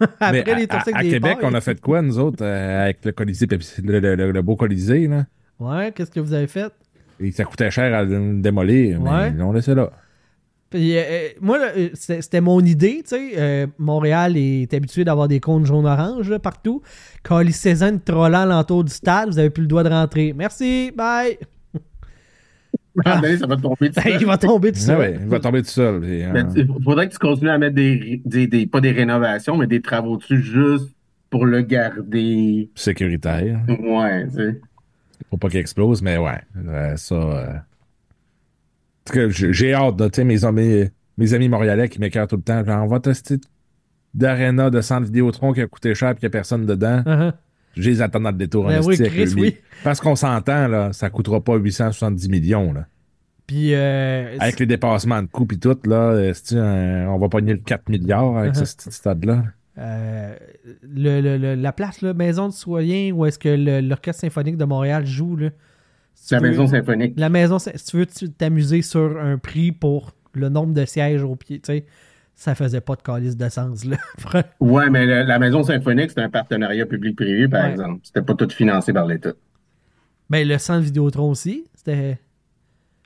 [0.20, 3.12] Après, les à- à des Québec, on a fait quoi, nous autres, euh, avec le
[3.12, 3.46] Colisée,
[3.82, 5.26] le, le- le- le beau Colisée, là?
[5.58, 6.72] Ouais, qu'est-ce que vous avez fait?
[7.20, 9.30] Et ça coûtait cher à le démolir, mais Ouais.
[9.30, 9.90] ils l'ont laissé là.
[10.68, 11.58] Puis, euh, euh, moi,
[11.94, 13.30] c'était mon idée, tu sais.
[13.36, 16.82] euh, Montréal est habitué d'avoir des cônes jaune-orange partout.
[17.22, 20.34] Calissez-en une trollant l'entour du stade, vous avez plus le droit de rentrer.
[20.36, 21.38] Merci, bye!
[23.04, 24.08] Ah, ben, ça va tomber dessus.
[24.20, 24.98] Il va tomber tout Ah seul.
[24.98, 26.04] ouais, il va tomber tout seul.
[26.04, 28.92] et, euh, Mais il faudrait que tu continues à mettre des, des, des- pas des
[28.92, 30.94] rénovations, mais des travaux dessus juste
[31.30, 32.70] pour le garder.
[32.74, 33.60] sécuritaire.
[33.68, 34.60] Ouais, tu sais.
[35.30, 36.40] Faut pas qu'il explose, mais ouais.
[36.66, 37.14] euh, ça.
[37.14, 40.84] euh, En tout cas, j'ai hâte, tu sais, mes amis,
[41.18, 42.64] mes amis montréalais qui m'écœurent tout le temps.
[42.64, 43.36] Genre, on va tester
[44.14, 47.02] d'aréna de centre Vidéotron qui a coûté cher et qu'il n'y a personne dedans.
[47.04, 47.32] Uh-huh.
[47.76, 48.66] Je les attends dans le détour.
[48.66, 49.56] Ben en oui, Chris, oui.
[49.84, 52.72] Parce qu'on s'entend, là, ça coûtera pas 870 millions.
[52.72, 52.86] Là.
[53.46, 57.58] Puis, euh, Avec les dépassements de coûts et tout, là, un- on va pogner le
[57.60, 58.64] 4 milliards avec Uh-huh.
[58.64, 59.44] ce petit stade-là?
[59.78, 60.34] euh,
[60.82, 64.56] le, le- le- la place, là, Maison de Soyen, où est-ce que le- l'Orchestre symphonique
[64.56, 65.50] de Montréal joue, là?
[66.14, 67.12] Si tu La veux- maison symphonique.
[67.18, 71.22] La maison, si tu veux tu- t'amuser sur un prix pour le nombre de sièges
[71.22, 71.84] au pied, tu sais,
[72.38, 73.96] ça faisait pas de calice de sens, là.
[74.60, 77.70] Ouais, mais le- la maison symphonique, c'est un partenariat public-privé, par Ouais.
[77.72, 78.00] exemple.
[78.04, 79.32] C'était pas tout financé par l'État.
[80.30, 82.18] Ben, le centre Vidéotron aussi, c'était...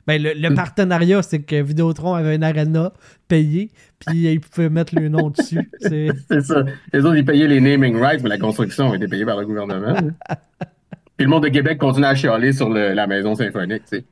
[0.07, 2.93] Ben, le, le partenariat, c'est que Vidéotron avait un arena
[3.29, 3.71] payé,
[4.05, 5.71] puis ils pouvaient mettre le nom dessus.
[5.79, 6.09] C'est...
[6.41, 6.65] Ça.
[6.93, 9.47] Les autres, ils payaient les naming rights, mais la construction a été payée par le
[9.47, 9.95] gouvernement.
[11.17, 14.05] Puis le monde de Québec continue à chialer sur le- la maison symphonique, tu sais.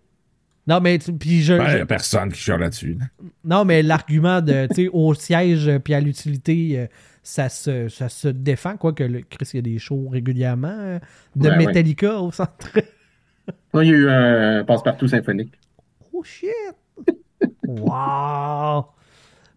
[0.69, 2.99] Non, mais, puis je, Ben, il je- n'y a personne qui chiale là-dessus.
[3.01, 3.07] là.
[3.45, 6.87] non, mais l'argument de, tu sais, au siège euh, puis à l'utilité, euh,
[7.23, 10.69] ça se, ça se défend, quoi que le Chris, il y a des shows régulièrement
[10.79, 10.99] euh,
[11.37, 11.57] de ouais.
[11.57, 12.71] Metallica au centre.
[13.75, 15.55] Là, il y a eu un passe-partout symphonique.
[16.13, 16.51] Oh shit!
[17.67, 18.85] wow!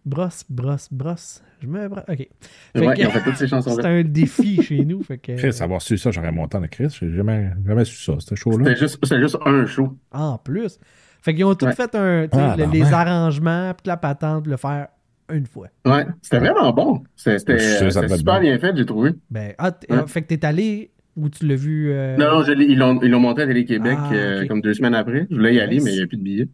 [0.04, 1.42] Brosse, brosse, brosse.
[1.62, 2.02] Je me brosse.
[2.08, 2.16] OK.
[2.16, 3.88] Fait Ouais, que- ils ont fait toutes ces c'est chansons-là.
[3.88, 5.02] un défi chez nous.
[5.04, 6.96] Fait que, Chris, avoir su ça, j'aurais monté en Chris.
[7.00, 8.64] J'ai jamais, jamais su ça, ce show-là.
[8.64, 9.96] C'était juste, c'était juste un show.
[10.10, 10.78] en plus.
[11.22, 11.72] Fait qu'ils ont tout Ouais.
[11.74, 14.88] fait un, Ah, le- ben, les arrangements, puis la patente, le faire
[15.32, 15.68] une fois.
[15.86, 17.04] Ouais, c'était vraiment bon.
[17.14, 18.40] C'était super bon.
[18.40, 19.12] bien fait, j'ai trouvé.
[19.30, 19.98] Ben, ah, Ouais.
[20.02, 21.92] ah, fait que t'es allé où tu l'as vu.
[21.92, 24.74] euh, Non, non, je ils l'ont ils l'ont monté à Télé-Québec Ah, euh, comme deux
[24.74, 25.28] semaines après.
[25.30, 25.84] Je voulais y aller, Nice.
[25.84, 26.48] mais il n'y a plus de billets.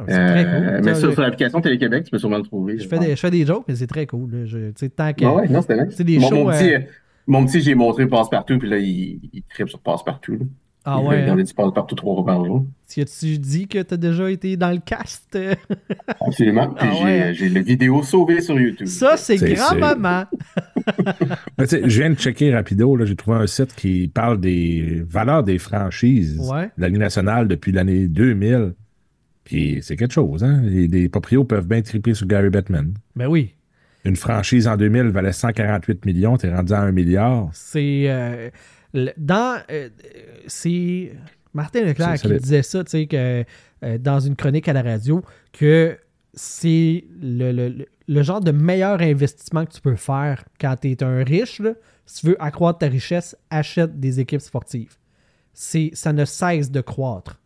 [0.00, 0.52] Ah, c'est très cool.
[0.68, 2.78] Euh, mais Ça, sur, l'application Télé-Québec, tu peux sûrement le trouver.
[2.78, 4.42] je, fais des, je fais des jokes, mais c'est très cool.
[4.46, 5.24] Je- tu sais, tant que.
[5.24, 5.94] Ouais, ouais, non, nice.
[5.96, 6.82] C'est des mon, shows, mon petit, euh, euh,
[7.26, 10.32] mon petit, j'ai montré Passe-Partout, puis là, il, il tripe sur Passe-Partout.
[10.32, 10.44] là.
[10.84, 11.22] ah il ouais.
[11.24, 11.36] veut hein?
[11.36, 12.64] du Passe-Partout trois fois par jour.
[12.86, 15.38] Si as-tu dit que t'as déjà été dans le cast?
[16.20, 16.68] Absolument.
[16.74, 17.32] Puis Ah ouais, hein?
[17.32, 18.86] j'ai la vidéo sauvée sur YouTube.
[18.86, 20.24] Ça, c'est grand-maman.
[21.68, 25.44] Tu je viens de checker rapido, là, j'ai trouvé un site qui parle des valeurs
[25.44, 26.64] des franchises Ouais.
[26.76, 28.74] de la Ligue nationale depuis l'année 2000.
[29.44, 30.62] Puis c'est quelque chose, hein?
[30.64, 32.94] Les, les proprios peuvent bien triper sur Gary Bettman.
[33.16, 33.54] Ben oui.
[34.04, 37.50] Une franchise en 2000 valait 148 millions, t'es rendu à 1 milliard.
[37.52, 38.04] C'est.
[38.08, 38.50] euh,
[39.16, 39.60] dans.
[39.70, 39.88] euh,
[40.46, 41.12] c'est
[41.54, 43.44] Martin Leclerc qui disait ça, tu sais, que
[43.84, 45.22] euh, dans une chronique à la radio,
[45.52, 45.96] que
[46.34, 50.90] c'est le, le- le- le genre de meilleur investissement que tu peux faire quand tu
[50.90, 51.60] es un riche.
[51.60, 51.74] là.
[52.06, 54.96] Si tu veux accroître ta richesse, achète des équipes sportives.
[55.52, 57.38] Ça ne cesse de croître,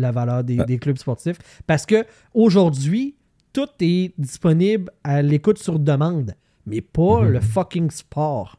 [0.00, 1.38] la valeur des, des clubs sportifs.
[1.66, 3.14] Parce que aujourd'hui,
[3.52, 6.34] tout est disponible à l'écoute sur demande,
[6.66, 7.28] mais pas Mhm.
[7.30, 8.58] le fucking sport.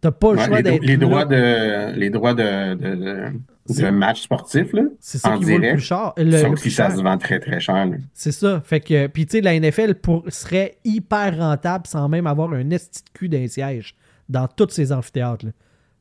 [0.00, 3.24] T'as pas le Ouais, choix d'être les droits de les droits de, de, de,
[3.66, 6.12] C'est- de match sportif là, C'est ça qui vaut le plus cher.
[6.18, 6.96] Le- ça le plus ça cher.
[6.98, 7.88] se vend très très cher.
[8.12, 8.60] C'est ça.
[8.62, 12.68] Fait que, puis tu sais, la NFL pour, serait hyper rentable sans même avoir un
[12.70, 13.94] esti de cul d'un siège
[14.28, 15.52] dans tous ces amphithéâtres, là,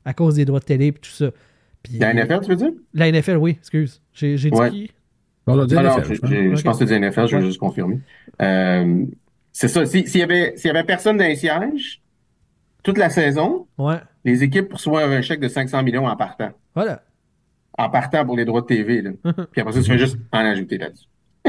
[0.04, 1.30] à cause des droits de télé et tout ça.
[1.84, 2.72] Puis, La NFL, tu veux dire?
[2.94, 4.02] La NFL, oui, excuse.
[4.14, 4.70] J'ai j'ai dit Ouais.
[4.70, 4.92] qui?
[5.46, 5.70] Non, NFL,
[6.08, 6.30] j'ai- je pense.
[6.30, 6.56] j'ai- Ok.
[6.56, 8.00] je pense que c'est du NFL, je vais juste confirmer.
[8.42, 9.06] Euh,
[9.52, 9.86] c'est ça.
[9.86, 12.02] Si- S'il y avait s'il y avait personne dans les sièges
[12.84, 13.98] toute la saison, Ouais.
[14.24, 16.52] les équipes reçoivent un chèque de 500 millions en partant.
[16.76, 17.04] Voilà.
[17.78, 19.02] En partant pour les droits de TV.
[19.02, 19.12] Là.
[19.52, 21.08] Puis après ça, tu fais juste en ajouter là-dessus.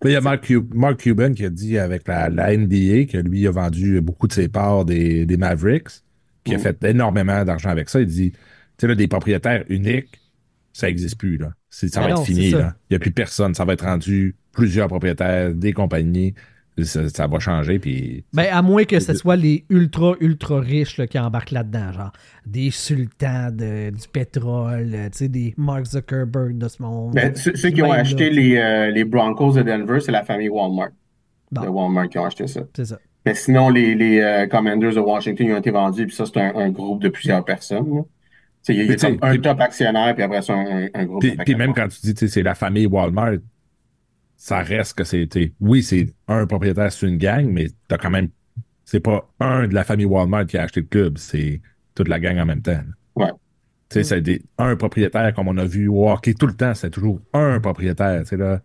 [0.00, 3.04] Puis il y a Mark, Cu- Mark Cuban qui a dit avec la, la NBA
[3.04, 6.02] que lui a vendu beaucoup de ses parts des, des Mavericks,
[6.42, 6.60] qui a Mm.
[6.60, 8.00] fait énormément d'argent avec ça.
[8.00, 8.32] Il dit,
[8.80, 10.20] sais, là, des propriétaires uniques,
[10.72, 11.52] ça n'existe plus, là.
[11.70, 12.74] C'est- Ça Ben va non, être fini, là.
[12.88, 13.54] Il n'y a plus personne.
[13.54, 16.34] Ça va être rendu plusieurs propriétaires, des compagnies.
[16.84, 18.24] Ça, ça va changer, puis...
[18.32, 22.12] Ben, à moins que ce soit les ultra, ultra riches là, qui embarquent là-dedans, genre
[22.46, 27.14] des sultans de- du pétrole, tu sais, des Mark Zuckerberg de ce monde.
[27.14, 30.48] Ben, ceux, ceux qui ont acheté les, euh, les Broncos de Denver, c'est la famille
[30.50, 30.90] Walmart.
[31.50, 31.62] Bon.
[31.62, 32.60] De Walmart qui ont acheté ça.
[32.76, 32.98] C'est ça.
[33.26, 36.38] Mais sinon, les, les euh, Commanders de Washington ils ont été vendus, puis ça, c'est
[36.40, 37.92] un, un groupe de plusieurs personnes.
[37.92, 38.02] là.
[38.68, 41.54] Il y a, y comme un top actionnaire, puis après ça, un, un groupe Puis,
[41.54, 43.36] même quand tu dis, c'est la famille Walmart,
[44.36, 45.28] ça reste que c'est,
[45.60, 48.28] oui, c'est un propriétaire, c'est une gang, mais t'as quand même,
[48.84, 51.60] c'est pas un de la famille Walmart qui a acheté le club, c'est
[51.94, 52.80] toute la gang en même temps.
[53.16, 53.30] Ouais.
[53.88, 56.74] Tu sais, c'est des, un propriétaire, comme on a vu au hockey tout le temps,
[56.74, 58.20] c'est toujours un propriétaire.
[58.20, 58.60] Tu sais, là,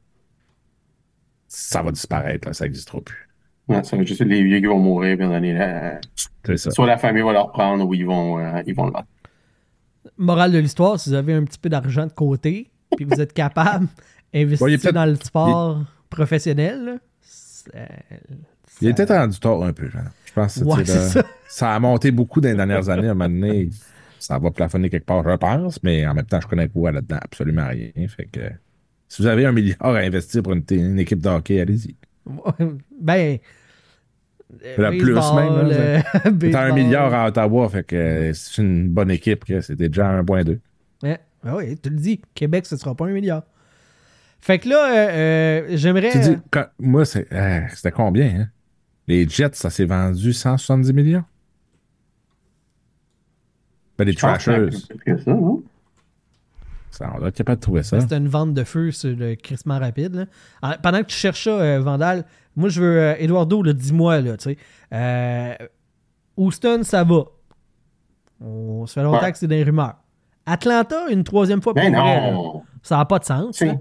[1.48, 3.30] ça va disparaître, là, ça n'existera plus.
[3.68, 6.02] Ouais, ça va juste les vieux qui vont mourir, puis on est là.
[6.46, 6.72] C'est ça.
[6.72, 9.08] Soit la famille va leur prendre ou ils vont, euh, ils vont le battre.
[10.18, 13.34] Morale de l'histoire, si vous avez un petit peu d'argent de côté, puis vous êtes
[13.34, 13.88] capable
[14.34, 17.72] d'investir Bon, il dans le sport professionnel, là, c'est-
[18.82, 20.02] Il était rendu tort un peu, genre.
[20.26, 21.24] Je pense que Ouais, là, ça.
[21.48, 23.08] ça a monté beaucoup dans les dernières années.
[23.08, 23.70] À un moment donné,
[24.20, 27.20] ça va plafonner quelque part, je pense, mais en même temps, je connais pas là-dedans
[27.22, 27.92] absolument rien.
[28.08, 28.40] Fait que
[29.08, 31.96] si vous avez un milliard à investir pour une équipe de hockey, allez-y.
[33.00, 33.38] ben.
[34.78, 36.02] La plus baseball, même, là, euh,
[36.52, 40.22] T'as un milliard à Ottawa, fait que euh, c'est une bonne équipe, que c'était déjà
[40.22, 40.60] 1.2.
[41.04, 43.44] Ouais, ben oui, tu le dis, Québec, ce sera pas un milliard.
[44.42, 45.10] Fait que là, euh,
[45.72, 46.12] euh, j'aimerais.
[46.12, 48.48] Tu dis, quand- moi, c'est, euh, c'était combien, hein?
[49.08, 51.24] Les Jets, ça s'est vendu 170 millions?
[53.98, 55.64] Ben, les Je pense que c'est un peu Trashers, plus que ça, non?
[56.96, 58.00] Ça, on doit être capable de trouver ça.
[58.00, 60.14] C'était une vente de feu sur le crissement rapide.
[60.16, 60.26] là.
[60.62, 62.26] Alors, pendant que tu cherches ça, euh, Vandal,
[62.56, 64.58] moi je veux euh, Eduardo, dis-moi là, tu sais.
[64.94, 65.54] Euh,
[66.38, 67.24] Houston, ça va.
[68.42, 69.32] On se fait longtemps Ouais.
[69.32, 69.96] que c'est des rumeurs.
[70.46, 72.32] Atlanta, une troisième fois pour Ben vrai, là.
[72.32, 72.64] non!
[72.82, 73.62] Ça n'a pas de sens.
[73.62, 73.76] Là.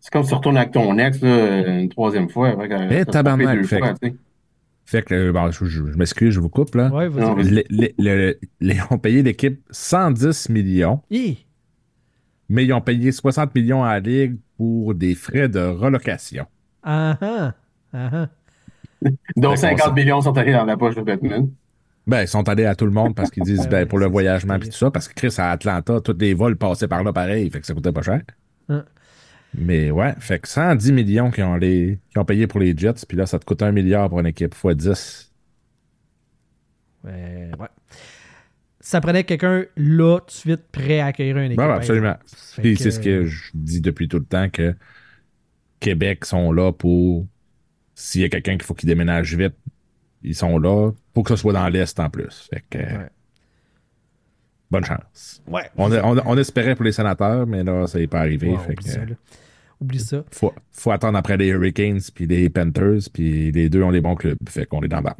[0.00, 2.56] C'est comme si tu retournes avec ton ex là, une troisième fois.
[2.56, 4.16] Fait que, Eh, tabarnak, fait fait que-.
[4.86, 6.88] Fait que, bon, je, je- je m'excuse, je vous coupe, là.
[6.90, 7.08] Ouais,
[7.42, 7.64] Les,
[7.98, 11.46] les- les- ont payé l'équipe 110 millions, Hi!
[12.48, 16.46] Mais ils ont payé 60 millions à la Ligue pour des frais de relocation.
[16.82, 17.54] Ah ah!
[17.92, 18.28] Ah ah.
[19.36, 19.92] Donc Fait qu'on 50 sait.
[19.92, 21.50] millions sont allés dans la poche de Batman.
[22.06, 23.98] Ben, ils sont allés à tout le monde parce qu'ils disent, Ouais, ben, ouais, pour
[23.98, 27.02] le voyagement et tout ça, parce que Chris, à Atlanta, tous les vols passaient par
[27.04, 28.22] là pareil, fait que ça coûtait pas cher.
[28.68, 28.84] Hein.
[29.54, 33.06] Mais ouais, fait que 110 millions qui ont, les, qui ont payé pour les Jets,
[33.08, 35.32] puis là, ça te coûte un milliard pour une équipe fois 10.
[37.06, 37.68] Euh, ouais.
[38.86, 41.58] Ça prenait quelqu'un là, tout de suite, prêt à accueillir une équipe.
[41.58, 42.16] Ouais, absolument.
[42.62, 44.74] que- c'est ce que je dis depuis tout le temps que
[45.80, 47.26] Québec sont là pour
[47.94, 49.54] s'il y a quelqu'un qu'il faut qu'il déménage vite,
[50.22, 52.48] ils sont là pour que ce soit dans l'Est en plus.
[52.52, 53.08] Fait que Ouais.
[54.70, 55.42] bonne chance.
[55.46, 55.62] Ouais.
[55.76, 58.48] On, on- on espérait pour les sénateurs, mais là, ça n'est pas arrivé.
[58.50, 59.00] Ouais, fait oublie que, ça.
[59.80, 60.24] Oublie ça.
[60.30, 64.14] faut, faut attendre après les Hurricanes puis les Panthers, puis les deux ont les bons
[64.14, 64.36] clubs.
[64.48, 65.16] Fait qu'on est dans le bas.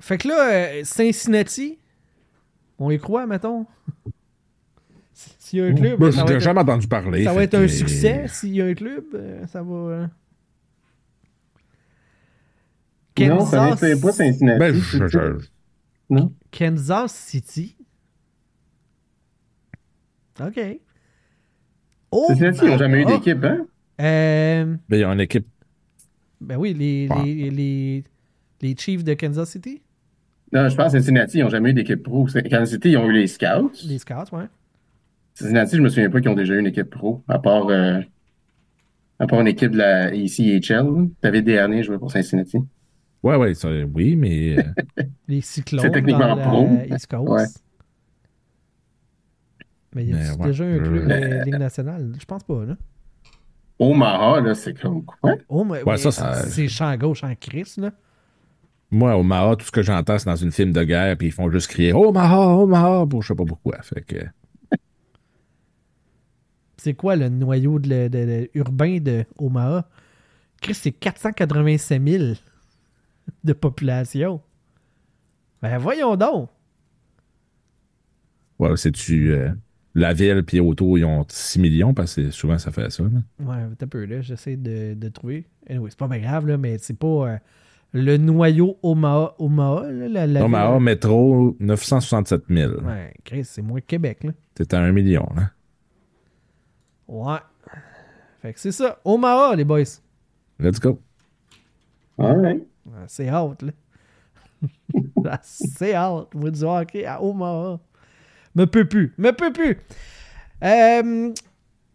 [0.00, 1.78] Fait que là, euh, Cincinnati,
[2.78, 3.66] on y croit, mettons?
[5.12, 7.24] S'il y a un club, Ben, ça je n'ai jamais entendu parler.
[7.24, 8.26] ça va être un succès.
[8.28, 9.74] S'il y a un club, euh, ça va.
[9.74, 10.06] euh,
[13.20, 14.58] Non, ça Kansas, n'était pas Cincinnati.
[14.60, 15.46] Ben, je- je-
[16.08, 16.32] Non?
[16.52, 17.76] Kansas City.
[20.40, 20.60] OK.
[22.12, 23.66] Oh, Cincinnati, ils n'ont jamais eu d'équipe, hein?
[24.00, 25.48] euh, ben, il y a une équipe.
[26.40, 27.24] ben oui, les, Ouais.
[27.24, 28.04] les, les,
[28.60, 29.82] les Chiefs de Kansas City.
[30.52, 32.24] Non, je pense que Cincinnati, ils n'ont jamais eu d'équipe pro.
[32.26, 33.70] Kansas City, ils ont eu les Scouts.
[33.84, 34.46] Les Scouts, ouais.
[35.34, 38.00] Cincinnati, je me souviens pas qu'ils ont déjà eu une équipe pro, à part, euh,
[39.18, 41.10] à part une équipe de la ECHL.
[41.22, 42.58] David Desharnais jouait pour Cincinnati.
[43.22, 44.58] Ouais, ouais, ça, oui, mais.
[44.58, 46.68] euh, Les Cyclones C'est techniquement dans la pro.
[46.90, 47.28] East Coast.
[47.28, 47.44] Ouais.
[49.94, 52.12] Mais il y a ouais, déjà un club euh, de Ligue nationale?
[52.18, 52.76] Je pense pas, là.
[53.78, 55.36] Omaha, là, c'est comme quoi?
[55.48, 57.92] Oh, mais, Ouais, mais ça, ça- c'est champ gauche, en Chris, là.
[58.90, 61.32] Moi, au Maha, tout ce que j'entends, c'est dans une film de guerre, puis ils
[61.32, 63.80] font juste crier Oh Maha, oh Maha, pour je sais pas pourquoi.
[63.82, 64.16] Fait que.
[66.76, 69.88] C'est quoi le noyau de, de- de- urbain de Omaha?
[70.60, 72.24] Chris, c'est 487 000
[73.44, 74.40] de population.
[75.62, 76.48] Ben voyons donc.
[78.58, 79.32] Ouais, c'est-tu.
[79.32, 79.50] euh,
[79.94, 83.02] la ville, puis autour, ils ont 6 millions, parce que souvent, ça fait ça.
[83.04, 83.10] là.
[83.40, 85.46] Ouais, un peu là, j'essaie de, de trouver.
[85.68, 87.38] Anyway, c'est pas bien grave, là, mais c'est pas euh,
[87.92, 89.34] le noyau Omaha.
[89.38, 90.82] Omaha, là, la, la Omaha, ville.
[90.84, 92.72] métro, 967 000.
[92.82, 94.32] Ouais, Chris, c'est moins que Québec, là.
[94.56, 95.50] C'était un million, là.
[97.08, 97.38] Ouais.
[98.42, 98.98] Fait que c'est ça.
[99.04, 99.82] Omaha, les boys.
[100.60, 101.00] Let's go.
[102.18, 102.62] All right.
[102.86, 103.72] Ouais, C'est hâte, là.
[105.24, 106.34] Ah, c'est hâte.
[106.34, 107.78] Moi, du hockey à Omaha.
[108.54, 109.14] Me peut plus.
[109.18, 109.76] Me peut plus.
[110.64, 111.32] Euh,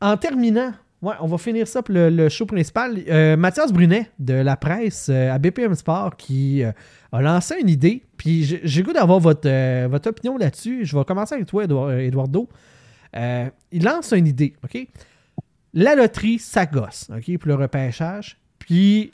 [0.01, 0.71] en terminant,
[1.03, 2.97] ouais, on va finir ça pour le, le show principal.
[3.09, 6.71] Euh, Mathias Brunet de la presse euh, à BPM Sport qui euh,
[7.11, 8.03] a lancé une idée.
[8.17, 10.85] Puis j'ai goût d'avoir votre, euh, votre opinion là-dessus.
[10.85, 12.49] Je vais commencer avec toi, Eduardo.
[13.15, 14.87] Euh, il lance une idée, OK?
[15.75, 18.37] La loterie, ça gosse, OK, pour le repêchage.
[18.59, 19.11] Puis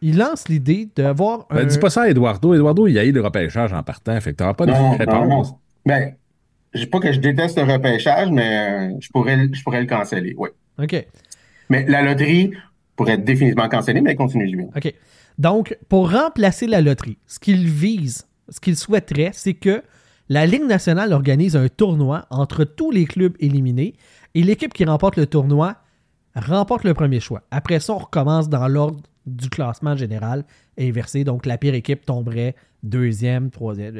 [0.00, 1.56] il lance l'idée d'avoir un.
[1.56, 2.54] Ben, dis pas ça à Eduardo.
[2.54, 4.96] Eduardo, il a eu le repêchage en partant, fait que t'auras pas de Non, non,
[4.96, 5.50] réponse.
[5.50, 5.58] non.
[5.86, 6.14] Ben,
[6.74, 9.86] je dis pas que je déteste le repêchage, mais je pourrais, le- je pourrais le
[9.86, 10.48] canceller, oui.
[10.82, 11.06] OK.
[11.68, 12.52] Mais la loterie
[12.96, 14.68] pourrait être définitivement cancellée, mais elle continue de jouer.
[14.74, 14.94] OK.
[15.38, 19.82] Donc, pour remplacer la loterie, ce qu'il vise, ce qu'il souhaiterait, c'est que
[20.28, 23.94] la Ligue nationale organise un tournoi entre tous les clubs éliminés
[24.34, 25.76] et l'équipe qui remporte le tournoi
[26.34, 27.42] remporte le premier choix.
[27.50, 30.44] Après ça, on recommence dans l'ordre du classement général
[30.78, 31.24] inversé.
[31.24, 33.94] Donc, la pire équipe tomberait deuxième, troisième.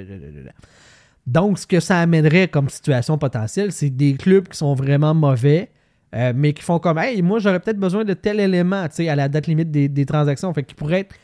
[1.27, 5.71] Donc, ce que ça amènerait comme situation potentielle, c'est des clubs qui sont vraiment mauvais,
[6.15, 9.29] euh, mais qui font comme Hey, moi, j'aurais peut-être besoin de tel élément à la
[9.29, 10.53] date limite des, des transactions.
[10.55, 11.15] Fait qu'ils pourraient être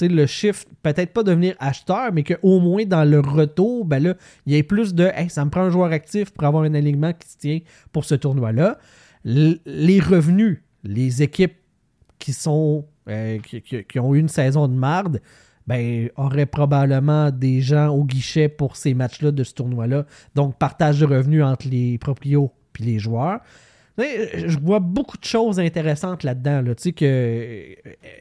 [0.00, 4.14] le chiffre, peut-être pas devenir acheteur, mais qu'au moins dans le retour, ben là,
[4.46, 6.74] il y ait plus de Hey, ça me prend un joueur actif pour avoir un
[6.74, 7.58] alignement qui se tient
[7.92, 8.78] pour ce tournoi-là.
[9.24, 11.54] Les revenus, les équipes
[12.18, 15.20] qui sont euh, qui- qui ont eu une saison de marde,
[15.66, 20.06] ben, auraient probablement des gens au guichet pour ces matchs-là de ce tournoi-là.
[20.36, 23.40] Donc, partage de revenus entre les proprios puis les joueurs.
[24.02, 26.62] Je vois beaucoup de choses intéressantes là-dedans.
[26.96, 27.76] Que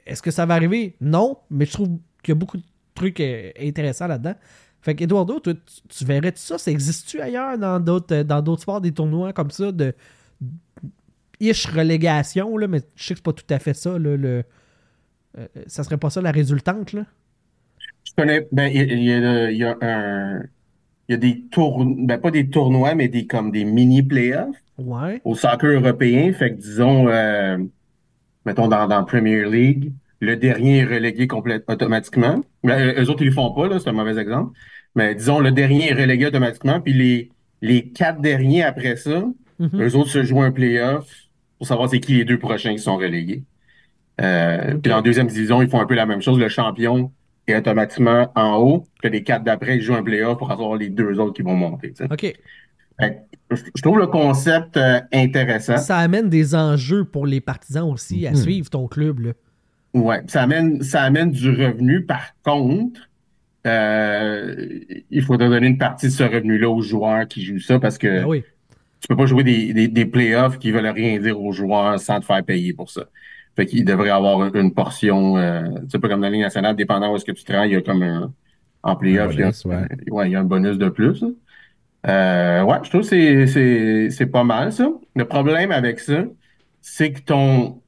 [0.06, 0.96] est-ce que ça va arriver?
[1.02, 1.90] Non, mais je trouve
[2.24, 2.64] qu'il y a beaucoup de
[2.96, 4.36] trucs euh, intéressants là-dedans.
[4.82, 6.58] Fait que Eduardo, toi, tu, tu verrais ça?
[6.58, 9.94] Ça existe-tu ailleurs dans d'autres euh, dans d'autres sports, des tournois comme ça de
[11.40, 13.92] ish relégation, là, mais je sais que c'est pas tout à fait ça.
[13.98, 14.44] Là, le,
[15.38, 17.06] euh, ça serait pas ça la résultante, là?
[18.04, 20.44] Je connais, ben, il y, y a un,
[21.12, 24.56] il y a des tournois, ben, pas des tournois, mais des, comme des mini playoffs
[24.78, 25.22] Ouais.
[25.26, 26.32] au soccer européen.
[26.32, 27.58] Fait que disons, euh,
[28.46, 32.42] mettons dans, dans Premier League, le dernier est relégué complètement automatiquement.
[32.66, 34.58] Euh, eux autres, ils le font pas, là, c'est un mauvais exemple.
[34.96, 37.30] Mais disons, le dernier est relégué automatiquement, puis les,
[37.62, 39.26] les quatre derniers après ça,
[39.60, 39.82] Mhm.
[39.82, 41.08] eux autres se jouent un playoff
[41.58, 43.44] pour savoir c'est qui les deux prochains qui sont relégués.
[44.22, 46.40] Euh, Puis en deuxième division, ils font un peu la même chose.
[46.40, 47.12] Le champion
[47.56, 51.20] automatiquement en haut, que les quatre d'après, ils jouent un playoff pour avoir les deux
[51.20, 51.94] autres qui vont monter.
[52.10, 52.34] OK.
[53.00, 53.18] Fait
[53.50, 55.78] je trouve le concept euh, intéressant.
[55.78, 58.36] Ça amène des enjeux pour les partisans aussi à Mhm.
[58.38, 59.32] suivre ton club, là.
[59.94, 62.06] Ouais, ça amène, ça amène du revenu.
[62.06, 63.10] Par contre,
[63.68, 64.80] euh,
[65.10, 68.22] il faudrait donner une partie de ce revenu-là aux joueurs qui jouent ça parce que
[68.22, 68.44] Ah oui.
[69.02, 72.20] tu peux pas jouer des, des, des playoffs qui veulent rien dire aux joueurs sans
[72.20, 73.04] te faire payer pour ça.
[73.56, 76.42] Fait qu'il devrait avoir une, une portion, euh, tu sais, pas comme dans la Ligue
[76.42, 78.34] nationale, dépendant où est-ce que tu travailles, il y a comme un,
[78.84, 79.88] en playoff, il y a, bonus, ouais.
[80.10, 81.24] ouais, il y a un bonus de plus.
[82.08, 84.90] Euh, ouais, je trouve que c'est, c'est, c'est pas mal, ça.
[85.16, 86.24] Le problème avec ça,
[86.82, 87.82] c'est que ton,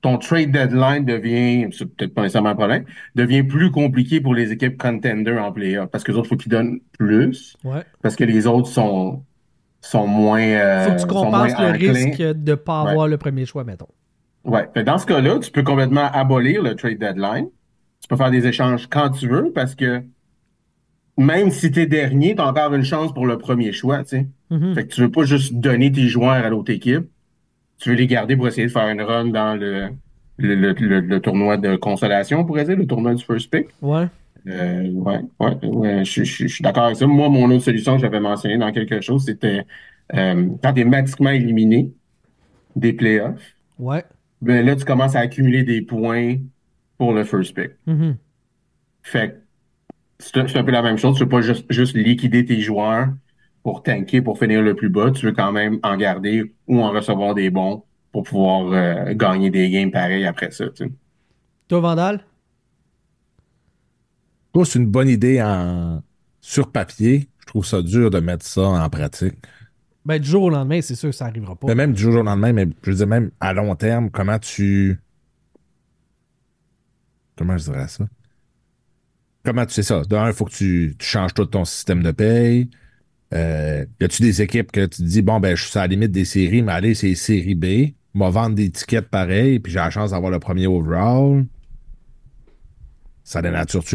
[0.00, 2.84] ton trade deadline devient, c'est peut-être pas nécessairement un problème,
[3.14, 6.52] devient plus compliqué pour les équipes contenders en playoff parce que les autres, faut qu'ils
[6.52, 7.82] donnent plus Ouais.
[8.02, 9.24] parce que les autres sont,
[9.80, 12.90] sont moins, euh, Faut que tu compenses le risque de ne pas Ouais.
[12.90, 13.88] avoir le premier choix, mettons.
[14.44, 14.68] Ouais.
[14.74, 17.46] Fait, dans ce cas-là, tu peux complètement abolir le trade deadline.
[18.00, 20.02] Tu peux faire des échanges quand tu veux parce que
[21.16, 24.08] même si tu es dernier, tu as encore une chance pour le premier choix, tu
[24.10, 24.26] sais.
[24.50, 24.74] Mhm.
[24.74, 27.04] Fait que tu veux pas juste donner tes joueurs à l'autre équipe.
[27.78, 29.88] Tu veux les garder pour essayer de faire une run dans le,
[30.38, 33.66] le, le, le- le tournoi de consolation, on pourrait dire, le tournoi du first pick.
[33.80, 34.06] Ouais.
[34.46, 37.06] Euh, ouais, ouais, ouais, je, je- je suis d'accord avec ça.
[37.06, 39.64] Moi, mon autre solution que j'avais mentionné dans quelque chose, c'était
[40.14, 41.90] euh, quand tu es mathématiquement éliminé
[42.76, 44.04] des playoffs, Ouais.
[44.44, 46.36] Ben là, tu commences à accumuler des points
[46.98, 47.72] pour le first pick.
[47.86, 48.16] Mhm.
[49.02, 49.34] Fait que
[50.18, 51.16] c'est un, peu la même chose.
[51.16, 53.08] Tu veux pas juste, juste liquider tes joueurs
[53.62, 55.10] pour tanker, pour finir le plus bas.
[55.10, 59.50] Tu veux quand même en garder ou en recevoir des bons pour pouvoir euh, gagner
[59.50, 60.68] des games pareils après ça.
[60.68, 60.92] tu sais.
[61.68, 62.24] Toi, Vandal?
[64.64, 66.00] C'est une bonne idée en...
[66.40, 67.28] sur papier.
[67.40, 69.34] Je trouve ça dur de mettre ça en pratique.
[70.04, 71.66] Ben, du jour au lendemain, c'est sûr que ça arrivera pas.
[71.66, 74.38] Mais même du jour au lendemain, mais je veux dire, même à long terme, comment
[74.38, 75.00] tu.
[77.36, 78.04] Comment je dirais ça?
[79.44, 80.02] Comment tu sais ça?
[80.02, 82.70] D'un, il faut que tu, changes tout ton système de paye.
[83.32, 85.88] Euh, y a-tu des équipes que tu te dis, bon, ben, je suis à la
[85.88, 87.94] limite des séries, mais allez, c'est série B.
[88.14, 91.44] M'a vendre des tickets pareils, puis j'ai la chance d'avoir le premier overall.
[93.26, 93.40] Ça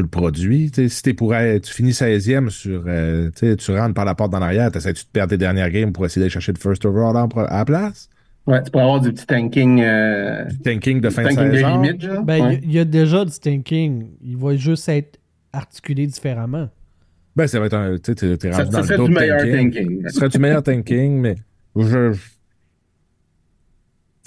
[0.02, 0.72] le produit?
[0.72, 2.84] Tu sais, si t'es pour être- tu finis 16e sur.
[2.88, 5.92] euh, tu tu rentres par la porte en arrière, t'essaies-tu de perdre tes dernières games
[5.94, 8.10] pour essayer d'aller chercher le first overall à la place?
[8.48, 12.24] Ouais, tu pourrais avoir du petit tanking, euh, Tanking de fin de tanking de saison.
[12.24, 12.54] Ben, il Ouais.
[12.54, 14.08] y a- il y, a déjà du thinking.
[14.24, 15.20] Il va juste être
[15.54, 16.68] articulé différemment.
[17.36, 17.98] Ben, ça va être un.
[17.98, 19.72] Tu sais, t'es- Ça, ça serait le du de meilleur tanking.
[19.72, 20.04] tanking.
[20.08, 21.36] Ce serait du meilleur tanking, mais
[21.76, 22.14] je.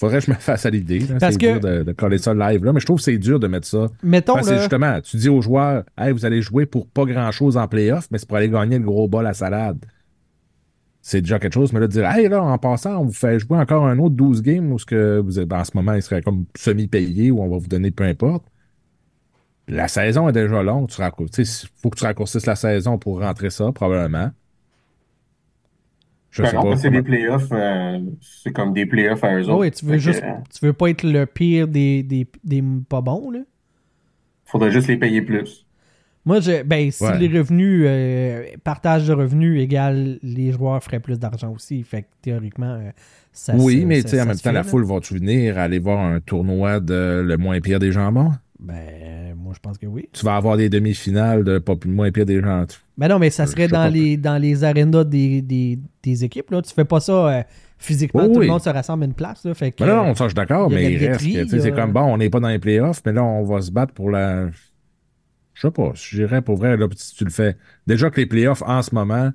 [0.03, 0.99] Faudrait que je me fasse à l'idée.
[1.20, 3.19] Parce C'est que- dur de, de coller ça live, là, mais je trouve que c'est
[3.19, 3.87] dur de mettre ça.
[4.03, 7.05] Mettons, Parce que là, justement, tu dis aux joueurs, hey, vous allez jouer pour pas
[7.05, 9.79] grand chose en playoff, mais c'est pour aller gagner le gros bol à salade.
[11.03, 13.39] C'est déjà quelque chose, mais là, de dire, hey, là, en passant, on vous fait
[13.39, 16.03] jouer encore un autre 12 games où ce que vous êtes, en ce moment, il
[16.03, 18.45] serait comme semi-payé ou on va vous donner peu importe.
[19.69, 20.89] La saison est déjà longue.
[20.89, 21.45] Tu raccour- sais,
[21.81, 24.31] faut que tu raccourcisses la saison pour rentrer ça, probablement.
[26.32, 26.68] Je Ben sais non, pas.
[26.68, 29.59] parce que des playoffs, euh, c'est comme des playoffs à eux autres.
[29.59, 30.24] ouais, tu veux Fait juste.
[30.24, 33.40] euh, Tu veux pas être le pire des, des, des pas bons, là?
[34.44, 35.66] faudrait juste les payer plus.
[36.24, 37.12] Moi, je, ben, si Ouais.
[37.12, 41.82] les revenus, euh, partage de revenus égale, les joueurs feraient plus d'argent aussi.
[41.82, 42.90] Fait que théoriquement, euh,
[43.32, 44.64] ça oui, se- mais ça- tu sais, en même temps, fait, la là.
[44.64, 48.32] foule va-tu venir aller voir un tournoi de le moins pire des jambons?
[48.59, 50.09] Ben, moi, je pense que oui.
[50.12, 52.66] Tu vas avoir des demi-finales de pas plus moins pire des jambons.
[53.03, 56.53] Ben non, mais ça Euh, serait dans les, dans les arénas des, des, des équipes.
[56.53, 56.62] Là.
[56.62, 57.43] Tu fais pas ça euh,
[57.77, 58.29] physiquement.
[58.33, 59.45] Tout le monde se rassemble à une place.
[59.45, 61.93] Là, fait que, Mais non, non, ça, je suis d'accord, mais il reste c'est comme
[61.93, 64.51] bon, on n'est pas dans les playoffs, mais là, on va se battre pour la.
[65.55, 67.57] Je sais pas, je dirais pour vrai, là, si tu le fais.
[67.89, 69.33] Déjà que les playoffs en ce moment,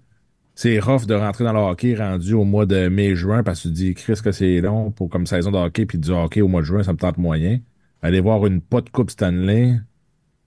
[0.56, 3.74] c'est rough de rentrer dans le hockey rendu au mois de mai-juin parce que tu
[3.74, 6.48] te dis, Chris, que c'est long pour comme saison de hockey, puis du hockey au
[6.48, 7.60] mois de juin, ça me tente moyen.
[8.02, 9.76] Aller voir une pas de Coupe Stanley,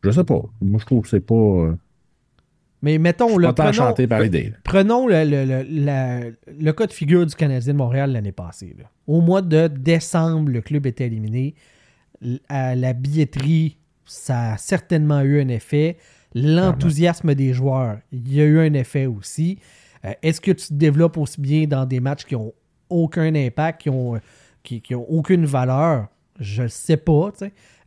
[0.02, 0.40] je sais pas.
[0.62, 1.74] Moi, je trouve que c'est pas.
[2.82, 3.72] Mais mettons, le prenons,
[4.06, 4.20] par
[5.06, 6.20] le, le, le, la-
[6.58, 8.74] le cas de figure du Canadien de Montréal l'année passée.
[8.78, 8.84] là.
[9.06, 11.54] Au mois de décembre, le club était éliminé.
[12.48, 15.96] À la billetterie, ça a certainement eu un effet.
[16.34, 19.58] L'enthousiasme des joueurs, il y a eu un effet aussi.
[20.04, 22.52] Euh, Est-ce que tu te développes aussi bien dans des matchs qui ont
[22.88, 24.18] aucun impact, qui ont, euh,
[24.62, 26.08] qui, qui ont aucune valeur?
[26.38, 27.30] Je ne sais pas.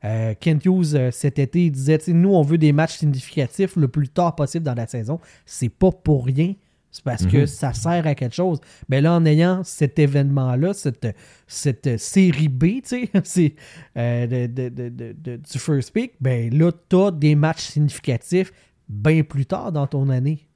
[0.05, 3.87] Euh, Kent Hughes, euh, cet été, il disait Nous, on veut des matchs significatifs le
[3.87, 5.19] plus tard possible dans la saison.
[5.45, 6.53] C'est pas pour rien.
[6.91, 8.59] C'est parce que ça sert à quelque chose.
[8.87, 11.07] Mais là, en ayant cet événement-là, cette,
[11.47, 13.55] cette série B, tu sais, c'est,
[13.97, 17.63] euh, de- de- de- de- de- du First Pick, ben là, tu as des matchs
[17.63, 18.51] significatifs
[18.87, 20.47] bien plus tard dans ton année.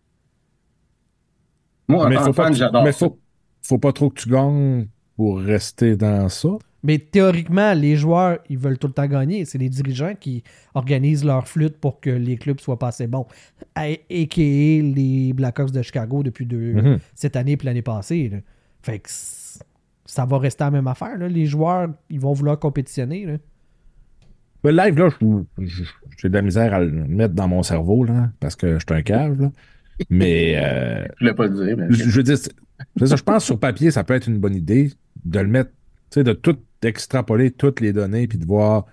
[1.88, 3.08] Moi, Mais en faut fan, pas, que tu- j'adore mais ça.
[3.08, 3.20] faut,
[3.64, 6.50] faut pas trop que tu gagnes pour rester dans ça.
[6.88, 9.46] Mais théoriquement, les joueurs, ils veulent tout le temps gagner.
[9.46, 10.42] C'est les dirigeants qui
[10.74, 13.28] organisent leur flûte pour que les clubs soient pas assez bons.
[13.76, 14.82] A- A.K.A.
[14.96, 17.00] les Blackhawks de Chicago depuis deux, Mhm.
[17.14, 18.30] cette année et l'année passée.
[18.30, 18.38] là.
[18.82, 21.18] Fait que ça va rester la même affaire.
[21.18, 21.28] là.
[21.28, 23.26] Les joueurs, ils vont vouloir compétitionner.
[23.26, 23.34] là.
[24.64, 25.10] Le live, là,
[26.18, 28.98] j'ai de la misère à le mettre dans mon cerveau, là, parce que je suis
[28.98, 29.52] un cave, là.
[30.10, 31.88] Mais, euh, Je voulais pas le dire, mais.
[31.90, 32.54] je, je veux dire, c'est-
[32.98, 34.92] c'est ça, je pense sur papier, ça peut être une bonne idée
[35.26, 35.72] de le mettre,
[36.10, 38.86] tu sais, de tout extrapoler toutes les données puis de voir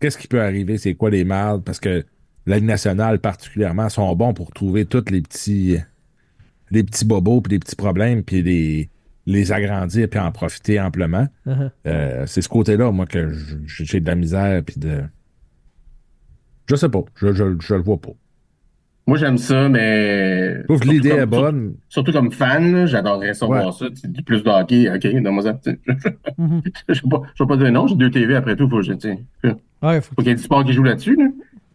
[0.00, 2.04] qu'est-ce qui peut arriver, c'est quoi les mardes, parce que
[2.46, 5.76] la Ligue nationale, particulièrement, sont bons pour trouver tous les petits,
[6.70, 8.90] les petits bobos puis les petits problèmes puis les,
[9.26, 11.28] les agrandir puis en profiter amplement.
[11.46, 11.70] Uh-huh.
[11.86, 13.32] Euh, c'est ce côté-là, moi, que
[13.66, 15.02] j'ai de la misère puis de.
[16.68, 17.04] Je sais pas.
[17.16, 18.12] Je, je, je le vois pas.
[19.06, 20.58] Moi, j'aime ça, mais.
[20.60, 21.74] Je trouve que surtout l'idée comme- est bonne.
[21.88, 23.60] Surtout comme fan, j'adorerais ça Ouais.
[23.60, 23.86] voir ça.
[23.90, 25.58] tu Du plus de hockey, ok, donne-moi ça.
[26.38, 26.62] Mhm.
[26.88, 29.48] Je ne vais pas dire non, j'ai deux TV après tout, faut, que sais, faut
[29.82, 31.16] Ouais, faut- qu'il y ait du sport qui joue là-dessus.
[31.16, 31.26] Là.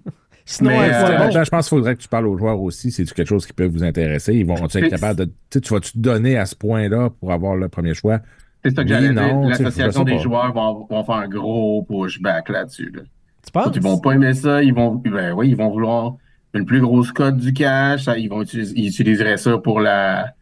[0.45, 1.43] Sinon, Mais, euh, bon?
[1.43, 2.89] Je pense qu'il faudrait que tu parles aux joueurs aussi.
[2.91, 4.33] C'est-tu quelque chose qui peut vous intéresser?
[4.33, 5.59] Ils vont être C'est- capables de.
[5.59, 8.19] Tu vas-tu te donner à ce point-là pour avoir le premier choix?
[8.63, 9.49] C'est ça que j'allais non, dire.
[9.49, 10.17] L'association des pas.
[10.19, 12.89] joueurs vont, vont faire un gros pushback là-dessus.
[12.95, 13.01] Là.
[13.45, 13.71] tu penses?
[13.75, 16.15] Ils vont pas aimer ça, ils vont, ben oui, ils vont vouloir
[16.57, 20.33] une plus grosse cote du cash, ça, ils vont utiliser, ils utiliseraient ça pour la,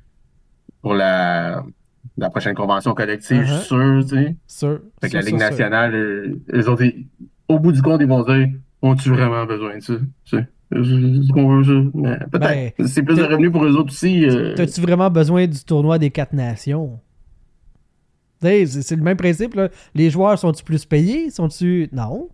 [0.81, 1.63] pour la,
[2.17, 4.35] la prochaine convention collective, je suis sûr, tu sais.
[4.47, 5.95] Sûr, Fait que sûr, la Ligue sûr, nationale,
[6.53, 7.05] eux autres, ils-
[7.47, 8.47] au bout du compte, ils vont dire,
[8.81, 9.93] ont-tu vraiment besoin de ça?
[10.25, 12.31] Tu sais, Peut-être.
[12.39, 14.25] Ben, c'est plus de revenus pour eux autres aussi.
[14.27, 16.99] euh, T'as-tu vraiment besoin du tournoi des quatre nations?
[18.41, 19.55] C'est le même principe.
[19.55, 19.69] Là.
[19.95, 21.29] Les joueurs sont-ils plus payés?
[21.31, 21.89] Sont-ils.
[21.91, 22.29] Non.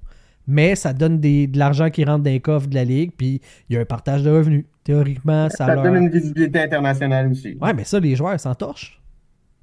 [0.48, 3.42] Mais ça donne des, de l'argent qui rentre dans les coffres de la Ligue, puis
[3.70, 4.66] il y a un partage de revenus.
[4.84, 5.84] Théoriquement, ça, ça leur.
[5.84, 7.58] donne une visibilité internationale aussi.
[7.62, 9.00] Ouais, mais ça, les joueurs s'entorchent.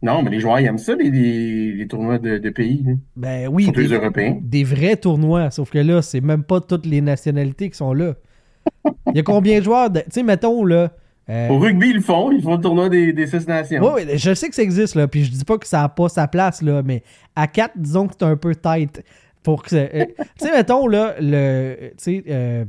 [0.01, 2.85] Non, mais les joueurs, ils aiment ça, les, les, les tournois de, de pays.
[2.87, 2.93] là.
[3.17, 4.39] Ben oui, Surtout des, les Européens.
[4.41, 5.51] des vrais tournois.
[5.51, 8.15] Sauf que là, c'est même pas toutes les nationalités qui sont là.
[9.09, 9.91] Il y a combien de joueurs?
[9.91, 10.93] de- Tu sais, mettons, là.
[11.29, 12.31] euh, Au rugby, ils le font.
[12.31, 13.93] Ils font le tournoi des, des six nations.
[13.93, 16.09] Ouais, je sais que ça existe, là, puis je dis pas que ça n'a pas
[16.09, 17.03] sa place, là, mais
[17.35, 19.03] à 4, disons que c'est un peu tight.
[19.43, 19.75] Pour que.
[19.77, 20.05] euh,
[20.39, 21.91] tu sais, mettons, là, le.
[21.91, 22.25] Tu sais.
[22.29, 22.65] euh,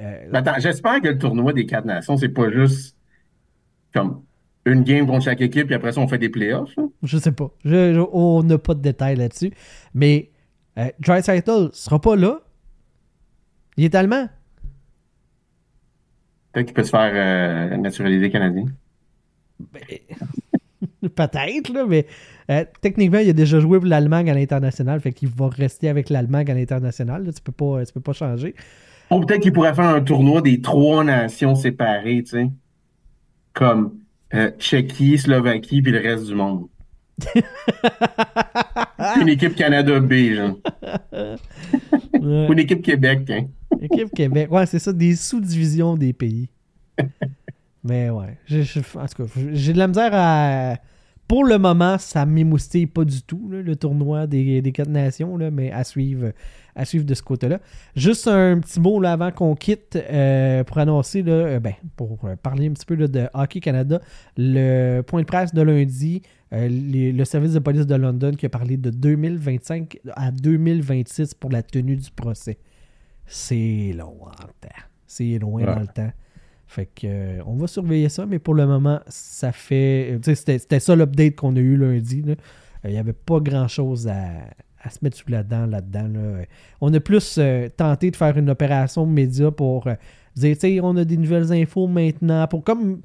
[0.00, 2.96] euh, Attends, j'espère que le tournoi des quatre nations, c'est pas juste
[3.94, 4.22] comme
[4.66, 6.74] une game contre chaque équipe, puis après ça, on fait des playoffs.
[6.76, 6.84] là.
[7.02, 7.50] je sais pas.
[7.64, 9.52] Je- je- on n'a pas de détails là-dessus.
[9.94, 10.30] Mais
[10.78, 12.40] euh, Dreisaitl sera pas là.
[13.76, 14.28] Il est allemand.
[16.52, 18.64] Peut-être qu'il peut se faire naturaliser canadien.
[21.14, 22.06] Peut-être, là, mais
[22.50, 26.08] euh, techniquement, il a déjà joué pour l'Allemagne à l'international, fait qu'il va rester avec
[26.08, 27.30] l'Allemagne à l'international.
[27.34, 28.54] Tu peux pas, tu peux pas changer.
[29.10, 32.50] Ou peut-être qu'il pourrait faire un tournoi des trois nations séparées, tu sais.
[33.52, 33.98] Comme
[34.34, 36.68] euh, Tchéquie, Slovaquie, puis le reste du monde.
[39.20, 40.56] une équipe Canada B, genre.
[41.12, 41.36] Ouais.
[42.48, 43.46] Ou une équipe Québec, hein.
[43.80, 44.50] Équipe Québec.
[44.50, 46.48] Ouais, c'est ça, des sous-divisions des pays.
[47.84, 48.38] Mais ouais.
[48.50, 50.76] en tout cas, j'ai de la misère à
[51.28, 55.36] Pour le moment, ça m'émoustille pas du tout, là, le tournoi des, des quatre nations,
[55.36, 56.32] là, mais à suivre,
[56.74, 57.60] à suivre de ce côté-là.
[57.94, 62.18] Juste un petit mot là, avant qu'on quitte euh, pour annoncer, là, euh, ben, pour
[62.24, 64.00] euh, parler un petit peu là, de Hockey Canada,
[64.38, 66.22] le point de presse de lundi,
[66.54, 71.34] euh, les- le service de police de London qui a parlé de 2025 à 2026
[71.34, 72.56] pour la tenue du procès.
[73.26, 74.68] C'est long en temps.
[75.06, 75.74] C'est loin Ouais.
[75.74, 76.10] dans le temps.
[76.70, 80.18] Fait que euh, on va surveiller ça, mais pour le moment, ça fait.
[80.22, 82.22] sais, C'était ça l'update qu'on a eu lundi.
[82.28, 82.34] Euh,
[82.84, 84.28] Il n'y avait pas grand chose à,
[84.82, 86.08] à se mettre sous la dent là-dedans.
[86.12, 86.20] là.
[86.20, 86.44] Euh,
[86.82, 89.94] On a plus euh, tenté de faire une opération média pour euh,
[90.36, 93.00] dire, on a des nouvelles infos maintenant, pour comme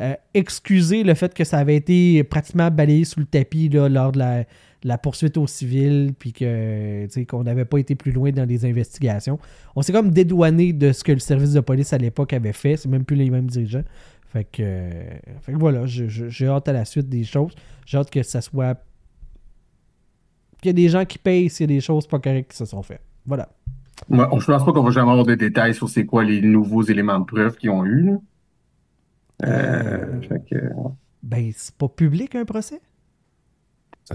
[0.00, 4.18] euh, excuser le fait que ça avait été pratiquement balayé sous le tapis lors de
[4.18, 4.44] la,
[4.84, 9.38] la poursuite au civil, puis que qu'on n'avait pas été plus loin dans les investigations.
[9.74, 12.76] On s'est comme dédouané de ce que le service de police à l'époque avait fait.
[12.76, 13.82] C'est même plus les mêmes dirigeants.
[14.26, 14.90] Fait que, euh,
[15.40, 17.54] fait que voilà, j'ai hâte à la suite des choses.
[17.86, 18.74] J'ai hâte que ça soit.
[20.60, 22.56] Qu'il y ait des gens qui payent s'il y a des choses pas correctes qui
[22.56, 23.02] se sont faites.
[23.24, 23.48] Voilà.
[24.08, 26.82] Moi, je pense pas qu'on va jamais avoir de détails sur c'est quoi les nouveaux
[26.82, 28.16] éléments de preuve qu'ils ont eu.
[29.44, 30.72] Euh, fait que-
[31.22, 32.80] Ben, c'est pas public un procès?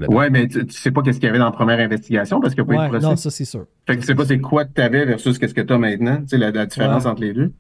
[0.07, 2.53] Ouais, mais tu, tu sais pas qu'est-ce qu'il y avait dans la première investigation parce
[2.53, 3.07] qu'il n'y a pas eu de procès.
[3.07, 3.65] non, ça c'est sûr.
[3.87, 5.77] Fait que tu sais pas c'est quoi que tu avais versus qu'est-ce que tu as
[5.79, 6.17] maintenant.
[6.21, 7.09] Tu sais, la, la différence Ouais.
[7.11, 7.53] entre les deux.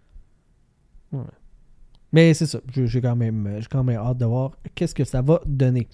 [2.11, 2.59] Mais c'est ça.
[2.73, 5.87] J'ai quand, même- j'ai quand même hâte de voir qu'est-ce que ça va donner.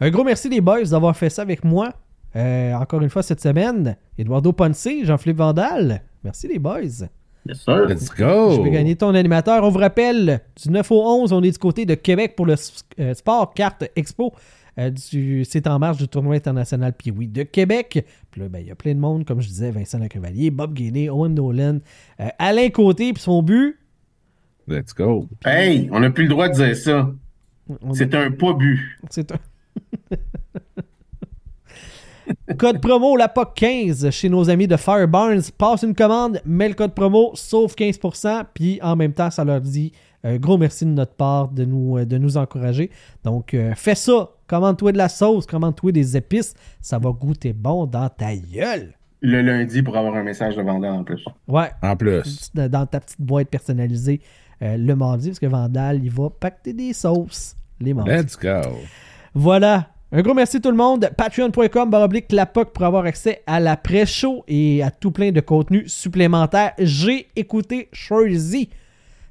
[0.00, 1.92] Un gros merci les boys d'avoir fait ça avec moi.
[2.36, 3.96] Euh, encore une fois cette semaine.
[4.16, 6.02] Eduardo Ponce, Jean-Philippe Vandal.
[6.22, 7.06] Merci les boys.
[7.46, 7.86] Yes, sir.
[7.88, 8.50] Let's go!
[8.56, 9.64] Je vais gagner ton animateur.
[9.64, 12.54] On vous rappelle, du 9 au 11, on est du côté de Québec pour le
[13.00, 14.34] euh, Sport Carte Expo.
[14.78, 18.04] Euh, du- c'est en marche du tournoi international puis oui de Québec.
[18.30, 20.72] Puis là, ben, il y a plein de monde, comme je disais, Vincent Lecavalier, Bob
[20.74, 21.78] Guinée, Owen Nolan,
[22.20, 23.76] euh, Alain Côté, puis son but?
[24.68, 25.28] Let's go!
[25.44, 27.10] Hey, on n'a plus le droit de dire ça.
[27.94, 28.80] C'est un pas but.
[29.10, 29.38] C'est un.
[32.58, 35.40] code promo la POC 15 chez nos amis de Fire Barnes.
[35.56, 39.60] Passe une commande, mets le code promo, sauf 15%, puis en même temps, ça leur
[39.60, 39.92] dit
[40.24, 42.90] un gros merci de notre part de nous, euh, de nous encourager.
[43.24, 44.30] Donc, euh, fais ça.
[44.46, 46.54] Commande-toi de la sauce, commande-toi des épices.
[46.80, 48.94] Ça va goûter bon dans ta gueule.
[49.20, 51.24] Le lundi pour avoir un message de vendeur en plus.
[51.46, 52.50] Ouais, En plus.
[52.54, 54.20] dans ta petite boîte personnalisée
[54.62, 58.10] euh, le mardi, parce que Vandal, il va pacter des sauces les mardis.
[58.10, 58.60] Let's go!
[59.34, 59.88] Voilà.
[60.10, 61.10] Un gros merci tout le monde.
[61.16, 65.86] Patreon.com baroblique clapoc pour avoir accès à la pré-show et à tout plein de contenu
[65.86, 66.72] supplémentaire.
[66.78, 68.70] J'ai écouté Shorzy.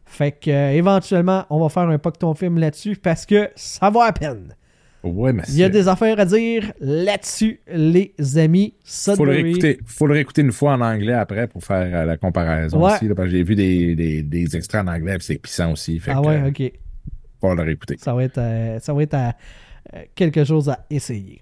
[0.07, 3.89] Fait que euh, éventuellement, on va faire un POC ton film là-dessus parce que ça
[3.89, 4.55] vaut à peine.
[5.03, 8.73] Ouais, mais Il y a des affaires à dire là-dessus, les amis.
[8.84, 9.41] Faut le, Sudbury.
[9.43, 12.93] réécouter, faut le réécouter une fois en anglais après pour faire euh, la comparaison Ouais.
[12.93, 13.07] aussi.
[13.07, 15.99] là, parce que j'ai vu des, des, des extraits en anglais, c'est puissant aussi.
[15.99, 16.71] Fait Ah que, ouais, euh, ok.
[17.39, 17.95] faut le réécouter.
[17.99, 19.35] Ça va être, euh, ça va être à,
[19.95, 21.41] euh, quelque chose à essayer.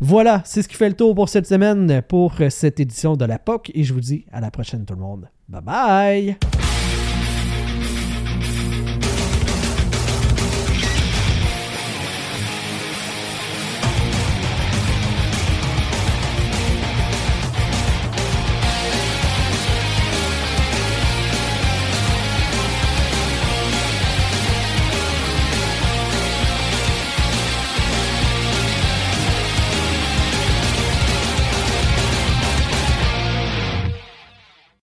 [0.00, 3.38] Voilà, c'est ce qui fait le tour pour cette semaine, pour cette édition de la
[3.38, 3.72] POC.
[3.74, 5.28] Et je vous dis à la prochaine tout le monde.
[5.48, 7.05] Bye bye!